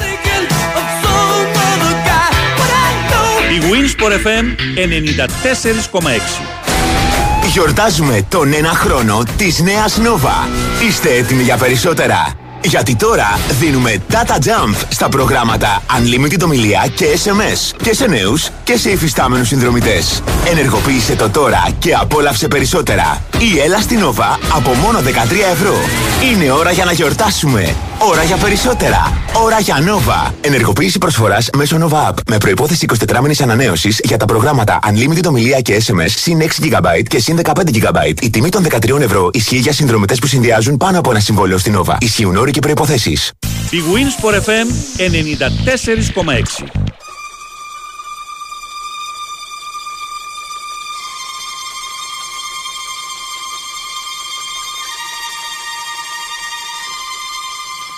[0.00, 0.46] Thinking
[0.80, 6.40] of some other guy, but I know Η Winsport FM 94,6.
[7.52, 10.36] Γιορτάζουμε τον ένα χρόνο της νέας Nova.
[10.88, 12.32] Είστε έτοιμοι για περισσότερα;
[12.64, 18.76] Γιατί τώρα δίνουμε data jump στα προγράμματα Unlimited ομιλία και SMS και σε νέους και
[18.76, 20.22] σε υφιστάμενους συνδρομητές.
[20.50, 23.22] Ενεργοποίησε το τώρα και απόλαυσε περισσότερα.
[23.38, 25.02] Ή έλα στην Nova από μόνο 13
[25.52, 25.74] ευρώ.
[26.32, 27.74] Είναι ώρα για να γιορτάσουμε.
[27.98, 29.12] Ώρα για περισσότερα.
[29.42, 30.30] Ώρα για Nova.
[30.40, 35.60] Ενεργοποίηση προσφοράς μέσω Nova App με προϋπόθεση 24 μήνες ανανέωσης για τα προγράμματα Unlimited ομιλία
[35.60, 38.22] και SMS συν 6 GB και συν 15 GB.
[38.22, 41.78] Η τιμή των 13 ευρώ ισχύει για συνδρομητές που συνδυάζουν πάνω από ένα συμβόλαιο στην
[41.78, 41.96] Nova.
[41.98, 43.32] Ισχύουν όροι και προϋποθέσεις.
[43.70, 44.66] Η Winsport FM
[44.98, 46.64] 94,6.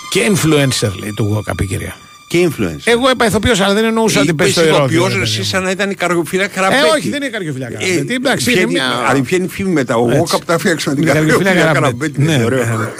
[0.09, 1.95] Και influencer λέει του Γουόκαπ η κυρία.
[2.27, 2.81] Και influencer.
[2.83, 4.97] Εγώ είπα ηθοποιός, αλλά δεν εννοούσα ότι πες το Είπες ηρώδιο.
[4.99, 5.47] ηθοποιός, ρε εσύ παιδί μου.
[5.49, 6.81] σαν να ήταν η καρδιοφύλα Καραπέτη.
[6.87, 8.13] Ε, όχι, δεν είναι καρδιοφύλα Καραπέτη.
[8.13, 9.05] Εντάξει, είναι Ποια μια.
[9.07, 9.95] Αλλά ποια είναι η φήμη μετά.
[9.95, 10.17] Ο Έτσι.
[10.17, 12.11] Γόκαπ τα φτιάξαμε την Είναι καρδιοφύλα καρδιοφύλα Καραπέτη.
[12.13, 12.21] Καραπέτη.
[12.21, 12.93] Ναι, Είναι ωραίο.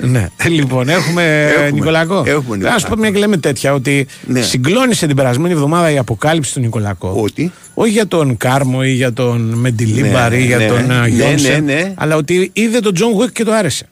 [0.00, 0.08] Ναι.
[0.08, 0.28] Ναι.
[0.44, 1.70] Ε, Λοιπόν, έχουμε Έχουμε.
[1.70, 2.22] Νικολακό.
[2.26, 2.88] Έχουμε Να σου Νικολακό.
[2.88, 4.40] πω μια και λέμε τέτοια, ότι Ναι.
[4.40, 7.12] συγκλώνησε την περασμένη εβδομάδα η αποκάλυψη του Νικολακό.
[7.16, 10.66] Ότι; Όχι για τον Κάρμο ή για τον Μεντιλίμπαρ Ναι, ή για ναι.
[10.66, 11.92] τον Ναι, Γιόνσεν, ναι, ναι.
[11.96, 13.88] αλλά ότι είδε τον Τζον Γουίκ και το άρεσε.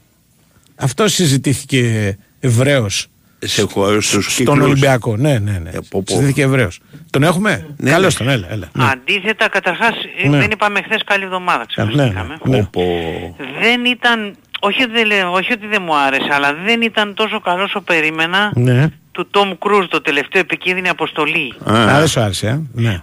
[0.75, 3.07] Αυτό συζητήθηκε ευρέως
[3.39, 4.65] Σε χώρους στους στον κύκλους.
[4.65, 5.17] Ολυμπιακό.
[5.17, 5.69] Ναι, ναι, ναι.
[5.69, 6.03] Ε, πω, πω.
[6.07, 6.79] Συζητήθηκε ευρέως.
[7.09, 8.25] Τον έχουμε; Ναι, Καλώς ναι.
[8.25, 8.47] τον, έλα.
[8.51, 8.69] έλα.
[8.73, 8.83] Ναι.
[8.91, 9.93] Αντίθετα, καταρχάς,
[10.23, 10.37] ε, Ναι.
[10.37, 12.37] δεν είπαμε χθες καλή εβδομάδα, ναι, ξεχωριστήκαμε.
[12.43, 12.57] ναι.
[12.57, 13.35] Πω, πω.
[13.61, 17.39] Δεν ήταν, όχι ότι, δεν λέω, όχι ότι δεν μου άρεσε, αλλά δεν ήταν τόσο
[17.39, 18.87] καλός όσο περίμενα Ναι.
[19.11, 21.53] του Τόμ Κρούζ το τελευταίο επικίνδυνη αποστολή.
[21.71, 22.59] Α, δεν σου άρεσε, ε.
[22.81, 23.01] ναι.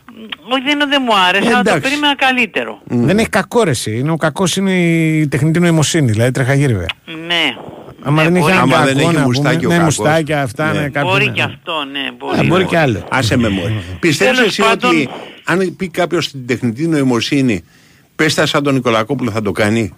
[0.53, 1.81] Όχι δεν είναι ότι δεν μου άρεσε, αλλά το εντάξει.
[1.81, 2.81] περίμενα καλύτερο.
[2.85, 3.99] Δεν έχει κακό ρε εσύ.
[3.99, 4.73] Είναι ο κακός είναι
[5.19, 6.87] η τεχνητή νοημοσύνη, δηλαδή τρεχαγύριβε.
[7.27, 7.57] Ναι.
[8.07, 9.77] Άμα Ναι, δεν είχε μπορεί, έναν Άμα δεν κακό έχει να μουστάκι πούμε, ο ναι,
[9.79, 9.99] κακός.
[9.99, 10.81] μουστάκια αυτά, Ναι.
[10.81, 11.33] ναι, κάποιο, μπορεί ναι.
[11.33, 12.01] και αυτό, ναι.
[12.19, 12.69] Μπορεί, Α, μπορεί ναι.
[12.69, 13.05] και άλλο.
[13.11, 13.83] Άσε με μόλι.
[14.01, 15.09] Πιστεύεις Τέλος εσύ πάντων- ότι
[15.45, 17.65] αν πει κάποιος την τεχνητή νοημοσύνη
[18.17, 19.95] πες τα σαν τον Νικολακόπουλο θα το κάνει.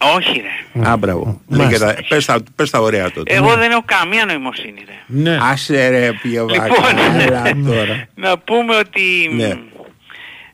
[0.00, 0.42] Όχι
[0.74, 0.88] ρε.
[0.88, 1.40] Α, μπράβο.
[1.48, 1.86] Μάλιστα.
[1.86, 3.34] Λέγε τα- Πες τα- Πες τα ωραία τότε.
[3.34, 4.94] Εγώ δεν έχω καμία νοημοσύνη ρε.
[5.06, 5.38] Ναι.
[5.42, 6.58] Άσε ρε πιεβάκι.
[6.60, 8.06] Λοιπόν, Έλα τώρα.
[8.14, 9.54] να πούμε ότι Ναι.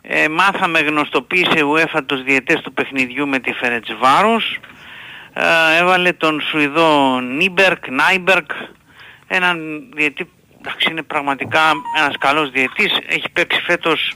[0.02, 4.58] ε, μάθαμε γνωστοποίησε UEFA τους διαιτητές του παιχνιδιού με τη Φερεντσβάρος.
[5.34, 8.50] Ε, έβαλε τον Σουηδό Νίμπεργκ, Νάιμπεργκ,
[9.26, 10.30] έναν διαιτητή,
[10.60, 11.60] εντάξει είναι πραγματικά
[11.98, 14.14] ένας καλός διαιτητής, έχει παίξει φέτος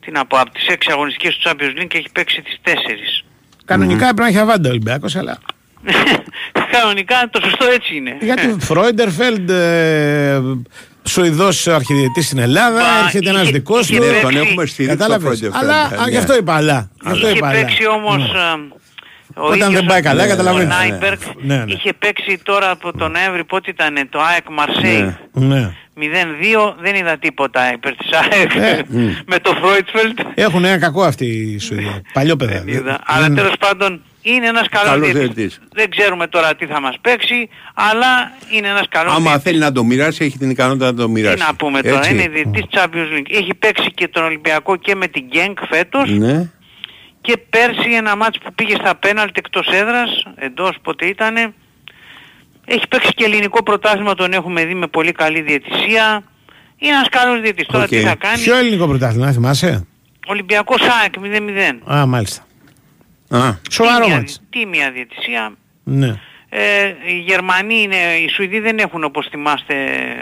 [0.00, 3.24] την από, από τις 6 αγωνιστικές του Champions League και έχει παίξει τις 4.
[3.70, 5.38] Κανονικά έπρεπε να έχει αβάντα ο Ολυμπιακός, αλλά.
[6.72, 8.16] Κανονικά το σωστό έτσι είναι.
[8.20, 10.40] Γιατί Φρόιντερφελντ, ε,
[11.02, 14.04] Σουηδός αρχιδιαιτητής στην Ελλάδα, Μα, έρχεται ένας είχε- δικός είχε του.
[14.04, 15.50] παίξει- Τον έχουμε στηρίξει το Κατάλαβες; Freudenfeld.
[15.52, 16.10] Αλλά, α, Ναι.
[16.10, 16.90] γι' αυτό είπα αλλά.
[17.02, 17.58] Γι' αυτό Είχε είπα αλλά.
[17.60, 18.30] παίξει όμως...
[19.40, 19.46] Ναι.
[19.46, 20.74] ε, ο Όταν ίδιος δεν πάει ο- καλά, ο καταλαβαίνεις.
[20.76, 21.72] Νάιμπεργκ Ναι, ναι.
[21.72, 25.16] είχε παίξει τώρα από τον Νοέμβρη, πότε ήταν το ΑΕΚ Μαρσέιγ.
[25.32, 25.74] Ναι.
[25.94, 28.80] 0-2, δεν είδα τίποτα υπέρ της ΑΕΚ Ε,
[29.32, 30.18] με το Φρόιτφελτ.
[30.34, 32.00] Έχουν ένα κακό αυτοί οι Σουηδοί.
[32.12, 32.52] Παλιό παιδά.
[32.64, 32.98] Δεν είδα.
[33.06, 35.34] Αλλά τέλος πάντων είναι ένας καλός Καλός διαιτητής.
[35.34, 35.60] διαιτητής.
[35.74, 39.42] Δεν ξέρουμε τώρα τι θα μας παίξει, αλλά είναι ένας καλός Άμα διαιτητής.
[39.42, 41.34] θέλει να το μοιράσει, έχει την ικανότητα να το μοιράσει.
[41.36, 42.10] Τι να πούμε τώρα, Έτσι.
[42.12, 43.30] είναι διαιτητής Champions League.
[43.40, 46.10] Έχει παίξει και τον Ολυμπιακό και με την Γκένκ φέτος.
[46.10, 46.50] Ναι.
[47.20, 51.54] Και πέρσι ένα μάτς που πήγε στα πέναλτ εκτός έδρας, εντός πότε ήτανε.
[52.64, 56.22] Έχει παίξει και ελληνικό πρωτάθλημα, τον έχουμε δει με πολύ καλή διαιτησία.
[56.78, 57.66] Είναι ένας καλός διαιτητής.
[57.66, 57.88] Τώρα Οκ.
[57.90, 59.86] τι θα κάνει; Ποιο ελληνικό πρωτάθλημα, θυμάσαι;
[60.26, 61.92] Ολυμπιακός ΑΕΚ 0-0.
[61.94, 62.42] Α, μάλιστα.
[63.28, 64.40] Α, Σοβαρό Τίμια- μάτς.
[64.50, 65.52] Τίμια διαιτησία.
[65.84, 66.20] Ναι.
[66.48, 69.74] Ε, οι Γερμανοί είναι, οι Σουηδοί δεν έχουν όπως θυμάστε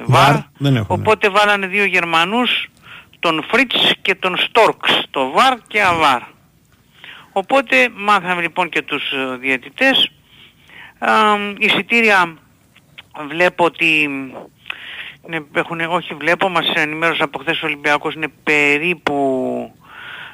[0.04, 1.02] VAR, VAR, δεν έχουν, ναι.
[1.02, 2.68] οπότε βάλανε δύο Γερμανούς,
[3.20, 6.20] τον Φρίτς και τον Στόρξ, το VAR και AVAR.
[7.38, 10.10] Οπότε μάθαμε λοιπόν και τους ε, διαιτητές.
[10.98, 11.12] Α,
[11.58, 12.36] εισιτήρια
[13.28, 14.02] βλέπω ότι
[15.26, 19.14] είναι, έχουν, όχι βλέπω, μας ενημέρωσε από χθες ο Ολυμπιακός είναι περίπου,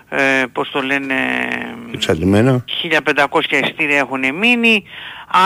[0.08, 1.14] ε, πώς το λένε,
[1.94, 2.64] εξαντλημένο.
[2.66, 4.84] 1500 εισιτήρια έχουν μείνει,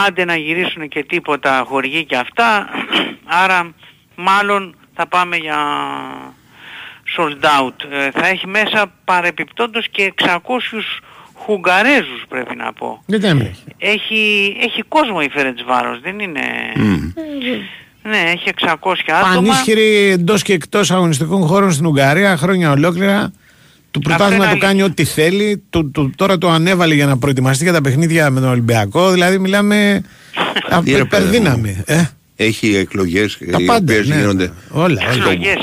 [0.06, 2.68] άντε να γυρίσουν και τίποτα χορηγή και αυτά,
[3.42, 3.74] άρα
[4.14, 5.58] μάλλον θα πάμε για
[7.16, 7.90] sold out.
[7.90, 10.36] Ε, θα έχει μέσα παρεπιπτόντως και 600
[11.52, 13.02] Χουγκαρέζους πρέπει να πω.
[13.06, 13.54] Δεν τα έμεινε.
[13.78, 16.40] Έχει, έχει κόσμο η Φερετσβάρος, δεν είναι...
[18.02, 19.34] Ναι, έχει 600 άτομα.
[19.34, 23.32] Πανίσχυρη εντός και εκτός αγωνιστικών χώρων στην Ουγγαρία χρόνια ολόκληρα.
[23.90, 24.84] Του πρωτάθλημα είναι του κάνει αλήθεια.
[25.02, 25.62] ό,τι θέλει.
[25.70, 29.10] Του, του- τώρα το ανέβαλε για να προετοιμαστεί για τα παιχνίδια με τον Ολυμπιακό.
[29.10, 30.02] Δηλαδή μιλάμε
[30.70, 31.04] από Τι ρε, παιδί μου.
[31.04, 31.82] υπερδύναμη.
[31.86, 32.04] Ε,
[32.40, 33.92] Έχει εκλογές τα οι πάντα.
[33.92, 34.16] οποίες ναι.
[34.16, 34.52] γίνονται.
[34.70, 34.84] Όλα.
[35.02, 35.12] όλα.
[35.12, 35.54] Εκλογές.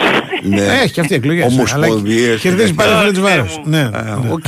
[0.44, 0.62] Ναι.
[0.62, 1.44] Ε, Έχει και αυτή εκλογέ.
[1.44, 2.42] Ομοσπονδίες.
[2.42, 2.94] Κερδίζει τέτοια.
[2.96, 3.58] πάλι ο Ε, βάρος.
[3.58, 3.64] μου.
[3.70, 3.80] Ναι.
[3.80, 4.32] Α, ναι.
[4.32, 4.46] Οκ.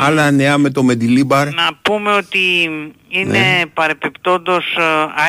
[0.00, 1.46] Άλλα νέα με το Μεντιλίμπαρ.
[1.46, 2.38] Να πούμε ότι
[3.08, 3.62] είναι Ναι.
[3.74, 4.64] παρεπιπτόντως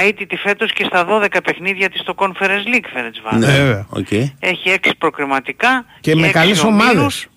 [0.02, 3.40] ε, αήττητη φέτος και στα 12 παιχνίδια της στο Conference League Φερεντσβάρος.
[3.40, 3.46] Ναι.
[3.58, 3.86] βέβαια.
[3.90, 4.12] Οκ.
[4.40, 6.92] Έχει 6 προκριματικά Και με έξι καλές ομίλους.
[6.94, 7.28] ομάδες.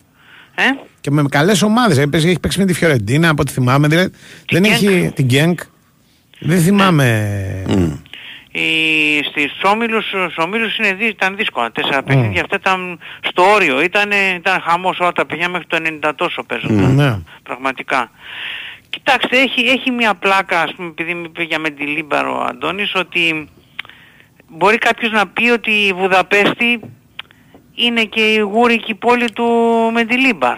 [0.54, 0.62] Ε;
[1.00, 1.98] Και με καλές ομάδες.
[1.98, 3.88] Έπαιζε, έχει παίξει με τη Φιωρεντίνα από ό,τι θυμάμαι.
[3.88, 4.10] Δηλαδή,
[4.50, 4.72] δεν Γκένκ.
[4.74, 5.60] έχει την Γκένκ.
[6.40, 7.62] Δεν θυμάμαι.
[8.60, 11.72] Οι, στις όμιλους, στους ομίλους είναι, δι- ήταν δύσκολα.
[11.72, 12.98] Τέσσερα παιχνίδια αυτά ήταν
[13.28, 13.80] στο όριο.
[13.82, 15.76] Ήταν, ήταν χαμός όλα τα παιδιά μέχρι το
[16.08, 16.94] 90 τόσο παίζονταν.
[16.94, 17.18] Ναι.
[17.42, 18.10] Πραγματικά.
[18.90, 23.48] Κοιτάξτε, έχει, έχει μια πλάκα, ας πούμε, επειδή μου είπε για Μεντιλίμπαρο ο Αντώνης, ότι
[24.48, 26.80] μπορεί κάποιος να πει ότι η Βουδαπέστη
[27.74, 29.44] είναι και η γούρικη πόλη του
[29.92, 30.56] Μεντιλίμπαρ.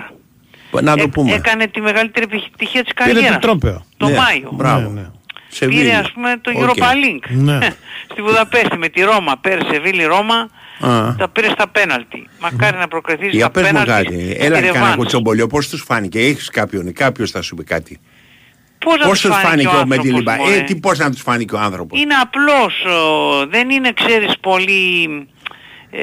[0.83, 1.33] Να το Ε- πούμε.
[1.33, 3.33] έκανε τη μεγαλύτερη επιτυχία της Πήρε καριέρας.
[3.35, 3.85] το τρόπαιο.
[3.97, 4.49] Το Ναι, Μάιο.
[4.53, 4.89] Μπράβο.
[4.91, 5.07] Ναι, ναι.
[5.51, 5.81] Σεβίλη.
[5.81, 6.59] Πήρε ας πούμε το Ok.
[6.59, 7.59] Europa League Ναι.
[8.13, 9.37] στη Βουδαπέστη με τη Ρώμα.
[9.41, 10.35] Πέρασε Σεβίλη Ρώμα,
[10.81, 11.15] Α.
[11.19, 12.29] τα πήρε στα πέναλτι.
[12.41, 13.93] Μακάρι να προκριθείς Για στα πες μου πέναλτι.
[13.93, 14.23] κάτι.
[14.31, 14.97] στη Έλα κανένα ρεβάνς.
[14.97, 15.47] κοτσομπολιό.
[15.47, 16.93] Πώς τους φάνηκε; Έχεις κάποιον.
[16.93, 18.01] Κάποιος θα σου πει κάτι.
[18.85, 20.37] Πώς να Πώς τους τους φάνηκε ο άνθρωπος, Μεντιλίμπαρ.
[20.37, 24.33] μωρέ; Ε, τι πώς να τους φάνηκε ο άνθρωπος; Είναι απλός, ο, δεν είναι ξέρεις
[24.41, 25.09] πολύ...
[25.93, 26.01] Ε,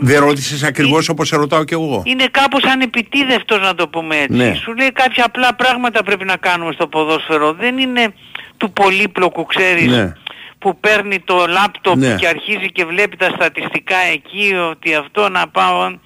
[0.00, 4.36] Δεν ρώτησες ακριβώς όπως σε ρωτάω κι εγώ; είναι κάπως ανεπιτήδευτος να το πούμε έτσι.
[4.36, 4.54] Ναι.
[4.54, 7.52] Σου λέει κάποια απλά πράγματα πρέπει να κάνουμε στο ποδόσφαιρο.
[7.52, 8.12] Δεν είναι
[8.58, 10.12] του πολύπλοκου ξέρεις Ναι.
[10.58, 12.14] που παίρνει το λάπτοπ Ναι.
[12.14, 15.98] και αρχίζει και βλέπει τα στατιστικά εκεί ότι αυτό να πάω.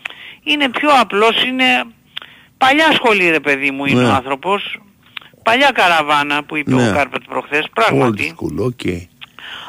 [0.45, 1.65] Είναι πιο απλός, είναι
[2.59, 4.09] παλιά σχολή ρε παιδί μου είναι Ναι.
[4.09, 4.81] ο άνθρωπος.
[5.43, 6.89] Παλιά καραβάνα που είπε Ναι.
[6.91, 8.35] ο Κάρπετ προχθές, Old πράγματι.
[8.37, 8.81] school, ok.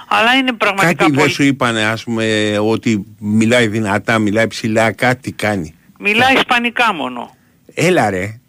[0.08, 1.32] Αλλά είναι πραγματικά Κάτι δεν πολύ...
[1.34, 5.76] σου είπανε ας πούμε ότι μιλάει δυνατά, μιλάει ψηλά, κάτι κάνει.
[6.00, 7.36] Μιλάει ισπανικά μόνο.
[7.74, 8.40] Έλα ρε,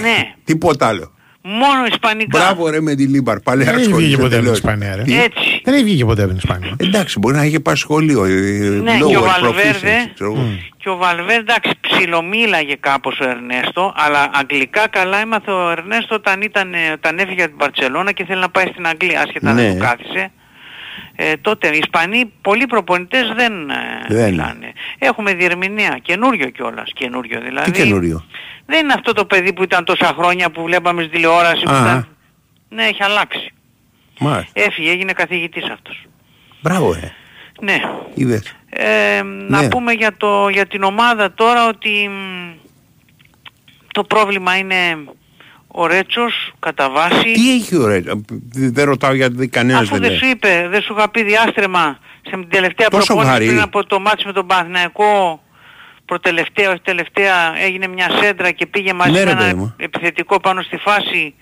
[0.00, 1.12] Ναι, τίποτα άλλο.
[1.48, 2.38] Μόνο ισπανικά.
[2.38, 4.04] Μπράβο ρε Μεντιλίμπαρ, παλαιά Δεν έχει σχολή.
[4.04, 4.58] βγει στο ποτέ από την τελώς.
[4.58, 5.02] Ισπανία, ρε.
[5.02, 5.60] Τι; Έτσι.
[5.64, 6.76] Δεν έχει βγει ποτέ από την Ισπανία.
[6.76, 8.24] Εντάξει, μπορεί να είχε πάει σχολείο.
[8.24, 10.48] ε, Ναι, lower και ο proficiency, Βαλβέρδε, ξέρω εγώ.
[10.76, 16.42] και ο Βαλβέρδε, εντάξει, ψιλομίλαγε κάπως ο Ερνέστο, αλλά αγγλικά καλά έμαθε ο Ερνέστο όταν,
[16.42, 19.62] ήταν, ε, όταν έφυγε από την Μπαρτσελόνα και θέλει να πάει στην Αγγλία, άσχετα Ναι.
[19.62, 20.30] να του κάθισε.
[21.20, 23.74] Ε, τότε οι Ισπανοί, πολλοί προπονητές δεν, ε,
[24.08, 24.30] Δεν.
[24.30, 24.72] μιλάνε.
[24.98, 27.70] Έχουμε διερμηνέα, καινούριο κιόλας, καινούριο δηλαδή.
[27.70, 28.24] Τι καινούριο;
[28.66, 31.62] Δεν είναι αυτό το παιδί που ήταν τόσα χρόνια που βλέπαμε στη τηλεόραση.
[31.64, 31.80] Που Α.
[31.80, 32.08] ήταν...
[32.68, 33.52] Ναι, έχει αλλάξει.
[34.20, 34.50] Μάλιστα.
[34.60, 36.04] Έφυγε, έγινε καθηγητής αυτός.
[36.60, 37.12] Μπράβο, ε.
[37.60, 37.80] Ναι.
[38.14, 38.54] Είδες.
[38.70, 39.68] Ε, Να Ναι.
[39.68, 42.52] πούμε για, το, για την ομάδα τώρα ότι μ,
[43.92, 44.76] το πρόβλημα είναι
[45.80, 47.32] ο Ρέτσος κατά βάση.
[47.32, 48.02] Τι έχει ωραία.
[48.52, 50.18] Δεν ρωτάω γιατί κανένας Αφού δεν δεν λέει.
[50.18, 53.46] σου είπε, δεν σου είχα πει διάστρεμα σε την τελευταία Τόσο προπόνηση βαρύ.
[53.46, 55.42] πριν από το μάτς με τον Παναθηναϊκό
[56.04, 59.74] προτελευταία, όχι τελευταία, έγινε μια σέντρα και πήγε μαζί Ναι, με ρε, ένα παιδί μου.
[59.76, 61.34] επιθετικό πάνω στη φάση.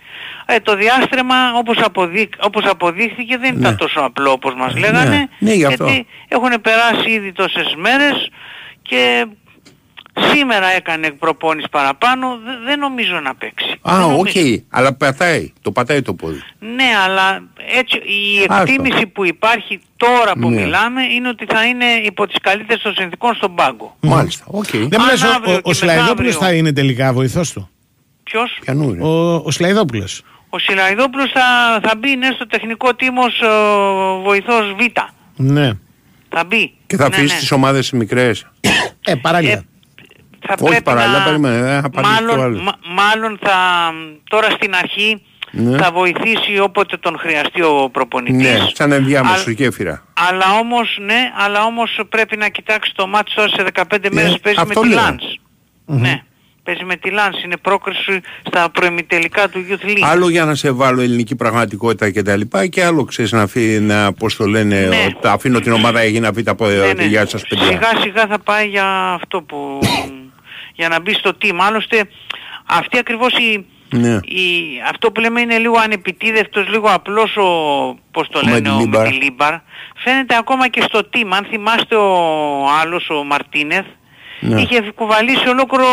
[0.46, 3.58] Ε, το διάστρεμμα όπως, αποδείχ, όπως αποδείχθηκε δεν Ναι.
[3.60, 5.28] ήταν τόσο απλό όπως μας Ναι, λέγανε.
[5.38, 5.84] ναι, γι' αυτό.
[5.84, 8.30] Γιατί έχουν περάσει ήδη τόσες μέρες
[8.82, 9.26] και
[10.32, 13.70] σήμερα έκανε προπόνηση παραπάνω, Δε- δεν νομίζω να παίξει.
[13.82, 14.10] Α, Δεν οκ.
[14.10, 14.62] νομίζω.
[14.70, 15.52] Αλλά πατάει.
[15.62, 16.42] Το πατάει το πόδι.
[16.58, 17.42] Ναι, αλλά
[17.78, 18.62] έτσι η Άστο.
[18.72, 20.60] εκτίμηση που υπάρχει τώρα που Ναι.
[20.60, 23.96] μιλάμε είναι ότι θα είναι υπό τις καλύτερες των συνθήκων στον πάγκο.
[24.00, 24.44] Μάλιστα.
[24.46, 24.66] Οκ.
[24.70, 27.52] Δεν μου Αν λες, ο- αύριο ο, ο και Σλαϊδόπουλος μεθαύριο- θα είναι τελικά βοηθός
[27.52, 27.68] του;
[28.22, 29.02] Ποιος; Πιανού είναι.
[29.04, 30.22] Ο, ο Σλαϊδόπουλος.
[30.50, 31.42] Ο Σιλαϊδόπουλος θα,
[31.82, 33.46] θα μπει ναι, στο τεχνικό τίμος ε,
[34.22, 34.80] βοηθός Β.
[35.36, 35.70] Ναι.
[36.28, 36.72] Θα μπει.
[36.86, 37.38] Και θα Ναι, αφήσει ναι.
[37.40, 38.46] τις ομάδες μικρές.
[39.04, 39.52] Ε, παράλληλα.
[39.52, 39.64] Ε,
[40.48, 41.24] θα Όχι πρέπει παράλληλα, να...
[41.24, 42.60] περίμενε, δεν θα απαντήσει μάλλον, το άλλο.
[42.62, 43.52] μα- μάλλον θα...
[44.30, 45.76] Τώρα στην αρχή Ναι.
[45.78, 48.36] θα βοηθήσει όποτε τον χρειαστεί ο προπονητής.
[48.52, 50.04] Ναι, σαν ενδιάμεσο Αλλά- γέφυρα.
[50.30, 54.38] Αλλά όμως, ναι, αλλά όμως πρέπει να κοιτάξει το μάτι τώρα σε 15 μέρες Ε,
[54.42, 54.96] παίζει με αυτό τη λέω.
[54.98, 55.24] Λάνς.
[55.86, 56.22] Ναι,
[56.62, 57.42] παίζει με τη Λάνς.
[57.44, 60.00] Είναι πρόκριση στα προημιτελικά του Youth League.
[60.02, 63.80] Άλλο για να σε βάλω ελληνική πραγματικότητα και τα λοιπά και άλλο ξέρεις να, αφή,
[63.80, 65.06] να πώς το λένε, Ναι.
[65.16, 67.04] ότι αφήνω την ομάδα Έγινα Β από Ναι, ναι, ναι.
[67.04, 67.64] γεια σας παιδιά.
[67.66, 69.78] Σιγά σιγά θα πάει για αυτό που...
[70.76, 71.54] για να μπει στο team.
[71.60, 72.08] Άλλωστε,
[72.66, 73.66] αυτή ακριβώς η...
[73.90, 74.12] Ναι.
[74.14, 74.46] η
[74.90, 77.48] αυτό που λέμε είναι λίγο ανεπιτίδευτος, λίγο απλός ο,
[78.10, 79.02] πώς το Ο λένε, ο Μεντιλίμπαρ.
[79.04, 79.54] Μεντιλίμπαρ.
[80.04, 81.26] Φαίνεται ακόμα και στο team.
[81.30, 82.14] Αν θυμάστε ο
[82.80, 83.84] άλλος, ο Μαρτίνεθ,
[84.40, 84.60] Ναι.
[84.60, 85.86] είχε κουβαλήσει ολόκληρο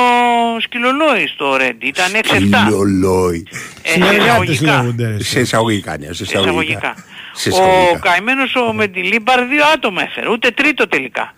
[0.60, 1.88] σκυλολόι στο Ρέντι.
[1.88, 2.68] Ήταν 6-7.
[2.68, 3.48] Λιολόι.
[3.82, 4.82] Ε, Συνεργάτες εισαγωγικά.
[4.82, 5.08] λέγονται.
[5.08, 6.52] ρε, Σε εισαγωγικά, ναι, σε εισαγωγικά.
[6.54, 6.96] Εισαγωγικά.
[7.34, 8.00] Σε Ο εισαγωγικά.
[8.10, 11.34] καημένος ο Μεντιλίμπαρ δύο άτομα έφερε, ούτε τρίτο τελικά.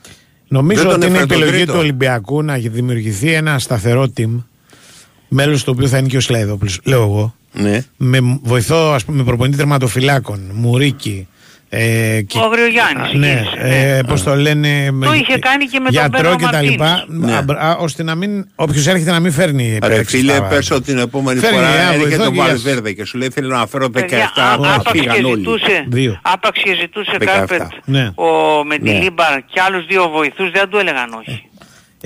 [0.47, 1.71] Νομίζω Δεν τον ότι είναι έφερε τον επιλογή τρίτο.
[1.73, 4.43] του Ολυμπιακού να δημιουργηθεί ένα σταθερό team.
[5.27, 7.35] Μέλος του οποίου θα είναι και ο Σλαϊδόπουλος, λέω εγώ.
[7.53, 7.81] Ναι.
[7.97, 11.27] Με βοηθό, ας πούμε, με προπονητή τερματοφυλάκων, Μουρίκη.
[11.69, 14.91] Ε, και- Ο Αγριογιάννης Α, Ναι, γύρισε, ε, πώς το λένε.
[14.91, 16.85] με- είχε κάνει και με τον γιατρό Μπένο και τα λοιπά.
[17.07, 17.45] Μαρτίνς.
[17.47, 17.53] Ναι.
[17.57, 20.71] Α, α, ώστε να μην, όποιος έρχεται να μην φέρνει Ρε επέλεξη φίλε, στα- πες
[20.71, 22.61] ότι την επόμενη Φέρνει φορά ένα έρχεται βοηθό το και γεια σας.
[22.63, 25.37] Βαλβέρδε και σου λέει θέλω να φέρω 17, Παιδιά, α- όχι, άπαξ και φύγαν όλοι.
[25.37, 26.19] ζητούσε, Δύο.
[26.21, 27.25] άπαξ και ζητούσε 17.
[27.25, 28.11] Κάρπετ Ναι.
[28.15, 31.43] ο Μεντιλίμπαρ και άλλους δύο βοηθούς δεν του έλεγαν όχι.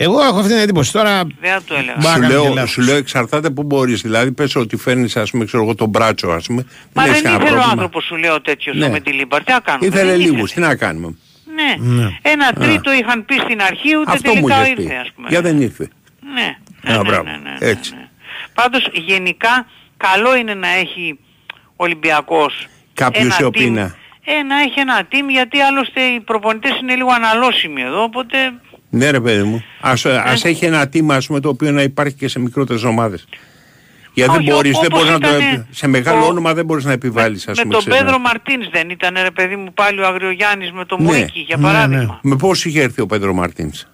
[0.02, 0.91] Εγώ έχω αυτή την εντύπωση.
[0.91, 1.95] Τώρα Δεν του έλεγαν.
[2.02, 2.70] Μπα- Σου κάνει και λέω, λάθος.
[2.72, 6.30] σου λέω εξαρτάται που μπορείς Δηλαδή πες ότι φέρνεις ας πούμε ξέρω εγώ τον μπράτσο
[6.30, 7.72] ας πούμε Μα έχεις δεν κανένα ήθελε ο πρόβλημα.
[7.72, 8.86] άνθρωπος σου λέω τέτοιος Ναι.
[8.86, 9.43] ο Μεντιλίμπαρ.
[9.43, 9.86] Τι να κάνουμε.
[9.86, 11.16] Ήθελε δεν λίγους, τι να κάνουμε
[11.56, 11.93] Ναι.
[12.04, 12.10] Ναι.
[12.22, 15.28] Ένα τρίτο είχαν πει στην αρχή ούτε Αυτό μου τελικά είχες ήρθε πει ας πούμε.
[15.30, 15.88] Για δεν ήρθε
[16.34, 16.58] Ναι.
[16.84, 17.24] Ναι, Α, ναι, μπράβο.
[17.24, 17.93] ναι, ναι, ναι, Έτσι.
[17.95, 18.08] ναι.
[18.54, 19.66] Πάντως γενικά
[19.97, 21.20] καλό είναι να έχει
[21.76, 23.95] ο Ολυμπιακός Κάποιος ένα σε team- οπίνα.
[24.24, 28.38] Ε, να έχει ένα team γιατί άλλωστε οι προπονητές είναι λίγο αναλώσιμοι εδώ, οπότε
[28.90, 29.64] Ναι ρε παιδί μου.
[29.82, 33.28] Ας, ας έχει ένα τίμα ας πούμε το οποίο να υπάρχει και σε μικρότερες ομάδες.
[34.14, 36.66] Γιατί δεν Όχι, μπορείς, δεν όπως μπορείς να το, ήτανε σε μεγάλο ο- όνομα δεν
[36.66, 37.74] μπορείς να επιβάλλεις ας με πούμε.
[37.74, 41.04] τον ξέρεις, Πέδρο να- Μαρτίνς δεν ήταν ρε παιδί μου πάλι ο Αγριογιάννης με τον
[41.04, 41.08] Ναι.
[41.12, 42.20] Μουίκη για Ναι, παράδειγμα.
[42.24, 43.88] Με πώς είχε έρθει ο Πέντρο Μαρτίνς; Ε,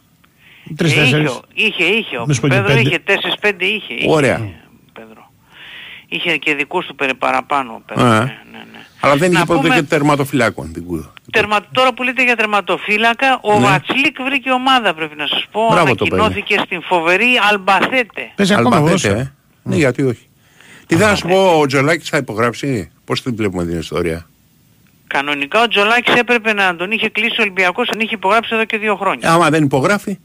[0.64, 1.30] είχε, Τρεις-τέσσερις.
[1.30, 2.80] ο- είχε, είχε, ο Μες πω και Πέδρο πέντε.
[2.80, 4.06] είχε 4-5 είχε, είχε.
[4.10, 4.38] Ωραία.
[4.38, 4.50] ο
[4.94, 5.32] Πέδρο.
[6.08, 8.04] Είχε και δικούς του περι- παραπάνω ο Πέδρο.
[8.06, 8.20] Α.
[8.20, 8.20] Ναι,
[8.52, 8.80] ναι, ναι.
[9.00, 10.74] Αλλά δεν Να είχε ποτέ πούμε- και τερματοφυλάκων.
[10.74, 11.14] την κούδα.
[11.40, 11.58] Τερμα...
[11.72, 13.66] Τώρα που λέτε για τερματοφύλακα, ο Ναι.
[13.66, 15.68] Βατσλίκ βρήκε ομάδα πρέπει να σας πω.
[15.72, 18.32] Μπράβο το Ανακοινώθηκε στην φοβερή Αλμπαθέτε.
[18.36, 19.18] Παίζει ακόμα Αλμπαθέτε, ποδόσφαιρο.
[19.20, 19.34] ε.
[19.64, 20.28] Ναι, γιατί όχι.
[20.88, 24.26] Τι θα σου πω, ο Τζολάκης θα υπογράψει; Πώς την βλέπουμε την ιστορία;
[25.08, 28.78] Κανονικά ο Τζολάκης έπρεπε να τον είχε κλείσει ο Ολυμπιακός αν είχε υπογράψει εδώ και
[28.78, 29.32] δύο χρόνια.
[29.34, 30.18] Άμα δεν υπογράφει.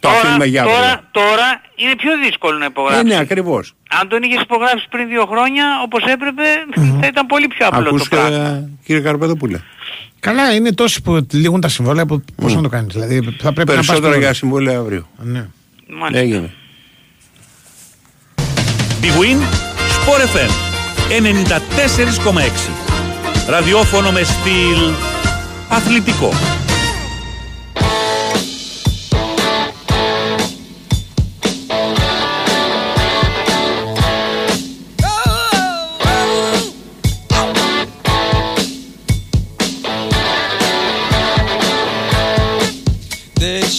[0.00, 0.76] Το τώρα, αφήνουμε για αύριο.
[0.76, 3.04] τώρα, τώρα είναι πιο δύσκολο να Ε, υπογράψει.
[3.04, 3.72] ναι, ακριβώς.
[4.00, 6.42] Αν τον είχες υπογράψει πριν δύο χρόνια όπως έπρεπε
[7.00, 8.36] θα ήταν πολύ πιο απλό Ακούς το πράγμα.
[8.36, 9.60] ε, κύριε Καρπεδοπούλε.
[10.20, 12.94] Καλά, είναι τόσοι που λήγουν τα συμβόλαια που πώς να το κάνεις.
[12.94, 14.34] Δηλαδή θα πρέπει να Περισσότερα πας για για...
[14.34, 15.08] συμβόλαια αύριο.
[15.18, 15.46] Ναι.
[15.88, 16.18] Μάλιστα.
[16.24, 16.50] Έγινε.
[19.02, 19.38] Big Win,
[19.96, 20.50] Sport FM
[21.08, 23.48] 94,6.
[23.48, 24.92] Ραδιόφωνο με στυλ
[25.68, 26.30] αθλητικό.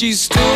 [0.02, 0.51] she's still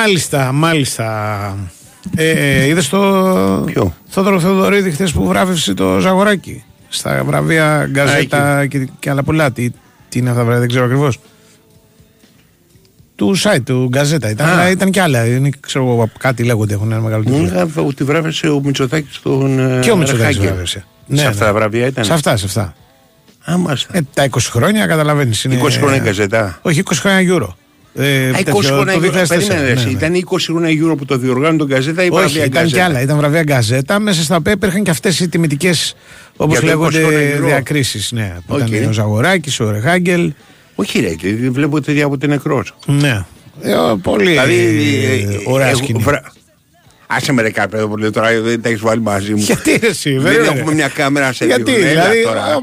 [0.00, 1.58] Μάλιστα, μάλιστα.
[2.16, 2.98] Ε, είδες το
[3.66, 9.52] Ποιο; Θόδωρο Θεοδωρίδη χθες που βράβευσε το Ζαγοράκι στα βραβεία Γκαζέτα και, και άλλα πολλά.
[9.52, 9.70] Τι,
[10.08, 11.18] τι είναι αυτά τα βραβεία, δεν ξέρω ακριβώς.
[13.16, 14.52] Του site του Γκαζέτα ήταν, Α.
[14.52, 15.26] αλλά ήταν και άλλα.
[15.26, 17.38] Είναι, ξέρω εγώ, κάτι λέγονται, έχουν ένα μεγάλο τίτλο.
[17.38, 20.46] Μου είχα ότι βράβευσε ο Μητσοτάκης στον ε, Και ο Μητσοτάκης Ρεχάγκελ.
[20.46, 20.84] βράβευσε.
[21.12, 22.04] Σε αυτά τα βραβεία ήταν.
[22.04, 22.74] Σε αυτά, σε αυτά.
[23.50, 23.96] Α, μάλιστα.
[23.96, 25.44] Ε, τα 20 χρόνια καταλαβαίνεις.
[25.44, 25.60] Είναι...
[25.62, 26.58] 20 χρόνια γκαζετά.
[26.62, 27.48] Όχι, 20 χρόνια Euro.
[27.94, 29.10] Ε, Α, 20 τέτοιο, χρόνια το Euro.
[29.22, 29.84] 2004, Περίμενε, ναι, εσύ.
[29.84, 29.90] ναι.
[29.90, 32.82] Ήταν 20 χρόνια Euro που το διοργάνουν τον Γκαζέτα ή Όχι, βραβεία ήταν Γκαζέτα; και
[32.82, 33.00] άλλα.
[33.00, 35.94] Ήταν βραβεία γκαζέτα, μέσα στα οποία υπήρχαν και αυτές οι τιμητικές,
[36.36, 37.44] όπως Για το 20 λέγονται, χρόνια Euro.
[37.44, 38.12] διακρίσεις.
[38.12, 38.68] Ναι, που Οκ.
[38.70, 40.32] ήταν ο Ζαγοράκης, ο Ρεχάγκελ.
[40.74, 42.74] Όχι ρε, και βλέπω ότι από την νεκρός.
[42.86, 43.24] Ναι.
[43.62, 44.54] Ε, ο- πολύ Δηλαδή,
[45.44, 46.02] ε, ωραία εγώ σκηνή.
[46.02, 46.32] βρα-
[47.10, 49.38] Άσε με ρε κάπου που λέει τώρα δεν τα έχεις βάλει μαζί μου.
[49.38, 50.52] Γιατί ρε, εσύ, Δεν βέβαια.
[50.56, 51.86] έχουμε μια κάμερα σε Γιατί, δύο.
[51.86, 52.22] Έλα δηλαδή.
[52.22, 52.40] τώρα.
[52.50, 52.54] ε,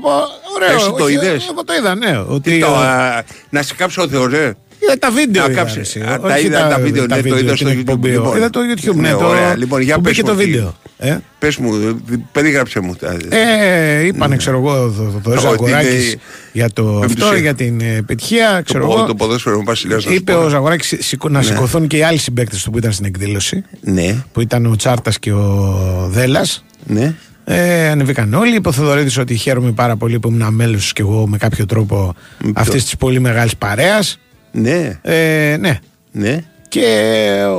[0.56, 0.76] Ωραίο.
[0.76, 2.24] Εσύ το όχι, είδες; Εγώ το είδα, ναι.
[2.28, 4.56] Ότι, Τι το, ε, α, να σε κάψω ο Θεός, ε.
[4.86, 5.44] Είδα τα βίντεο.
[5.44, 5.76] Να είδα, κάψεις.
[5.76, 6.00] ρε, εσύ.
[6.00, 8.10] Α, τα Όχι είδα τα βίντεο, ναι, το είδα την στο YouTube, εκπομπή.
[8.10, 8.38] λοιπόν.
[8.38, 9.02] Είδα το YouTube, ναι.
[9.02, 9.58] Ναι, το- ωραία.
[9.58, 10.46] Λοιπόν, για που πες μπήκε μου το τι.
[10.46, 10.76] βίντεο.
[10.98, 12.96] Ε; Πες μου, ε, περίγραψε μου.
[12.96, 16.22] τα- Ε, είπανε, ξέρω εγώ, το, το, το Ότι Ζαγοράκης είναι-
[16.54, 17.38] για το αυτό, Πεμπτουσία.
[17.38, 19.06] για την ε, επιτυχία, Το, ξέρω πο- εγώ.
[19.06, 20.06] το ποδόσφαιρο μου Βασιλιάς.
[20.06, 20.44] να σου Είπε πω.
[20.44, 24.24] ο Ζαγοράκης σηκω- να σηκωθούν και οι άλλοι συμπαίκτες του που ήταν στην εκδήλωση, Ναι,
[24.32, 26.66] που ήταν ο Τσάρτας και ο Δέλλας.
[26.86, 27.14] ναι.
[27.48, 28.56] Ε, ανεβήκαν όλοι.
[28.56, 32.16] Είπε ο Θοδωρίδης ότι χαίρομαι πάρα πολύ που ήμουν μέλο και εγώ με κάποιο τρόπο
[32.38, 34.20] ποιο; αυτής της πολύ μεγάλης παρέας.
[34.58, 35.80] Ναι, Ε, ναι.
[36.12, 36.38] ναι.
[36.68, 36.88] Και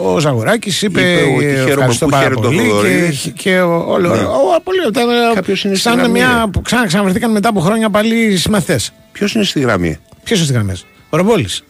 [0.04, 2.58] ο Ζαγοράκη είπε, Είπε ότι «Ε, χαίρομαι ευχαριστώ που πάρα χαίρεται ο πολύ.
[2.62, 3.32] Και, Θοδωρίδης».
[3.36, 4.08] και ο- όλο.
[4.08, 4.22] Ναι.
[4.22, 6.50] ο- πολύ, ήταν, Κάποιος είναι στη σαν γραμμή, μια ρε.
[6.50, 8.80] που ξανά ξαναβρεθήκαν μετά από χρόνια πάλι συμμαθέ.
[9.12, 11.64] Ποιος είναι στη γραμμή; Ποιος είναι στις γραμμές, Ο Ρομπόλης.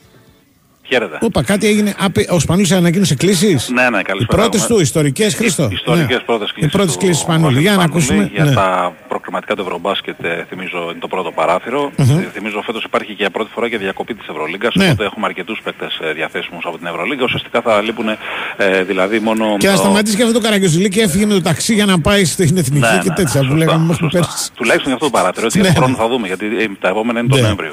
[0.89, 1.19] Χαίρετε.
[1.21, 1.95] Όπα, κάτι έγινε.
[1.99, 4.43] Απε- Ο Σπανούλη ανακοίνωσε κλήσεις; Ναι, ναι, Οι καλησπέρα.
[4.43, 6.23] πρώτε του, ιστορικές, Χρήστο; Ιστορικές Ναι.
[6.23, 7.45] πρώτες Οι κλήσεις πρώτες του κλήσεις Σπανούλη.
[7.55, 8.05] Μάκη Για να Σπανούλη.
[8.05, 8.31] ακούσουμε.
[8.35, 8.53] Για ναι.
[8.55, 11.91] τα προκριματικά του Ευρωμπάσκετ ε, θυμίζω είναι το πρώτο παράθυρο.
[11.97, 12.03] Ε,
[12.33, 14.75] Θυμίζω φέτος υπάρχει και για πρώτη φορά και διακοπή της Ευρωλίγκας.
[14.75, 14.85] Ναι.
[14.85, 17.25] Οπότε έχουμε αρκετούς παίκτες ε, διαθέσιμους από την Ευρωλίγκα.
[17.25, 18.09] Ουσιαστικά θα λείπουν
[18.57, 19.57] ε, δηλαδή μόνο...
[19.59, 22.01] Και να το- σταματήσει και αυτό το καραγκιοζιλίκι και έφυγε με το ταξί για να
[22.01, 24.19] πάει στην εθνική Ναι, και ναι, τέτοια ναι, που σωστά, λέγαμε μέχρι σωστά.
[24.19, 24.51] πέρσι.
[24.55, 25.65] Τουλάχιστον για αυτό το παράθυρο, ότι Ναι.
[25.65, 27.45] για τον χρόνο θα δούμε, γιατί ε, τα επόμενα είναι τον Ναι.
[27.45, 27.73] Νοέμβριο.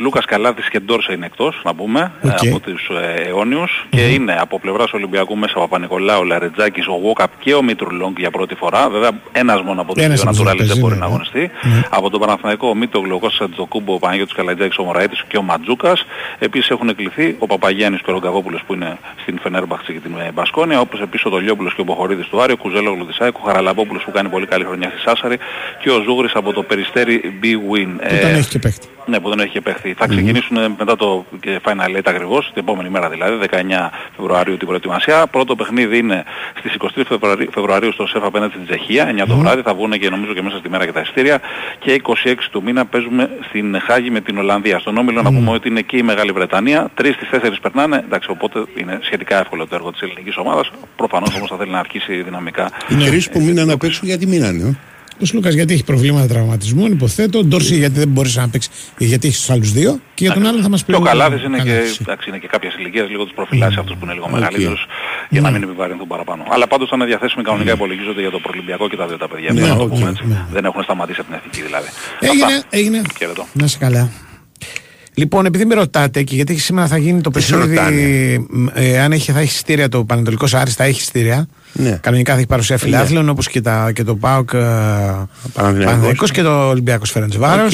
[0.00, 2.38] Σλούκας Καλάθης και Ντόρσεϊ είναι εκτός, να πούμε, ε, ΟΚ.
[2.50, 7.54] Από τους ε, αιώνιους και είναι από πλευράς Ολυμπιακού μέσα Παπανικολάου, Λαρεντζάκης, ο Γουόκαπ και
[7.54, 8.88] ο Μήτρου-Λονγκ για πρώτη φορά.
[8.90, 11.06] Βέβαια ένας μόνο από τους Ένας δύο από τους naturalized δεν παίζει, μπορεί ναι, να
[11.06, 11.12] ναι.
[11.12, 11.50] αγωνιστεί.
[11.90, 15.42] Από τον Παναθηναϊκό ο Μήτογλου, ο Κώστας Αντζοκούμπο, ο Παναγιώτης Καλατζάκης, ο Μωραήτης και ο
[15.42, 16.04] Ματζούκας.
[16.38, 20.30] Επίσης έχουν κληθεί ο Παπαγιάννης και ο Ρογκαγόπουλος που είναι στην Φενέρμπαχτση και την ε,
[20.32, 23.40] Μπασκόνια, όπως επίσης ο Δολιόπουλος και ο Μποχορίδης του Άρη, ο Κουζέλογλου της ΑΕΚ, ο
[23.46, 25.36] Χαραλαμπόπουλος που κάνει πολύ καλή χρονιά στη Σάσαρη
[25.82, 27.88] και ο Ζούγρης από το Περιστέρι B-Win.
[28.08, 28.86] Που τον έχει και παίχτη.
[29.06, 29.94] Ναι, που δεν έχει και παίχτη.
[29.98, 33.56] Θα ξεκινήσουν ε, μετά το ε, Final Eight ακριβώς, την επόμενη μέρα δηλαδή, 19
[34.16, 35.26] Φεβρουαρίου την προετοιμασία.
[35.26, 36.24] Πρώτο παιχνίδι είναι
[36.58, 40.08] στις 23 Φεβρουαρίου, Φεβρουαρίου στο ΣΕΦ απέναντι στην Τσεχία, 9 το βράδυ, θα βγουν και
[40.08, 41.40] νομίζω και μέσα στη μέρα και τα ειστήρια.
[41.78, 44.78] Και 26 του μήνα παίζουμε στην Χάγη με την Ολλανδία.
[44.78, 48.30] Στον Όμιλο να πούμε ότι είναι και η Μεγάλη Βρετανία, 3 στις 4 περνάνε, εντάξει
[48.30, 50.70] οπότε είναι σχετικά εύκολο το έργο της ελληνικής ομάδας.
[50.96, 52.70] Προφανώς όμως θα θέλει να αρχίσει δυναμικά.
[52.88, 54.76] Οι τρεις που μείναν απ' έξω γιατί μείνανε.
[55.18, 57.38] Ε; Ο Σλούκας γιατί έχει προβλήματα τραυματισμού, υποθέτω.
[57.38, 60.00] Ο Ντόρσεϊ γιατί δεν μπορούσε να παίξεις, γιατί έχεις τους άλλους δύο.
[60.14, 60.92] Και για τον άλλο θα μας πει.
[60.92, 61.98] Και ο λίγο Καλάθης είναι και, Καλάθης.
[62.00, 64.86] εντάξει, είναι και κάποιες ηλικίες, λίγο τους προφυλάσσει αυτούς που είναι λίγο μεγαλύτερους
[65.30, 66.42] για να μην επιβαρυνθούν παραπάνω.
[66.50, 69.52] Αλλά πάντως θα είναι διαθέσιμοι κανονικά υπολογίζονται για το Προλυμπιακό και τα δύο τα παιδιά.
[69.52, 70.22] Ναι, Πρέπει να το ΟΚ, πούμε έτσι.
[70.26, 70.44] ναι.
[70.52, 71.88] Δεν έχουν σταματήσει από την εθνική δηλαδή.
[72.20, 72.62] Έγινε, Αυτά.
[72.70, 73.02] έγινε.
[73.18, 73.46] Χαίρετο.
[73.52, 74.10] Να σε καλά.
[75.14, 79.00] Λοιπόν, επειδή με ρωτάτε και γιατί σήμερα θα γίνει το Τις σε παιχνίδι, μ, ε,
[79.00, 81.48] αν έχει, θα έχει στήρια το Πανετολικός Άρης, θα έχει στήρια.
[81.72, 81.98] Ναι.
[82.02, 84.58] Κανονικά θα έχει παρουσία φιλάθλων όπως και, τα- και το ΠΑΟΚ ε,
[85.52, 87.64] Παναθηναϊκός και το Ολυμπιακός Φερεντσβάρο.
[87.64, 87.72] Οκ.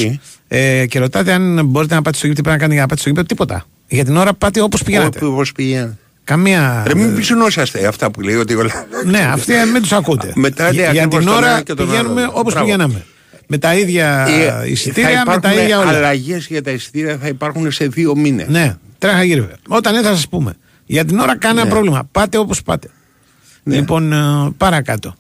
[0.48, 2.86] Ε, και ρωτάτε αν μπορείτε να πάτε στο γήπεδο, τι πρέπει να κάνετε για να
[2.88, 3.26] πάτε στο γήπεδο.
[3.26, 3.64] Τίποτα.
[3.88, 5.24] Για την ώρα πάτε όπως πηγαίνετε.
[5.24, 5.96] Όπως πηγαίνετε.
[6.24, 6.82] Καμία.
[6.86, 8.86] Ρε μην ψινόσαστε αυτά που λέει ότι όλα...
[9.04, 10.32] Ναι, αυτοί ε, μην τους ακούτε.
[10.44, 12.30] Μετά, ναι, για, για ακριβώς την τον ώρα ένα και τον πηγαίνουμε άλλο.
[12.34, 12.66] όπως Μπράβο.
[12.66, 13.04] πηγαίναμε.
[13.46, 14.26] Με τα ίδια
[14.62, 15.88] Ε, εισιτήρια, θα με τα ίδια όλα.
[15.88, 18.48] αλλαγές για τα εισιτήρια θα υπάρχουν σε δύο μήνες.
[18.48, 19.48] Ναι, τρέχα γύρω.
[19.68, 20.54] Όταν έρθει θα σας πούμε.
[20.86, 21.70] Για την ώρα κανένα Ναι.
[21.70, 22.08] πρόβλημα.
[22.12, 22.88] Πάτε όπως πάτε.
[23.64, 23.76] Ναι.
[23.76, 25.14] Λοιπόν, ε, παρακάτω.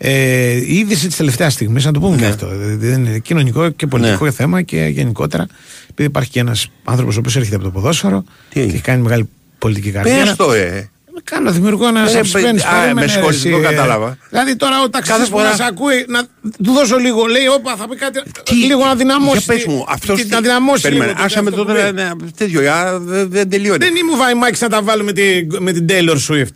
[0.00, 2.28] Ε, η είδηση της τελευταίας στιγμής, να το πούμε και Ναι.
[2.28, 2.46] αυτό.
[2.48, 4.30] Δηλαδή, δεν είναι κοινωνικό και πολιτικό Ναι.
[4.30, 5.46] θέμα και γενικότερα.
[5.90, 8.82] Επειδή υπάρχει και ένας άνθρωπος ο οποίος έρχεται από το ποδόσφαιρο Τι και έγινε; έχει
[8.82, 10.24] κάνει μεγάλη πολιτική καριέρα.
[10.24, 10.90] Πες το ε.
[11.24, 12.30] Κάνω, δημιουργώ ένα Ε, suspense.
[12.32, 13.70] παι- α, περίμενε, με ρε, συγχωρείτε, εσύ, δεν το ε.
[13.70, 14.16] κατάλαβα.
[14.30, 16.22] Δηλαδή τώρα ο ταξιτής Κάθε που φορά- μας ακούει να
[16.64, 18.20] του δώσω λίγο, λέει, όπα θα πει κάτι,
[18.66, 19.38] λίγο να δυναμώσει.
[19.44, 21.18] Για πες τη- μου, αυτός τη- να δυναμώσει Περίμενε, λίγο.
[21.18, 21.92] το- άσε με αυτό το που λέει.
[21.92, 23.78] ναι, τέτοιο, α, δεν δεν τελειώνει.
[23.78, 25.22] Δεν ήμουν Βαϊμάκης να τα βάλω με, τη,
[25.58, 26.54] με την Taylor Swift.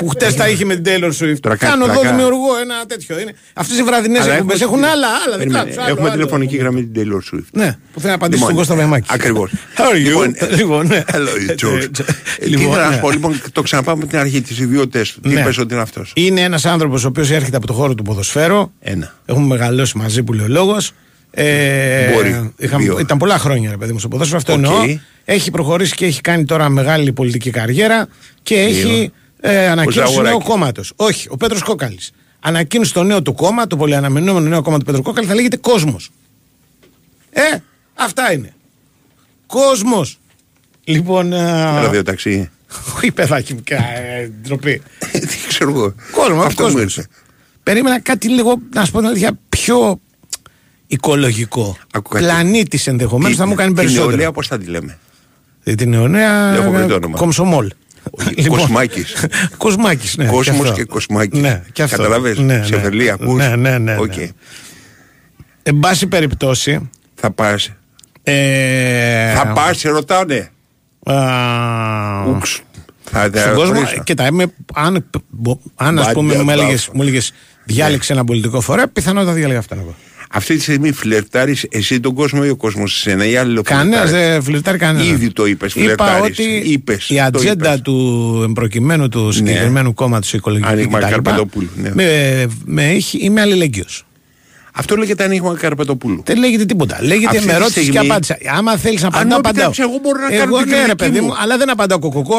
[0.00, 1.36] Που χτες τα είχε με την Taylor Swift.
[1.40, 2.16] Τώρα κάνει Κάνω εδώ πλάκα.
[2.16, 3.18] δημιουργώ ένα τέτοιο.
[3.20, 3.32] Είναι.
[3.52, 5.36] Αυτές οι βραδινές Αλλά εκπομπές έχουμε- έχουν άλλα, άλλα.
[5.36, 6.16] Περίμενε, δικά τους, άλλο, Έχουμε άλλο.
[6.18, 7.44] τηλεφωνική γραμμή την Taylor Swift.
[7.52, 9.10] Ναι, που θέλει να απαντήσει στον Κώστα Βαϊμάκης.
[9.10, 9.50] Ακριβώς.
[9.78, 10.56] How are you?
[10.56, 11.04] Λοιπόν, ναι.
[11.12, 12.00] Hello, George.
[12.00, 12.94] Ε, Τι λοιπόν, ήθελα να ναι.
[12.94, 15.20] σου πω, λοιπόν, το ξαναπάμε από την αρχή, τις ιδιότητες του.
[15.20, 15.40] Τι Ναι.
[15.40, 16.12] είπες ότι είναι αυτός.
[16.16, 18.72] Είναι ένας άνθρωπος ο οποίος έρχεται από το χώρο του ποδοσφαίρου.
[18.80, 19.14] Ένα.
[19.26, 20.92] Έχουμε μεγαλώσει μαζί που λέει ο λόγος.
[21.30, 22.52] Ε, Μπορεί.
[22.56, 22.98] είχαμε- Δύο.
[22.98, 24.36] ήταν πολλά χρόνια, ρε παιδί μου, στο ποδόσφαιρο.
[24.38, 24.58] Αυτό ΟΚ.
[24.58, 24.98] εννοώ.
[25.24, 28.08] Έχει προχωρήσει και έχει κάνει τώρα μεγάλη πολιτική καριέρα
[28.42, 30.36] και έχει ε, ανακοίνωση Ζαγοράκη.
[30.36, 30.92] νέου κόμματος.
[30.96, 32.10] Όχι, ο Πέτρος Κόκκαλης.
[32.40, 36.10] Ανακοίνωσε το νέο του κόμμα, το πολυαναμενόμενο νέο κόμμα του Πέτρου Κόκκαλη, θα λέγεται Κόσμος.
[37.30, 37.42] Ε,
[37.94, 38.52] αυτά είναι.
[39.46, 40.18] Κόσμος.
[40.84, 41.30] Λοιπόν.
[41.30, 42.50] Ραδιοταξί.
[42.96, 44.82] Όχι, παιδάκι μου, κα- ε, ντροπή.
[45.12, 45.94] Τι ξέρω εγώ.
[46.12, 46.72] Κόσμος, Αυτό κόσμος.
[46.74, 47.06] μου ήρθε.
[47.62, 50.00] Περίμενα κάτι λίγο, να σου πω την αλήθεια, πιο
[50.86, 51.76] οικολογικό.
[51.92, 52.24] Άκου κάτι.
[52.24, 54.08] Πλανήτης ενδεχομένως θα μου κάνει Την περισσότερο.
[54.08, 54.98] νεολαία πώς θα τη λέμε;
[55.64, 56.54] Ε, Την νεολαία.
[56.54, 56.70] Έχω
[58.18, 58.58] βρει το ε, όνομα.
[58.58, 58.86] Κομσομόλ.
[58.86, 59.26] Κοσμάκης.
[59.56, 60.26] Κοσμάκης, ναι.
[60.26, 60.72] Κόσμος αυτό.
[60.72, 61.40] και Κοσμάκης.
[61.40, 61.96] Ναι, και αυτό.
[61.96, 62.82] Κατάλαβες, Ναι, σε ναι.
[62.82, 63.96] φερλί ακούς; Ναι, ναι, ναι.
[63.98, 64.16] ΟΚ.
[64.16, 64.28] ναι.
[65.62, 66.90] Εν πάση περιπτώσει.
[67.14, 67.70] Θα πας.
[68.22, 70.50] Ε, Θα πας, σε ρωτάνε.
[71.04, 71.14] α,
[72.28, 72.60] Ούξ.
[73.12, 74.02] Θα Στον κόσμο, διαχωρίσα.
[74.02, 75.10] κοίτα, είμαι, αν,
[75.76, 76.90] αν ας Μπάντα, πούμε μου έλεγες, μπάφα.
[76.94, 77.32] μου έλεγες
[77.64, 79.94] διάλεξε ένα πολιτικό φορέα, πιθανότατα διάλεγα αυτόν εγώ.
[80.32, 84.32] Αυτή τη στιγμή φλερτάρεις εσύ τον κόσμο ή ο κόσμος εσένα ή άλλο Κανένας φλερτάρεις;
[84.32, 85.06] δεν φλιρτάρει κανένας.
[85.06, 86.38] Ήδη το είπες, Είπα φλερτάρεις.
[86.38, 87.80] ότι Είπες, η το ατζέντα είπες.
[87.80, 91.10] του εμπροκειμένου του συγκεκριμένου κόμματος οικολογικού Άνοιγμα κτλ.
[91.10, 91.90] Καρπατοπούλου, ναι.
[91.94, 94.04] Με, με έχει, είμαι αλληλέγγυος.
[94.74, 96.22] Αυτό λέγεται ανοίγμα Καρπατοπούλου.
[96.26, 96.98] Δεν λέγεται τίποτα.
[97.02, 98.38] Λέγεται Αυτή με τη ρώτηση και στιγμή- απάντησα.
[98.56, 99.64] Άμα θέλεις να Αν απαντάω, μου απαντάω.
[99.70, 101.26] επιτρέψεις, εγώ μπορώ να κάνω Εγώ την ναι, ρε κριτική παιδί μου.
[101.26, 102.36] μου, αλλά δεν απαντάω κοκοκό.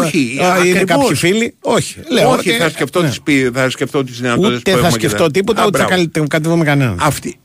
[0.00, 0.84] Όχι, α, Είναι ακριβώς.
[0.86, 1.96] κάποιοι φίλοι; Όχι.
[2.08, 3.08] Λέω, Όχι, ότι- θα σκεφτώ, ναι.
[3.08, 5.66] τις, πι- θα σκεφτώ τις δυνατότητες Ούτε που θα έχουμε και σκεφτώ τα- τίποτα, Α,
[5.66, 6.08] ούτε θα μπράβο.
[6.12, 6.98] καλ- κατεβώ με κανέναν.
[7.00, 7.38] Αυτή.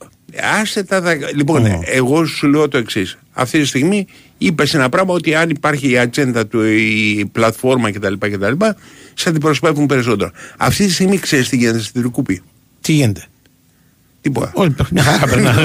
[0.60, 3.18] Άσε τα δα- Λοιπόν, εγώ σου λέω το εξής.
[3.32, 4.06] Αυτή τη στιγμή
[4.38, 8.14] είπες ένα πράγμα ότι αν υπάρχει η ατζέντα του, η πλατφόρμα κτλ.
[8.18, 8.52] κτλ
[9.14, 10.30] σε αντιπροσωπεύουν περισσότερο.
[10.56, 12.42] Αυτή τη στιγμή ξέρεις τι γίνεται στην Τυρκούπη.
[12.80, 13.24] Τι γίνεται;
[14.20, 14.50] Τίποτα.
[14.54, 15.60] Όλοι μια χαρά περνάνε.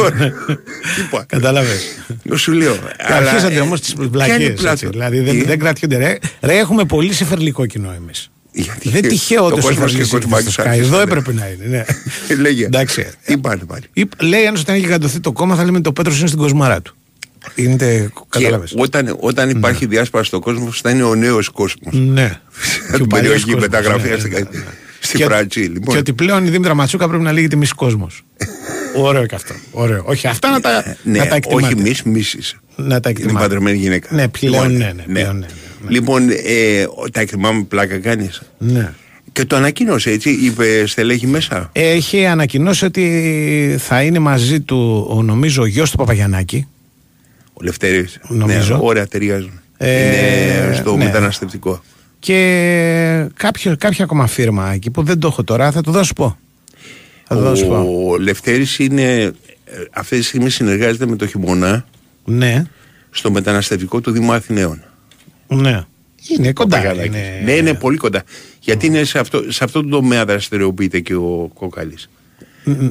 [0.95, 1.25] Τίποτα.
[1.27, 1.73] Κατάλαβε.
[2.23, 2.75] Εγώ Σου λέω.
[2.97, 4.49] αλλά, Αρχίσατε ε, όμως τις ποια είναι η βλακίε.
[4.49, 5.97] πλατφόρμα; Δηλαδή δεν, Τι; δεν κρατιούνται.
[5.97, 8.29] Ρε, ρε, έχουμε πολύ σεφερλικό κοινό εμείς.
[8.51, 10.67] Γιατί; Δεν τυχαίο το το κόσμος και σεφερλικό κοσμάκης στο Sky.
[10.67, 10.93] άρχισαν.
[10.93, 11.65] Εδώ έπρεπε να είναι.
[12.29, 12.35] Ναι.
[12.35, 12.65] Λέγε.
[12.65, 13.07] Εντάξει.
[13.25, 13.83] Τι πάνε πάλι.
[13.93, 16.39] Είπ- Λέει ένας ότι αν έχει γαντωθεί το κόμμα θα λέμε το Πέτρος είναι στην
[16.39, 16.95] κοσμάρα του.
[17.55, 17.75] Είναι.
[17.77, 18.67] Και Κατάλαβε.
[18.75, 21.93] όταν, όταν υπάρχει διάσπαση στον κόσμος, θα είναι ο νέος κόσμος.
[21.93, 22.27] Ναι.
[22.89, 24.09] Και ο Την παλιός περιοχή κόσμος, μεταγραφή
[25.05, 25.43] ναι, στην ναι, ναι, ναι.
[25.43, 25.73] στη Και- Φραντζή.
[25.73, 25.93] Λοιπόν.
[25.93, 28.23] Και ότι πλέον η Δήμητρα Ματσούκα πρέπει να λέγεται μισή κόσμος.
[28.95, 29.53] Ωραίο και αυτό.
[29.71, 30.03] Ωραίο.
[30.05, 31.65] Όχι, αυτά να τα, ναι, να τα εκτιμάτε.
[31.65, 32.39] όχι μη μίση.
[32.75, 33.45] Να τα Είναι εκτιμάτε.
[33.45, 34.15] παντρεμένη γυναίκα.
[34.15, 35.45] Ναι, πλέον Λοιπόν, ναι, ναι, πλέον ναι, ναι,
[35.85, 35.91] ναι.
[35.91, 38.41] Λοιπόν, ε, τα εκτιμάμε πλάκα κάνεις.
[38.57, 38.93] Ναι.
[39.31, 41.69] Και το ανακοίνωσε έτσι, είπε στελέχη μέσα.
[41.73, 46.67] Έχει ανακοινώσει ότι θα είναι μαζί του, ο, νομίζω, ο γιος του Παπαγιαννάκη.
[47.53, 48.19] Ο Λευτέρης.
[48.27, 48.75] Νομίζω.
[48.75, 49.59] Ναι, ωραία ταιριάζουν.
[49.77, 51.03] Ε, είναι στο ναι.
[51.03, 51.83] μεταναστευτικό.
[52.25, 56.37] Και κάποιο, κάποια ακόμα φίρμα εκεί που δεν το έχω τώρα, θα το δώσω πω.
[57.23, 57.75] Θα το δώσω πω.
[57.75, 59.31] Ο Λευτέρης είναι, ε,
[59.91, 61.85] αυτή τη στιγμή συνεργάζεται με το χειμώνα
[62.25, 62.63] Ναι,
[63.09, 64.83] στο μεταναστευτικό του Δήμου Αθηναίων.
[65.47, 65.83] ναι.
[66.37, 66.77] Είναι κοντά.
[66.77, 67.15] Παπαγιαννάκης.
[67.15, 67.41] Είναι...
[67.43, 68.23] Ναι, είναι πολύ κοντά.
[68.59, 72.09] Γιατί είναι σε αυτό, σε αυτό το τομέα δραστηριοποιείται και ο Κόκκαλης.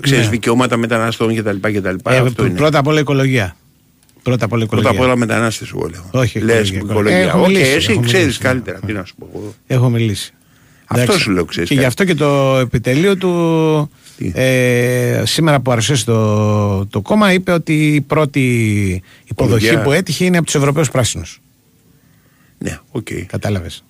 [0.00, 0.30] Ξέρεις, ναι.
[0.30, 1.56] δικαιώματα μεταναστών κτλ.
[1.60, 1.96] κτλ.
[2.10, 2.56] Ε, αυτό είναι.
[2.56, 3.56] πρώτα απ' όλα οικολογία.
[4.24, 4.90] Πρώτα απ' όλα Πρώτα οικολογία.
[4.90, 6.08] απ' όλα μετανάστες εγώ λέω.
[6.22, 7.18] Όχι, Λες οικολογία, οικολογία.
[7.18, 8.48] Έχω ΟΚ, μιλήσει, εσύ έχω ξέρεις μιλήσει, ναι.
[8.48, 8.78] καλύτερα.
[8.86, 9.54] Τι να σου πω εγώ.
[9.66, 10.32] Έχω μιλήσει.
[10.86, 11.22] Αυτό Εντάξει.
[11.22, 11.86] σου λέω, ξέρεις Και κάτι.
[11.86, 17.52] γι' αυτό και το επιτελείο του Τι; ε, σήμερα που παρουσίασε το, το κόμμα είπε
[17.52, 18.40] ότι η πρώτη
[19.24, 19.84] υποδοχή Υποδοχή.
[19.84, 21.40] που έτυχε είναι από τους Ευρωπαίους Πράσινους.
[22.58, 23.06] Ναι, οκ.
[23.26, 23.84] Κατάλαβες.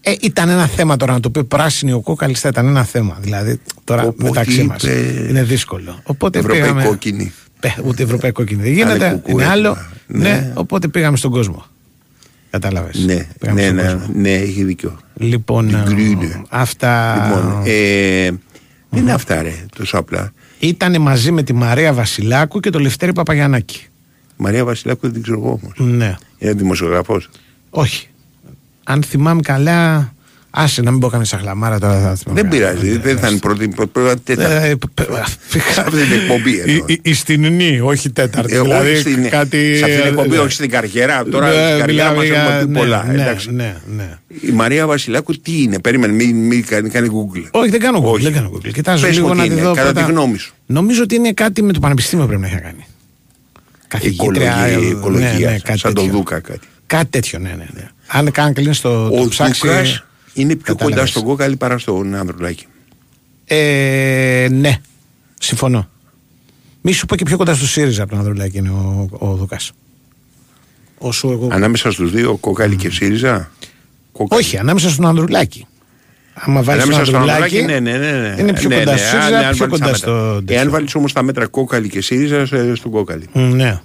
[0.00, 3.16] Ε, ήταν ένα θέμα τώρα να το πει πράσινη ο κόκαλης θα ήταν ένα θέμα.
[3.20, 6.00] Δηλαδή τώρα Όπου μεταξύ τι μας είπε- είναι δύσκολο.
[6.04, 6.96] Οπότε Ευρωπαϊκό πήγαμε...
[6.98, 7.32] κίνη.
[7.60, 8.74] Πε, ούτε ευρωπαϊκό κίνδυνο.
[8.74, 9.14] Δεν Άλλε γίνεται.
[9.22, 9.76] κουκούε, Είναι άλλο.
[10.06, 10.28] ναι.
[10.28, 10.52] Ναι.
[10.54, 11.64] οπότε πήγαμε στον κόσμο.
[12.50, 13.04] Κατάλαβες.
[13.04, 14.20] Ναι, Πήγαμε ναι, στον ναι, κόσμο.
[14.20, 14.98] ναι, έχει δίκιο.
[15.14, 16.42] Λοιπόν, Την ε, κρίνε.
[16.48, 18.30] αυτά Λοιπόν, ε,
[18.90, 20.32] δεν είναι αυτά ρε, τόσο απλά.
[20.58, 23.84] ήταν μαζί με τη Μαρία Βασιλάκου και τον Λευτέρη Παπαγιαννάκη.
[24.36, 25.92] Μαρία Βασιλάκου δεν την ξέρω εγώ όμως.
[25.96, 26.16] Ναι.
[26.38, 27.28] Είναι δημοσιογραφός.
[27.70, 28.06] Όχι.
[28.84, 30.12] Αν θυμάμαι καλά.
[30.52, 31.92] Άσε να μην πω κανένα σαχλαμάρα τώρα.
[32.00, 32.72] Θα θυμάμαι Δεν καλά.
[32.72, 34.68] πειράζει, δεν θα είναι πρώτη, πρώτη, τέταρτη.
[34.68, 35.10] Ε, π- π-
[35.50, 36.84] Σε αυτή την εκπομπή Η- εννοώ.
[36.88, 38.54] η- Η στιγνή, όχι τέταρτη.
[38.56, 39.76] Ε, δηλαδή όχι στην, κάτι.
[39.76, 40.38] σε αυτήν την εκπομπή, ναι.
[40.38, 41.24] όχι στην καριέρα.
[41.24, 43.04] Τώρα Ναι, στην καριέρα μιλάμε μας για- έχουμε πει ναι, πολλά.
[43.04, 43.50] ναι, εντάξει.
[43.52, 44.18] ναι, ναι.
[44.40, 47.44] Η Μαρία Βασιλάκου τι είναι, περίμενε, μην μην κάνει, κάνει Google.
[47.50, 48.12] Όχι, δεν κάνω Google.
[48.12, 48.22] Όχι.
[48.22, 48.70] Δεν κάνω Google.
[48.72, 49.74] Κοιτάζω Πες μου λίγο τι να τη είναι, δω.
[49.74, 50.06] κατά πρώτα.
[50.06, 50.54] τη γνώμη σου.
[50.66, 52.86] Νομίζω ότι είναι κάτι με το πανεπιστήμιο πρέπει να έχει κάνει.
[53.88, 54.50] Καθηγήτρια.
[54.68, 56.18] Οικολογία, ε, οικολογία ναι, κάτι σαν τον τέτοιο.
[56.18, 56.66] Δούκα κάτι.
[56.86, 57.66] Κάτι τέτοιο, ναι, ναι.
[57.74, 57.88] ναι.
[58.06, 59.68] Αν καν κλείνει το, το Ο ψάξει.
[60.34, 61.10] Δούκας είναι πιο κοντά κατάλαβες.
[61.10, 62.66] στον Κόκαλη παρά στον Ανδρουλάκη.
[63.44, 64.76] Ε, ναι,
[65.40, 65.88] συμφωνώ.
[66.80, 69.72] Μη σου πω και πιο κοντά στο ΣΥΡΙΖΑ από τον Ανδρουλάκη είναι ο, ο Δούκας.
[70.98, 71.48] Όσο εγώ.
[71.52, 73.50] Ανάμεσα στους δύο, Κόκαλη και ΣΥΡΙΖΑ;
[74.12, 74.42] Κόκαλη.
[74.42, 75.66] Όχι, ανάμεσα στον Ανδρουλάκη.
[76.34, 77.58] Άμα βάλεις τον Ανάμεσα στον Ανδρουλάκη.
[77.58, 78.34] Ανδρουλάκη, ναι, ναι, ναι.
[78.38, 79.96] Είναι πιο ναι, κοντά ναι, στο αν- ΣΥΡΙΖΑ, αν πιο βάλεις τα κοντά μέτρα.
[79.96, 80.34] στο.
[80.38, 80.56] τέτοιο.
[80.56, 83.28] Εάν βάλεις όμως τα μέτρα Κόκαλη και ΣΥΡΙΖΑ σε- στον Κόκαλη.
[83.32, 83.80] Ναι,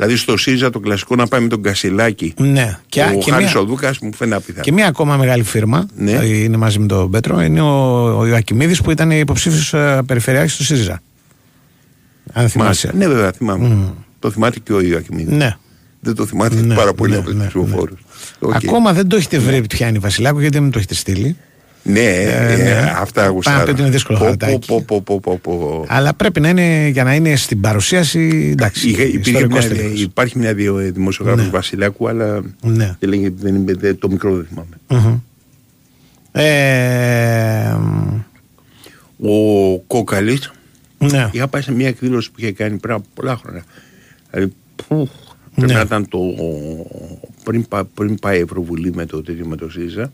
[0.00, 2.34] Δηλαδή στο ΣΥΡΙΖΑ το κλασικό να πάει με τον Κασιλάκη.
[2.38, 2.78] ναι.
[2.88, 4.64] Και, ο και, Χάρης μια, ο Δούκας μου φαίνεται απίθανο.
[4.64, 5.86] και μια ακόμα μεγάλη φίρμα.
[5.96, 6.12] Ναι.
[6.12, 7.40] ε, Είναι μαζί με τον Πέτρο.
[7.40, 9.74] Είναι ο, ο Ιωακιμίδη που ήταν υποψήφιος
[10.06, 11.00] περιφερειάρχης του ΣΥΡΙΖΑ.
[12.32, 12.86] Αν θυμάσαι.
[12.86, 12.92] Μάλιστα.
[12.94, 13.92] Ναι, βέβαια, θυμάμαι.
[14.18, 15.32] Το θυμάται και ο Ιωακημίδης.
[15.36, 15.56] Ναι.
[16.00, 18.00] Δεν το θυμάται Ναι, πάρα πολύ ναι, από τους ναι, ψηφοφόρους.
[18.52, 21.36] Ακόμα δεν το έχετε βρει ποια είναι η Βασιλάκου γιατί δεν μου το έχετε στείλει.
[21.82, 22.92] Ναι, ε, ναι.
[22.96, 23.58] αυτά Πάμε γουστάρω.
[23.58, 24.66] να πει ότι είναι δύσκολο Πω, χαρτάκι.
[24.66, 25.84] πω, πω, πω, πω, πω.
[25.88, 28.48] Αλλά πρέπει να είναι για να είναι στην παρουσίαση.
[28.52, 30.00] Εντάξει, Είχε- υπήρχε ιστορικός μια, τελείως.
[30.02, 31.50] υπάρχει μια διο- δημοσιογράφος Ναι.
[31.50, 32.96] Βασιλάκου, αλλά Ναι.
[32.98, 34.76] δεν λέγεται, δεν είναι, δεν- το μικρό δεν θυμάμαι.
[34.88, 35.18] Μμμ.
[36.32, 37.76] Ε,
[39.22, 40.52] Ο Κόκαλης
[40.98, 41.28] ναι.
[41.32, 43.64] είχα πάει σε μια εκδήλωση που είχε κάνει πριν από πολλά χρόνια.
[44.30, 45.08] Δηλαδή, που,
[45.54, 45.78] πρέπει Ναι.
[45.78, 46.18] να ήταν το,
[47.44, 50.12] πριν, πα- πριν πάει η Ευρωβουλή με το τέτοιο με το ΣΥΡΙΖΑ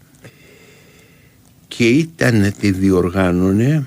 [1.69, 3.87] και ήταν, τη διοργάνωνε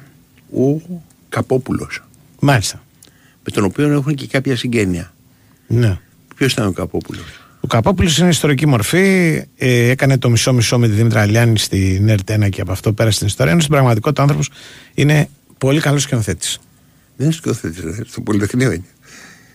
[0.58, 0.82] ο
[1.30, 2.04] Καπόπουλος
[2.40, 2.84] Μάλιστα.
[3.46, 5.14] με τον οποίο έχουν και κάποια συγγένεια.
[5.68, 5.98] Ναι.
[6.36, 7.24] Ποιος ήταν ο Καπόπουλος;
[7.60, 8.98] Ο Καπόπουλος είναι ιστορική μορφή.
[9.58, 13.28] Ε, έκανε το μισό-μισό με τη Δήμητρα Αλιάνη στην ΕΡΤ1 και από αυτό πέρασε στην
[13.28, 13.52] ιστορία.
[13.52, 14.50] Ενώ στην πραγματικότητα ο άνθρωπος
[14.94, 16.60] είναι πολύ καλός σκηνοθέτης.
[17.16, 18.84] Δεν είναι σκηνοθέτης, ρε, στο Πολυτεχνείο είναι.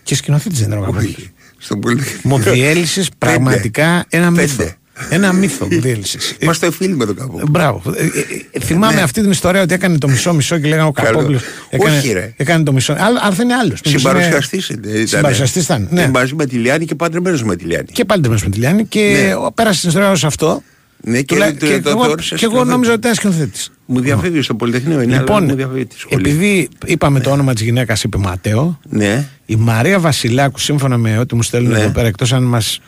[0.03, 1.05] Και σκηνοθέτης δεν είναι ο Καπόπουλος.
[1.15, 2.19] Όχι, στο Πολυτεχνείο.
[2.23, 4.41] Μου διέλυσε πραγματικά ένα Πέντε.
[4.41, 4.73] μύθο.
[5.09, 6.35] Ένα μύθο μου διέλυσες.
[6.39, 7.45] Είμαστε φίλοι με τον Καπόπουλο.
[7.49, 7.81] Μπράβο.
[7.95, 8.09] Ε, ε,
[8.51, 9.01] ε, θυμάμαι Ναι.
[9.01, 11.09] αυτή την ιστορία ότι έκανε το μισό-μισό και λέγανε ο Καλό.
[11.09, 11.41] Καπόπουλος.
[11.69, 12.33] Έκανε, Όχι, ρε.
[12.37, 12.93] έκανε το μισό.
[12.93, 13.79] Αλλά αλλά δεν είναι άλλος.
[13.85, 15.07] Συμπαρουσιαστής ήταν.
[15.07, 15.87] Συμπαρουσιαστής ήταν.
[15.91, 16.07] Ναι.
[16.13, 17.87] Μαζί με τη Λιάννη και παντρεμένο με τη Λιάννη.
[17.91, 19.35] Και πάλι δεν με τη Λιάννη και Ναι.
[19.35, 20.61] ο- πέρασε την ιστορία ω αυτό.
[21.07, 22.69] Ναι, και, Τουλά- το- και το εγώ, θεώρησες και εγώ σκηνοθέτη.
[22.71, 23.71] νόμιζα ότι ήταν σκηνοθέτης.
[23.85, 26.29] Μου διαφεύγει στο Πολυτεχνείο είναι, αλλά μου Λοιπόν, διαφεύγει τη σχολή.
[26.29, 31.35] επειδή είπαμε το όνομα της γυναίκας, είπε Ματέο, Ναι, η Μαρία Βασιλάκου, σύμφωνα με ό,τι
[31.35, 31.79] μου στέλνουν Ναι.
[31.79, 32.79] εδώ πέρα, εκτός αν μας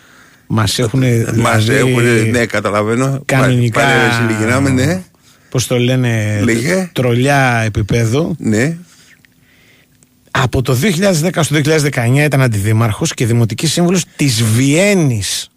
[0.48, 1.04] μας έχουν.
[1.36, 3.22] μας δηλαδή, έχουν, ναι, καταλαβαίνω.
[3.26, 3.82] Κανονικά.
[3.82, 5.02] Πάνε να συλληγινάμε, ναι.
[5.50, 6.90] Πώς το λένε, Λέγε.
[6.94, 8.36] τρολιά επίπεδου.
[8.40, 8.78] Ναι,
[10.32, 15.50] Από το 2010 στο 2019 ήταν αντιδήμαρχος και δημοτικής σύμβουλος της Βιέννης.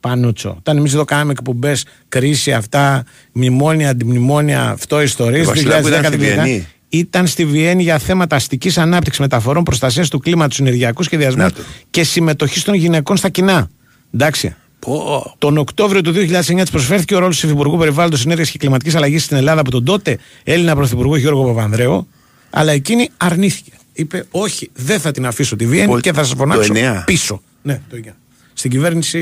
[0.00, 0.54] Πανούτσο.
[0.58, 5.42] Όταν εμείς εδώ κάναμε εκπομπές, κρίση, αυτά, μνημόνια, αντιμνημόνια, αυτό ιστορίες.
[5.42, 6.66] Η Βασιλάκου ήταν στη Βιέννη.
[6.88, 11.60] Ήταν στη Βιέννη για θέματα αστικής ανάπτυξης, μεταφορών, προστασίας του κλίματος, ενεργειακούς σχεδιασμούς Να το.
[11.90, 13.70] και συμμετοχής των γυναικών στα κοινά.
[14.14, 14.54] Εντάξει.
[14.78, 18.94] πω, Τον Οκτώβριο του 2009 της προσφέρθηκε ο ρόλος του Υφυπουργού Περιβάλλοντος Ενέργειας και Κλιματικής
[18.94, 22.08] Αλλαγής στην Ελλάδα από τον τότε Έλληνα Πρωθυπουργό Γιώργο Παπανδρέου,
[22.50, 23.70] αλλά εκείνη αρνήθηκε.
[23.92, 27.02] Είπε: Όχι, δεν θα την αφήσω τη Βιέννη Πότε- και θα σας το φωνάξω 9?
[27.06, 27.42] πίσω.
[27.62, 28.16] Ναι, το 9.
[28.52, 29.18] Στην κυβέρνηση,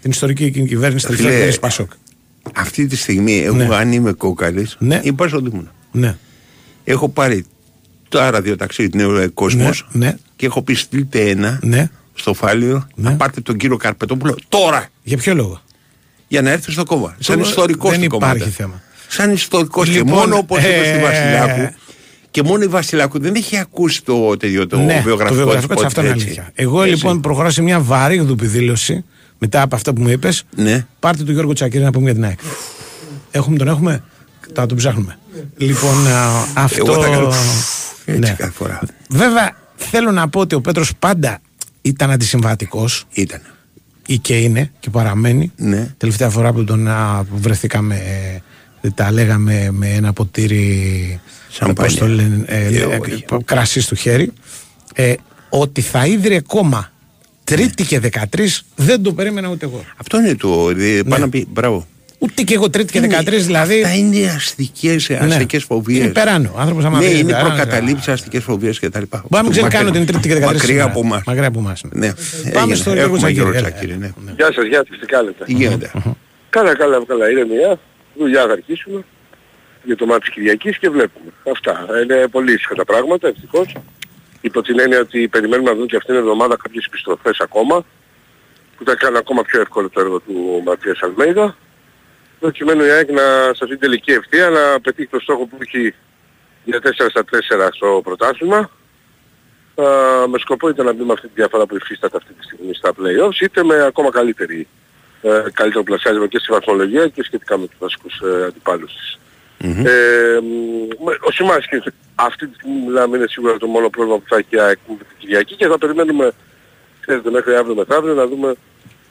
[0.00, 1.90] την ιστορική εκείνη κυβέρνηση τη Φίλε, Ελευθερία Πασόκ.
[2.54, 3.68] Αυτή τη στιγμή, εγώ Ναι.
[3.74, 5.00] αν είμαι κόκαλης, Ναι.
[5.02, 5.72] είπα στο Δήμονα.
[5.92, 6.16] Ναι.
[6.84, 7.44] Έχω πάρει
[8.08, 10.16] το ραδιοταξίδι Νέο Κόσμος Ναι, ναι.
[10.36, 11.90] και έχω πει στείλτε ένα Ναι.
[12.20, 13.10] Στο Φάλιο Ναι.
[13.10, 15.60] να πάρτε τον κύριο Καρπετόπουλο τώρα Για ποιο λόγο;
[16.28, 17.16] για να έρθει στο κόμμα.
[17.18, 18.50] Σαν Το- ιστορικό δεν στην υπάρχει κομμάτι.
[18.56, 18.82] θέμα.
[19.08, 21.74] Σαν ιστορικό και Λοιπόν, μόνο όπως είπε στη ε, Βασιλάκου.
[22.30, 25.82] Και μόνο η Βασιλάκου δεν έχει ακούσει το, τέτοιο, το ναι, βιογραφικό, το βιογραφικό της
[25.82, 26.24] της, αυτό είναι έτσι.
[26.24, 26.50] αλήθεια.
[26.54, 26.94] Εγώ Έτσι.
[26.94, 29.04] λοιπόν προχωράω σε μια βαρύγδουπη δήλωση
[29.38, 30.42] μετά από αυτά που μου είπες.
[30.56, 30.86] Ναι.
[31.00, 32.38] Πάρτε τον Γιώργο Τσακίρη να πούμε για την ΑΕΚ.
[33.30, 34.02] Έχουμε τον έχουμε;
[34.54, 35.18] Θα τον ψάχνουμε.
[35.56, 36.92] Λοιπόν, α, αυτό.
[36.92, 37.32] Εγώ θα κάνω
[38.04, 38.34] έτσι ναι.
[38.38, 38.80] κάθε φορά.
[39.08, 41.38] Βέβαια, θέλω να πω ότι ο Πέτρος πάντα
[41.82, 43.40] ήταν αντισυμβατικός Ήταν.
[44.06, 45.52] ή και είναι και παραμένει.
[45.56, 45.94] Ναι.
[45.96, 47.94] Τελευταία φορά που τον α, που βρεθήκαμε,
[48.80, 51.20] ε, τα λέγαμε με ένα ποτήρι
[51.50, 51.82] Σαμπάνια.
[51.82, 52.98] πώς το λένε, ε, Και ε, εγώ, ε,
[53.30, 53.42] εγώ.
[53.44, 54.32] κρασί στο χέρι.
[54.94, 55.14] Ε,
[55.48, 56.92] ότι θα ίδρυε κόμμα
[57.44, 59.84] Τρίτη και 13 δεν το περίμενα ούτε εγώ.
[59.96, 60.66] Αυτό είναι το.
[60.66, 61.86] δι- Πάνω να πει, μπράβο.
[62.22, 63.82] Ούτε και εγώ Τρίτη και 13 δηλαδή.
[63.82, 66.04] Αυτά είναι αστικές αστικές φοβίες.
[66.04, 66.52] Είναι περάνω.
[66.54, 69.02] Ο άνθρωπος άμα Ναι, δεν είναι περάνω, προκαταλήψεις, αστικές φοβίες κτλ.
[69.10, 70.40] Μπορεί να μην ξέρει καν ότι είναι Τρίτη και 13.
[70.40, 70.84] Μακριά σήμερα.
[70.84, 71.22] από εμάς.
[71.26, 71.80] Μακριά από εμάς.
[71.90, 72.12] Ναι.
[72.52, 72.74] Πάμε Έγινε.
[72.74, 73.68] στο Γιώργο Έχουμε Τσακίρη, Γιώργο έλα.
[73.70, 74.10] Τσακίρη, ναι.
[74.36, 75.90] Γεια σας, γεια σας, τι κάνετε; Τι γίνεται;
[76.50, 77.78] Καλά, καλά, καλά, ηρεμία.
[78.18, 79.04] Δουλειά θα αρχίσουμε
[79.82, 81.30] για το μάτι της Κυριακής και βλέπουμε.
[81.52, 81.86] Αυτά.
[82.02, 83.76] Είναι πολύ ήσυχα τα πράγματα, ευτυχώς.
[84.40, 87.84] Υπό την έννοια ότι περιμένουμε να δούμε και αυτήν την εβδομάδα κάποιες επιστροφές ακόμα
[88.76, 91.56] που θα κάνουν ακόμα πιο εύκολο το έργο του Ματίας Αλμέιδα
[92.40, 95.94] προκειμένου η ΑΕΚ να, σε αυτή την τελική ευθεία να πετύχει το στόχο που έχει
[96.64, 98.70] για 4 στα 4 στο πρωτάθλημα
[99.74, 102.74] Α, με σκοπό είτε να μπει με αυτή τη διαφορά που υφίσταται αυτή τη στιγμή
[102.74, 104.68] στα play-offs είτε με ακόμα καλύτερη
[105.22, 109.18] ε, καλύτερο πλασιάσμα και στη βαθμολογία και σχετικά με τους βασικούς ε, αντιπάλους της.
[109.62, 110.38] Ε,
[110.98, 111.82] μ, ο Σιμάσκης
[112.14, 114.96] αυτή τη στιγμή μιλάμε είναι σίγουρα το μόνο πρόβλημα που θα έχει η ΑΕΚ με
[114.96, 116.32] την Κυριακή και θα περιμένουμε
[117.00, 118.54] ξέρετε μέχρι αύριο μεθαύριο να δούμε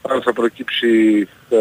[0.02, 1.58] αν θα προκύψει ε,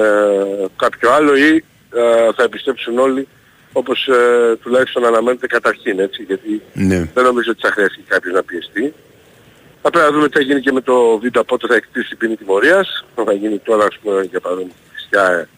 [0.77, 3.29] κάποιο άλλο ή ε, θα επιστρέψουν όλοι
[3.73, 7.11] όπως ε, τουλάχιστον αναμένεται καταρχήν έτσι γιατί Ναι.
[7.15, 8.95] δεν νομίζω ότι θα χρειαστεί κάποιος να πιεστεί.
[9.83, 12.19] Θα πρέπει να δούμε τι θα γίνει και με το βίντεο πότε θα εκτίσει την
[12.19, 13.05] ποινή τιμωρίας.
[13.15, 15.49] Αν θα γίνει τώρα ας πούμε για παράδειγμα τη Χριστιά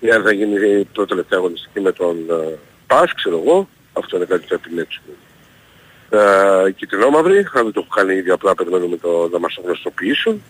[0.00, 3.68] ή αν θα γίνει το τελευταίο αγωνιστική με τον ε, ΠΑΣ, ξέρω εγώ.
[3.92, 5.02] Αυτό είναι κάτι που θα επιλέξουν.
[6.10, 9.60] Ε, οι κυτρινόμαυροι, αν δεν το έχουν κάνει ήδη απλά περιμένουμε το, να μας το
[9.64, 10.42] γνωστοποιήσουν.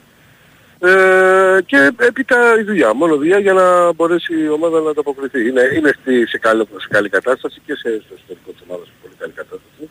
[0.83, 5.49] Ε, και έπειτα η δουλειά, μόνο δουλειά για να μπορέσει η ομάδα να ανταποκριθεί.
[5.49, 8.93] Είναι, είναι στη, σε, καλή, σε καλή κατάσταση και σε, στο εσωτερικό της ομάδας σε
[9.03, 9.89] πολύ καλή κατάσταση.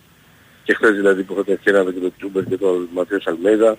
[0.63, 3.77] Και χθες δηλαδή που είχατε ευκαιρία να δείτε και τον Τιούμπερ και τον Ματίας Αλμέιδα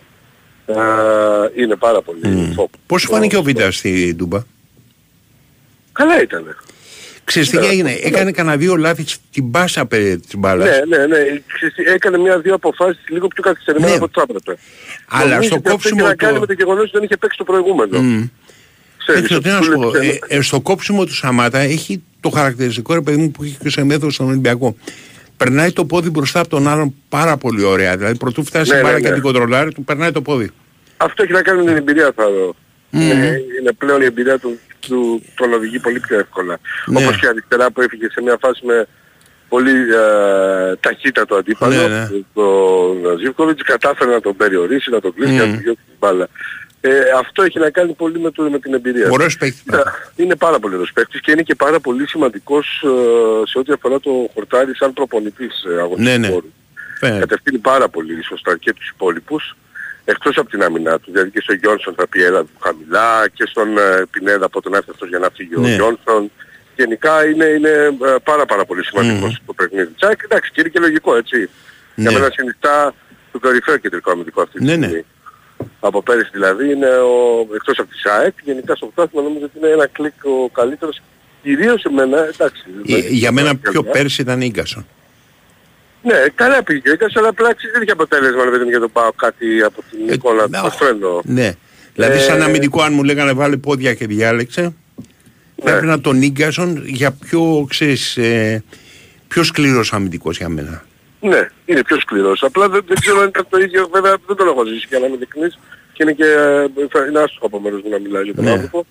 [0.66, 2.64] ε, είναι πάρα πολύ mm.
[2.86, 4.42] Πώς σου φάνηκε ο Βίτα στη Ντούμπα;
[5.92, 6.56] Καλά ήταν.
[7.30, 7.66] Ξέρεις τι Ναι.
[7.66, 7.92] έγινε.
[8.02, 10.68] Έκανε κανένα δύο λάθη στην πάσα περί της μπάλας.
[10.68, 11.16] Ναι, ναι, ναι.
[11.54, 13.96] Ξέρεις τι, Έκανε μια-δύο αποφάσεις λίγο πιο καθυστερημένα Ναι.
[13.96, 14.58] από ό,τι θα έπρεπε.
[15.08, 17.02] Αλλά Νομίζω στο ότι αυτό κόψιμο έχει να το- κάνει με το γεγονός ότι δεν
[17.02, 18.00] είχε παίξει το προηγούμενο.
[18.00, 18.24] Μμ.
[18.98, 21.58] Ξέρεις, Έτσι, τι να ότι σου του πω, λέει, ε, ε, στο κόψιμο του Σαμάτα
[21.58, 24.76] έχει το χαρακτηριστικό ρε παιδί μου που έχει και σε μέθοδο στον Ολυμπιακό.
[25.36, 27.96] Περνάει το πόδι μπροστά από τον άλλον πάρα πολύ ωραία.
[27.96, 29.14] Δηλαδή πρωτού φτάσει Ναι, η μπάλα ναι, και ναι.
[29.14, 30.50] την κοντρολάρει, του περνάει το πόδι.
[30.96, 32.54] Αυτό έχει να κάνει με την εμπειρία θα δω.
[32.90, 36.58] Είναι, είναι πλέον η εμπειρία του, του τον οδηγεί πολύ πιο εύκολα.
[36.86, 37.02] Ναι.
[37.04, 38.86] Όπως και αριστερά που έφυγε σε μια φάση με
[39.48, 42.08] πολύ ε, ταχύτατο αντίπαλο, Ναι, ναι.
[42.34, 46.28] τον Ζίβκοβιτς κατάφερε να τον περιορίσει, να τον κλείσει και να του διώξει την μπάλα.
[46.82, 49.04] Ε, αυτό έχει να κάνει πολύ με, το, με την εμπειρία.
[49.04, 49.10] του.
[49.12, 49.62] Ωραίος παίκτης.
[49.74, 49.82] Ε,
[50.16, 54.00] Είναι πάρα πολύ ωραίος παίκτης και είναι και πάρα πολύ σημαντικός ε, σε ό,τι αφορά
[54.00, 56.28] το χορτάρι σαν προπονητής ε, αγωνιστικού Ναι, ναι.
[56.32, 56.52] χώρου.
[56.98, 57.18] Φαίνεται.
[57.18, 59.56] Κατευθύνει πάρα πολύ σωστά και τους υπόλοιπους
[60.10, 61.10] εκτός από την άμυνά του.
[61.12, 64.90] Δηλαδή και στον Γιόνσον θα πει έλα χαμηλά και στον ε, Πινέδα από τον έρθει
[64.90, 65.74] αυτός για να φύγει ο Ναι.
[65.74, 66.30] Γιόνσον.
[66.76, 69.90] Γενικά είναι, είναι ε, πάρα πάρα πολύ σημαντικός το παιχνίδι.
[69.96, 71.38] Τσάκ, εντάξει και είναι και λογικό έτσι.
[71.94, 72.18] Για Ναι.
[72.18, 72.94] μένα συνιστά
[73.32, 74.84] το κορυφαίο κεντρικό αμυντικό αυτή τη Ναι, ναι.
[74.86, 75.04] στιγμή.
[75.80, 79.68] Από πέρυσι δηλαδή είναι ο, εκτός από τη ΣΑΕΚ, γενικά στο πρωτάθλημα νομίζω ότι είναι
[79.68, 81.02] ένα κλικ ο καλύτερος.
[81.42, 82.64] Κυρίως εμένα, εντάξει.
[82.66, 83.92] Ε, δηλαδή, Για μένα καλά, πιο καλά.
[83.94, 84.86] πέρσι ήταν Ίγκασον.
[86.02, 89.12] Ναι, καλά πήγε ο Ίκας, αλλά απλά ξέρεις, δεν είχε αποτέλεσμα να για τον πάω
[89.12, 90.66] κάτι από την Ε, εικόνα ναι, του.
[90.66, 91.20] Αυτό εννοώ.
[91.24, 91.54] Ναι.
[91.94, 94.70] Δηλαδή Ε, σαν αμυντικό αν μου λέγανε βάλε πόδια και διάλεξε Ναι.
[95.64, 98.62] θα έπαιρνα τον Ίγκασον για πιο ξέρεις ε,
[99.28, 100.84] πιο σκληρός αμυντικός για μένα.
[101.20, 102.42] Ναι, είναι πιο σκληρός.
[102.42, 105.06] Απλά δεν, δεν ξέρω αν ήταν το ίδιο, βέβαια δεν τον έχω ζήσει για να
[105.06, 105.58] είμαι ειλικρινής
[105.92, 108.50] και είναι και ε, θα- είναι άστοχο από μέρος μου να μιλάω για τον Ναι.
[108.50, 108.86] άνθρωπο.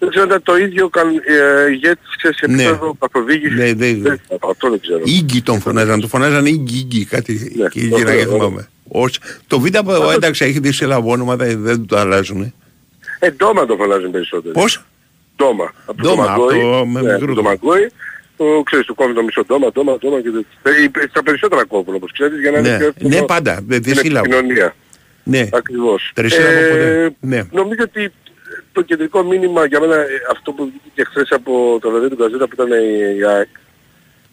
[0.00, 2.62] Δεν ξέρω αν ήταν το ίδιο καν, ε, ηγέτης ξέρεις, σε Ναι.
[2.62, 3.58] επίπεδο καθοδήγησης.
[3.58, 4.20] Ναι, δεν- Δεν-
[4.50, 5.00] Αυτό δεν ξέρω.
[5.04, 8.68] Ίγκη τον φωνάζαν, τον φωνάζαν Ίγκη, Ίγκη, κάτι Ναι, και γύρω ωραίο, και θυμάμαι.
[8.88, 9.18] Όχι.
[9.46, 12.52] Το Β' από- εντάξει έχει δει σε λαβόνομα, δεν, δεν το αλλάζουν.
[13.18, 14.52] Ε, ντόμα το φωνάζουν περισσότερο.
[14.54, 14.84] Πώς;
[15.36, 15.72] Ντόμα.
[15.86, 16.60] Από Ντόμα, το από Μαγκόι.
[16.60, 17.42] το- με ναι, μικρό από το το.
[17.42, 17.90] Μαγκόι.
[18.36, 21.02] Το, ξέρεις, του κόβει το μισό ντόμα, ντόμα, ντόμα και τέτοια.
[21.02, 23.76] Ε, Στα περισσότερα κόβουν όπως ξέρεις για να είναι Ναι, πιο εύκολο ναι, πάντα, δε-
[23.76, 24.26] στην δυσύλλαβο.
[24.34, 24.74] επικοινωνία.
[25.24, 25.48] Ναι.
[25.52, 26.10] Ακριβώς.
[26.14, 27.14] Τρισύλλαβο ποτέ.
[27.20, 27.42] Ναι.
[27.52, 28.12] Νομίζω ότι
[28.72, 32.16] το κεντρικό μήνυμα για μένα, ε, αυτό που βγήκε και χθες από το βραβείο του
[32.16, 33.48] Καζέτα που ήταν η η ΑΕΚ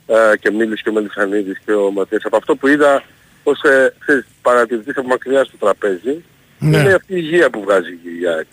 [0.07, 2.25] ε, και μίλησε και ο Μελισανίδης και ο Ματίας.
[2.25, 3.03] Από αυτό που είδα
[3.43, 6.23] ως ε, ξέρεις, παρατηρητής από μακριά στο τραπέζι,
[6.59, 6.77] Ναι.
[6.77, 7.91] είναι αυτή η υγεία που βγάζει
[8.21, 8.47] η ΑΕΚ.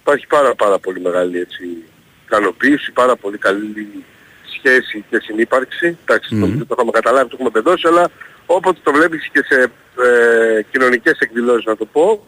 [0.00, 1.62] Υπάρχει πάρα πάρα πολύ μεγάλη έτσι,
[2.26, 4.04] ικανοποίηση, πάρα πολύ καλή
[4.56, 5.98] σχέση και συνύπαρξη.
[6.04, 8.10] Εντάξει, το, το έχουμε καταλάβει, το έχουμε πεδώσει, αλλά
[8.46, 9.62] όποτε το βλέπεις και σε
[10.02, 12.26] ε, κοινωνικές εκδηλώσεις να το πω,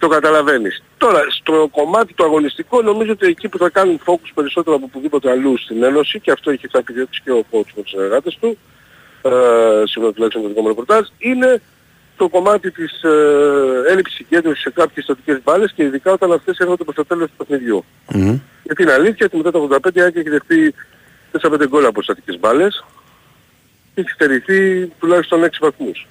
[0.00, 0.82] το καταλαβαίνεις.
[0.98, 5.30] Τώρα, στο κομμάτι το αγωνιστικό νομίζω ότι εκεί που θα κάνουν focus περισσότερο από οπουδήποτε
[5.30, 8.58] αλλού στην Ένωση και αυτό έχει θα επιδιώξει και ο coach με τους συνεργάτες του,
[9.22, 9.30] ε,
[9.84, 11.62] σύμφωνα τουλάχιστον με το δικό μου ρεπορτάζ, είναι
[12.16, 16.84] το κομμάτι της ε, έλλειψης συγκέντρωσης σε κάποιες στατικές μπάλες και ειδικά όταν αυτές έρχονται
[16.84, 17.84] προς το τέλος του παιχνιδιού.
[18.62, 20.74] Γιατί είναι αλήθεια ότι μετά το 85 η Άκη έχει δεχτεί
[21.40, 22.84] 4-5 γκολ από στατικές μπάλες
[23.94, 26.06] και έχει στερηθεί τουλάχιστον 6 βαθμούς.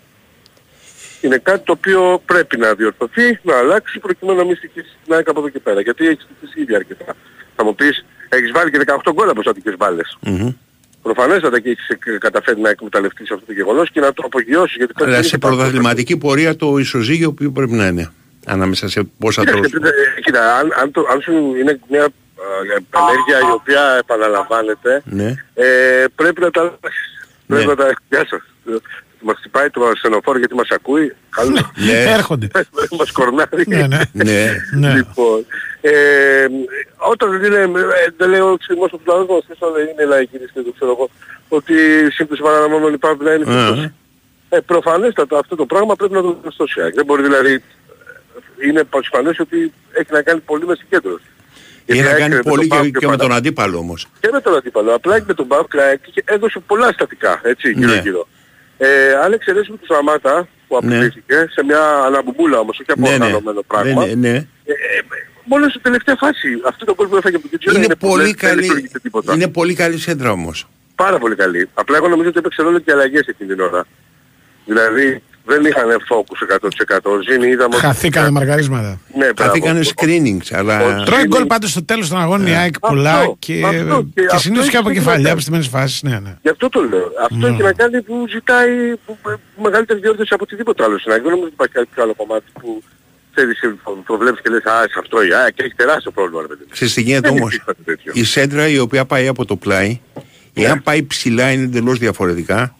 [1.21, 5.29] Είναι κάτι το οποίο πρέπει να διορθωθεί, να αλλάξει προκειμένου να μην στοιχήσει την ΑΕΚ
[5.29, 5.81] από εδώ και πέρα.
[5.81, 7.15] Γιατί έχεις στοιχήσει ήδη αρκετά.
[7.55, 10.17] Θα μου πεις, έχεις βάλει και 18 γκολ από στατικές μπάλες.
[11.01, 14.75] Προφανέστατα και έχεις ε, καταφέρει να εκμεταλλευτείς αυτό το γεγονός και να το απογειώσεις.
[14.75, 18.11] Γιατί Αλλά είναι σε και πάρα πολύ πρωταθληματική πορεία το ισοζύγιο που πρέπει να είναι.
[18.45, 19.89] Ανάμεσα σε πόσα Κοίταξε, τρως.
[20.17, 22.07] ε, Κοίτα, αν, αν, το, αν σου είναι μια ε,
[22.99, 25.33] ενέργεια η οποία επαναλαμβάνεται, Ναι.
[25.53, 25.65] ε,
[26.15, 27.27] πρέπει να τα αλλάξεις.
[27.45, 27.55] Ναι.
[27.55, 27.93] Πρέπει να τα...
[28.09, 28.41] Γεια σας.
[29.21, 31.15] Ε, Μας χτυπάει το ασθενοφόρο γιατί μας ακούει.
[31.29, 31.71] Καλό.
[31.75, 32.03] Ναι.
[32.13, 32.47] Έρχονται.
[32.99, 33.63] μας κορνάρει.
[33.67, 33.99] Ναι, ναι.
[34.11, 34.55] Ναι.
[34.75, 34.93] Ναι.
[34.93, 35.45] Λοιπόν,
[35.81, 35.91] ε,
[37.11, 39.43] όταν είναι, ε, δεν λέω ξυμός του πλανού μας,
[39.75, 41.09] δεν είναι λαϊκή και το ξέρω εγώ,
[41.49, 41.73] ότι
[42.11, 43.89] σύμπτωση παραναμόμενων υπάρχει να είναι Α, σωστός.
[44.49, 46.93] Ε, προφανέστατα αυτό το πράγμα πρέπει να το δούμε στο ΣΙΑΚ.
[46.93, 51.23] Δεν μπορεί δηλαδή, ε, είναι πασφανές ότι έχει να κάνει πολύ μες συγκέντρωση.
[51.85, 53.37] Έχει Γιατί να η ΑΕΚ κάνει με τον πολύ ΠΑΟΚ και, και με παρα- τον
[53.37, 54.07] αντίπαλο όμως.
[54.19, 54.93] και με τον αντίπαλο.
[54.93, 55.71] Απλά και με τον Μπαουκ
[56.25, 58.01] έδωσε πολλά στατικά, έτσι, γύρω Ναι.
[58.79, 58.91] Γύρω.
[58.91, 60.95] Ε, αν εξαιρέσουμε του Σαμάτα που Ναι.
[60.95, 63.25] απειλήθηκε σε μια αναμπουμούλα όμως, όχι από Ναι, ναι.
[63.25, 64.05] οργανωμένο πράγμα.
[64.05, 64.29] Ναι, ναι.
[64.29, 65.01] Ε, ε,
[65.45, 68.11] μόνο στην τελευταία φάση, αυτό το κόλ που έφαγε από την Κιτζιόρα Είναι, είναι, πολύ
[68.13, 69.33] πολλές, δεν καλή, λειτουργήσε τίποτα.
[69.33, 70.67] είναι πολύ καλή σέντρα όμως.
[70.95, 71.69] Πάρα πολύ καλή.
[71.73, 73.85] Απλά εγώ νομίζω ότι έπαιξε ρόλο και αλλαγές εκείνη την ώρα.
[74.65, 76.39] Δηλαδή δεν είχαν focus
[76.95, 76.97] 100%.
[77.03, 77.75] Ο Ζήνη είδαμε...
[77.75, 78.99] ότι- Χαθήκανε μαργαρίσματα.
[79.17, 79.51] Ναι, μπράβο.
[79.51, 80.75] Χαθήκανε screenings, αλλά...
[80.81, 84.03] Ο- Τρώει Είναι- γκολ πάντως στο τέλος των αγώνων η ΑΕΚ Αυτό, πολλά και, αυτό,
[84.13, 85.31] και και αυτό συνήθως και έχει από το κεφαλιά σημαντικό.
[85.31, 86.01] από στιγμένες φάσεις.
[86.03, 86.33] Ναι, ναι.
[86.41, 87.11] Γι' αυτό το λέω.
[87.23, 87.47] Αυτό Ναι.
[87.47, 88.69] έχει να κάνει που ζητάει
[89.05, 89.29] που, που,
[89.61, 91.21] μεγαλύτερη διόρθωση από οτιδήποτε άλλο στην ΑΕΚ.
[91.21, 92.83] Δεν νομίζω ότι υπάρχει κάποιο άλλο κομμάτι που
[93.33, 93.59] ξέρεις,
[94.07, 96.41] το βλέπεις και λες «Α, σε αυτό η ΑΕΚ έχει τεράστιο πρόβλημα».
[96.41, 96.61] Ρε, παιδί.
[96.65, 96.69] μου».
[96.71, 98.11] Ξέρεις τι γίνεται Δεν όμως; υπήρχε κάτι τέτοιο.
[98.15, 99.99] Η σέντρα η οποία πάει από το πλάι,
[100.53, 102.75] εάν πάει ψηλά είναι εντελώς διαφορετικά.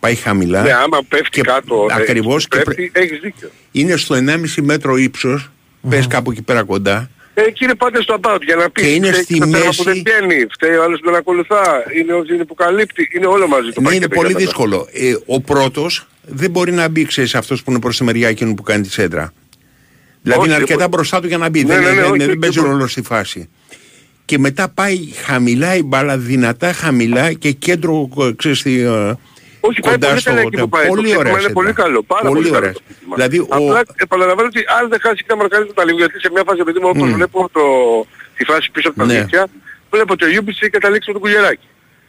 [0.00, 0.62] Πάει χαμηλά.
[0.62, 3.50] Ναι, άμα πέφτει Και- κάτω, ε, ακριβώς, και πρέπει, έχεις δίκιο.
[3.72, 5.50] Είναι στο 1,5 μέτρο ύψος.
[5.88, 7.10] Πες κάπου εκεί πέρα κοντά.
[7.34, 8.84] Ε, εκεί είναι πάντα στο about για να πεις.
[8.84, 11.14] Και είναι φταίει στη το τέρμα μέση- που δεν βγαίνει, φταίει ο άλλος που δεν
[11.14, 11.62] ακολουθά,
[12.00, 14.44] είναι ο Ζήνη που καλύπτει, είναι όλο μαζί το Ναι, είναι πακέτο πολύ για μετά.
[14.50, 14.88] δύσκολο.
[14.92, 18.54] Ε, ο πρώτος δεν μπορεί να μπει, ξέρεις, αυτός που είναι προς τη μεριά εκείνου
[18.54, 19.32] που κάνει τη σέντρα.
[20.22, 20.90] Δηλαδή Όχι, είναι δεν αρκετά μπορεί.
[20.96, 21.64] μπροστά του για να μπει.
[21.64, 22.74] Ναι, δεν, ναι, ναι, δεν- όχι, δεν όχι, παίζει δεν μπορεί.
[22.76, 23.48] ρόλο στη φάση.
[24.24, 29.12] Και μετά πάει χαμηλά η μπάλα, δυνατά χαμηλά και κέντρο, ε, ξέρεις, στη, ε,
[29.60, 30.30] Όχι, πάει κοντά πολύ στο...
[30.30, 30.86] καλά εκεί που πάει.
[30.86, 31.60] Πολύ το σύστημα ωραία είναι σέντρα.
[31.60, 32.02] πολύ καλό.
[32.02, 32.72] Πάρα πολύ, πολύ καλό ωραία.
[32.72, 33.14] το σύστημα.
[33.18, 33.46] Δηλαδή, ο...
[33.50, 36.78] Απλά επαναλαμβάνω ότι αν δεν χάσει και τα μαρκαρίσματα λίγο, γιατί σε μια φάση επειδή
[36.82, 37.14] μου όπως Μμ.
[37.14, 37.62] βλέπω το,
[38.36, 39.14] τη φάση πίσω από τα Ναι.
[39.18, 39.42] δίκτυα,
[39.90, 41.66] βλέπω ότι ο Ιούμπιτς έχει καταλήξει με τον κουγεράκι.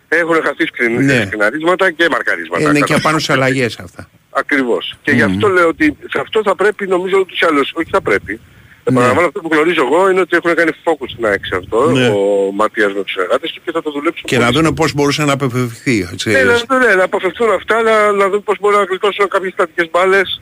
[0.08, 1.24] Έχουν χαθεί σκριν, Ναι.
[1.26, 2.62] σκριναρίσματα και μαρκαρίσματα.
[2.70, 4.10] είναι και Κατά- απάνω σε αλλαγές αυτά.
[4.30, 4.96] Ακριβώς.
[5.02, 8.02] Και γι' αυτό λέω ότι σε αυτό θα πρέπει νομίζω ούτως ή άλλως, όχι θα
[8.02, 8.40] πρέπει.
[8.84, 12.08] Επαναλαμβάνω αυτό που γνωρίζω εγώ είναι ότι έχουν κάνει focus στην ΑΕΚ σε αυτό, Ναι.
[12.08, 14.94] ο Ματίας με τους εργάτες του και θα το δουλέψουν Και να πολύ δουν πώς
[14.94, 16.08] μπορούσε να απευθυνθεί.
[16.14, 16.30] έτσι.
[16.32, 19.90] ναι, να, ναι, να αποφευθούν αυτά, να, να δουν πώς μπορούν να γλιτώσουν κάποιες στατικές
[19.92, 20.42] μπάλες.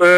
[0.00, 0.08] Ε,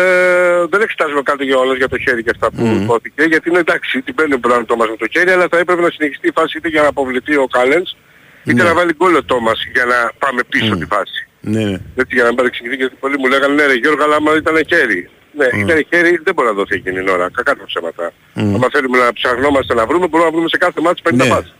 [0.70, 2.82] δεν εξετάζουμε καν το γεγονός για το χέρι και αυτά που Μμμ.
[2.82, 5.82] υπόθηκε, γιατί είναι εντάξει, την παίρνει ο Μπραν Τόμας με το χέρι, αλλά θα έπρεπε
[5.82, 7.96] να συνεχιστεί η φάση είτε για να αποβληθεί ο Κάλενς,
[8.44, 8.68] είτε Ναι.
[8.68, 11.28] να βάλει γκολ ο Τόμας για να πάμε πίσω τη φάση.
[11.40, 11.78] Ναι, ναι.
[11.96, 14.56] Έτσι για να μην παρεξηγηθεί, γιατί πολλοί μου λέγανε ναι ρε Γιώργο, αλλά άμα ήταν
[14.68, 15.10] χέρι.
[15.32, 18.12] Ναι, ήταν χέρι, δεν μπορεί να δοθεί εκείνη την ώρα, κακά τα ψέματα.
[18.34, 18.54] Μμ.
[18.64, 21.26] Αν θέλουμε να ψαχνόμαστε να βρούμε, μπορούμε να βρούμε σε κάθε μάτι 50 Ναι.
[21.26, 21.54] μάτς.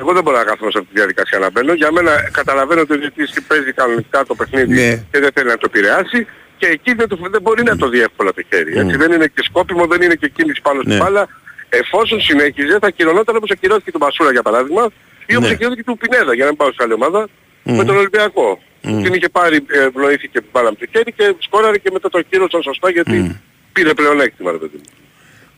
[0.00, 1.72] Εγώ δεν μπορώ να κάθομαι σε αυτή τη διαδικασία να μπαίνω.
[1.72, 5.04] Για μένα καταλαβαίνω ότι ο διαιτητής παίζει κανονικά το παιχνίδι Ναι.
[5.10, 8.00] και δεν θέλει να το επηρεάσει και εκεί δεν, το, δεν μπορεί να το δει
[8.00, 8.78] εύκολα το χέρι.
[8.78, 8.96] Έτσι.
[8.96, 10.98] Δεν είναι και σκόπιμο, δεν είναι και κίνηση πάνω στην Ναι.
[11.02, 11.28] μπάλα.
[11.68, 14.88] Εφόσον συνέχιζε θα κυρωνόταν όπως ακυρώθηκε του Μασούρα για παράδειγμα
[15.26, 15.54] ή όπως Ναι.
[15.54, 17.28] ακυρώθηκε του Πινέδα για να μην πάω σε άλλη ομάδα
[17.62, 18.62] με τον Ολυμπιακό.
[18.82, 22.22] Την είχε πάρει, ε, ευνοήθηκε την μπάλα με το χέρι και σκόραρε και μετά το
[22.22, 23.40] κύρωσαν σωστά γιατί
[23.72, 24.82] πήρε πλεονέκτημα ρε παιδί μου.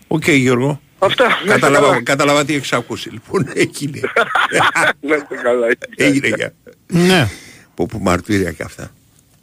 [0.06, 0.80] ΟΚ Γιώργο.
[0.98, 1.24] Αυτά.
[1.28, 2.02] να είστε Κατάλαβα, καλά.
[2.02, 3.10] κατάλαβα τι έχεις ακούσει.
[3.10, 4.00] Λοιπόν, έγινε.
[5.08, 5.66] Να είστε καλά.
[5.96, 6.52] έγινε για.
[6.86, 7.28] Ναι,
[7.74, 8.90] Που, που μαρτύρια και αυτά.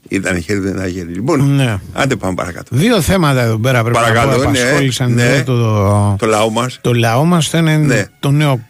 [0.09, 1.13] Ήταν χέρι, δεν ήταν χέρι.
[1.13, 1.79] Λοιπόν, ναι.
[1.93, 2.75] άντε πάμε παρακάτω.
[2.75, 5.35] Δύο θέματα εδώ πέρα πρέπει Παρακαλώ, να πω ναι, απασχόλησαν ναι.
[5.35, 6.79] εδώ το, Το λαό μας.
[6.81, 7.49] το λαό μας.
[7.49, 8.05] Το ένα είναι Ναι.
[8.19, 8.67] το νέο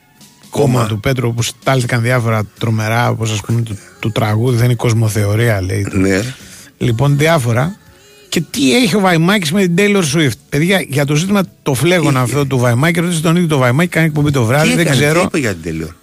[0.51, 0.87] κόμμα Κόμμα.
[0.87, 5.61] του Πέτρου όπου στάλθηκαν διάφορα τρομερά όπως ας πούμε του, του τραγούδι δεν είναι κοσμοθεωρία
[5.61, 5.87] λέει.
[5.91, 6.21] Ναι.
[6.77, 7.75] Λοιπόν διάφορα
[8.29, 12.17] Και τι έχει ο Βαϊμάκης με την Taylor Swift; Παιδιά, για το ζήτημα το φλέγον
[12.17, 14.97] αυτό του Βαϊμάκη, ρωτήστε τον ίδιο το Βαϊμάκη, κάνει εκπομπή το βράδυ, Τι δεν έκανε,
[14.99, 15.21] τι ξέρω.
[15.21, 15.95] είπε για την τέλειο.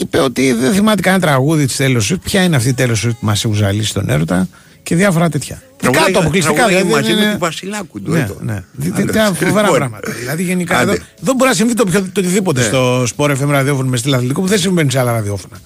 [0.00, 2.20] Είπε ότι δεν θυμάται κανένα τραγούδι της Taylor Swift.
[2.22, 4.48] Ποια είναι αυτή η Taylor Swift που μας έχουν ζαλίσει στον έρωτα
[4.82, 5.62] και διάφορα τέτοια.
[5.80, 6.54] Τραγουδάει- Κάτω αποκλειστικά.
[6.56, 8.10] τραγουδάει δηλαδή, μαζί δεν με είναι- τη Βασιλάκου του.
[8.10, 8.36] Ναι, εδώ.
[8.40, 8.64] ναι.
[8.72, 9.76] Δι- Άντε, τέτοια φοβερά λοιπόν.
[9.78, 10.10] πράγματα.
[10.20, 10.92] Δηλαδή γενικά Άντε.
[10.92, 12.66] εδώ δεν μπορεί να συμβεί το, πιο, το οτιδήποτε Ναι.
[12.66, 15.56] στο σπορ FM ραδιόφωνο με στυλ αθλητικό που δεν συμβαίνει σε άλλα ραδιόφωνα.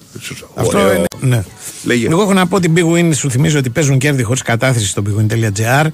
[0.55, 0.93] Αυτό Ωραίο.
[0.93, 1.05] είναι.
[1.19, 1.43] Ναι.
[1.83, 2.07] Λέγε.
[2.07, 5.01] Εγώ έχω να πω την Big Win, σου θυμίζω ότι παίζουν κέρδη χωρίς κατάθεση στο
[5.05, 5.85] bigwin.gr.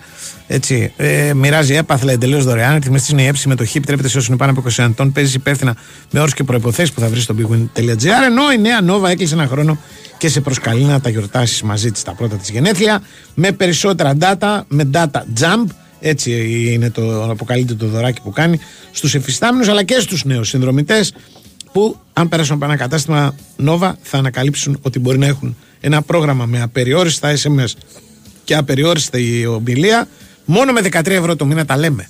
[0.47, 2.73] Έτσι, ε, μοιράζει έπαθλα εντελώς δωρεάν.
[2.75, 3.77] Ρυθμιστή είναι η έψη συμμετοχή.
[3.77, 5.11] Επιτρέπεται σε όσους είναι πάνω από 20 ετών.
[5.11, 5.75] Παίζει υπεύθυνα
[6.11, 8.23] με όρους και προποθέσει που θα βρεις στο bigwin.gr.
[8.25, 9.77] Ενώ η νέα Nova έκλεισε ένα χρόνο
[10.19, 13.01] και σε προσκαλεί να τα γιορτάσεις μαζί της τα πρώτα της γενέθλια.
[13.33, 15.65] Με περισσότερα data, με data jump.
[15.99, 16.31] Έτσι
[16.73, 18.59] είναι το αποκαλείται το δωράκι που κάνει
[18.91, 21.13] στους εφιστάμενους αλλά και στους νέους συνδρομητές
[21.71, 23.35] που αν περάσουν από ένα κατάστημα
[23.65, 27.73] Nova θα ανακαλύψουν ότι μπορεί να έχουν ένα πρόγραμμα με απεριόριστα SMS
[28.43, 30.07] και απεριόριστη ομιλία
[30.45, 32.09] μόνο με 13 ευρώ το μήνα τα λέμε.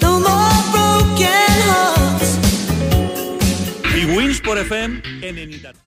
[0.00, 2.30] No more broken hearts.
[3.96, 4.90] Η Winsport FM
[5.68, 5.72] 90.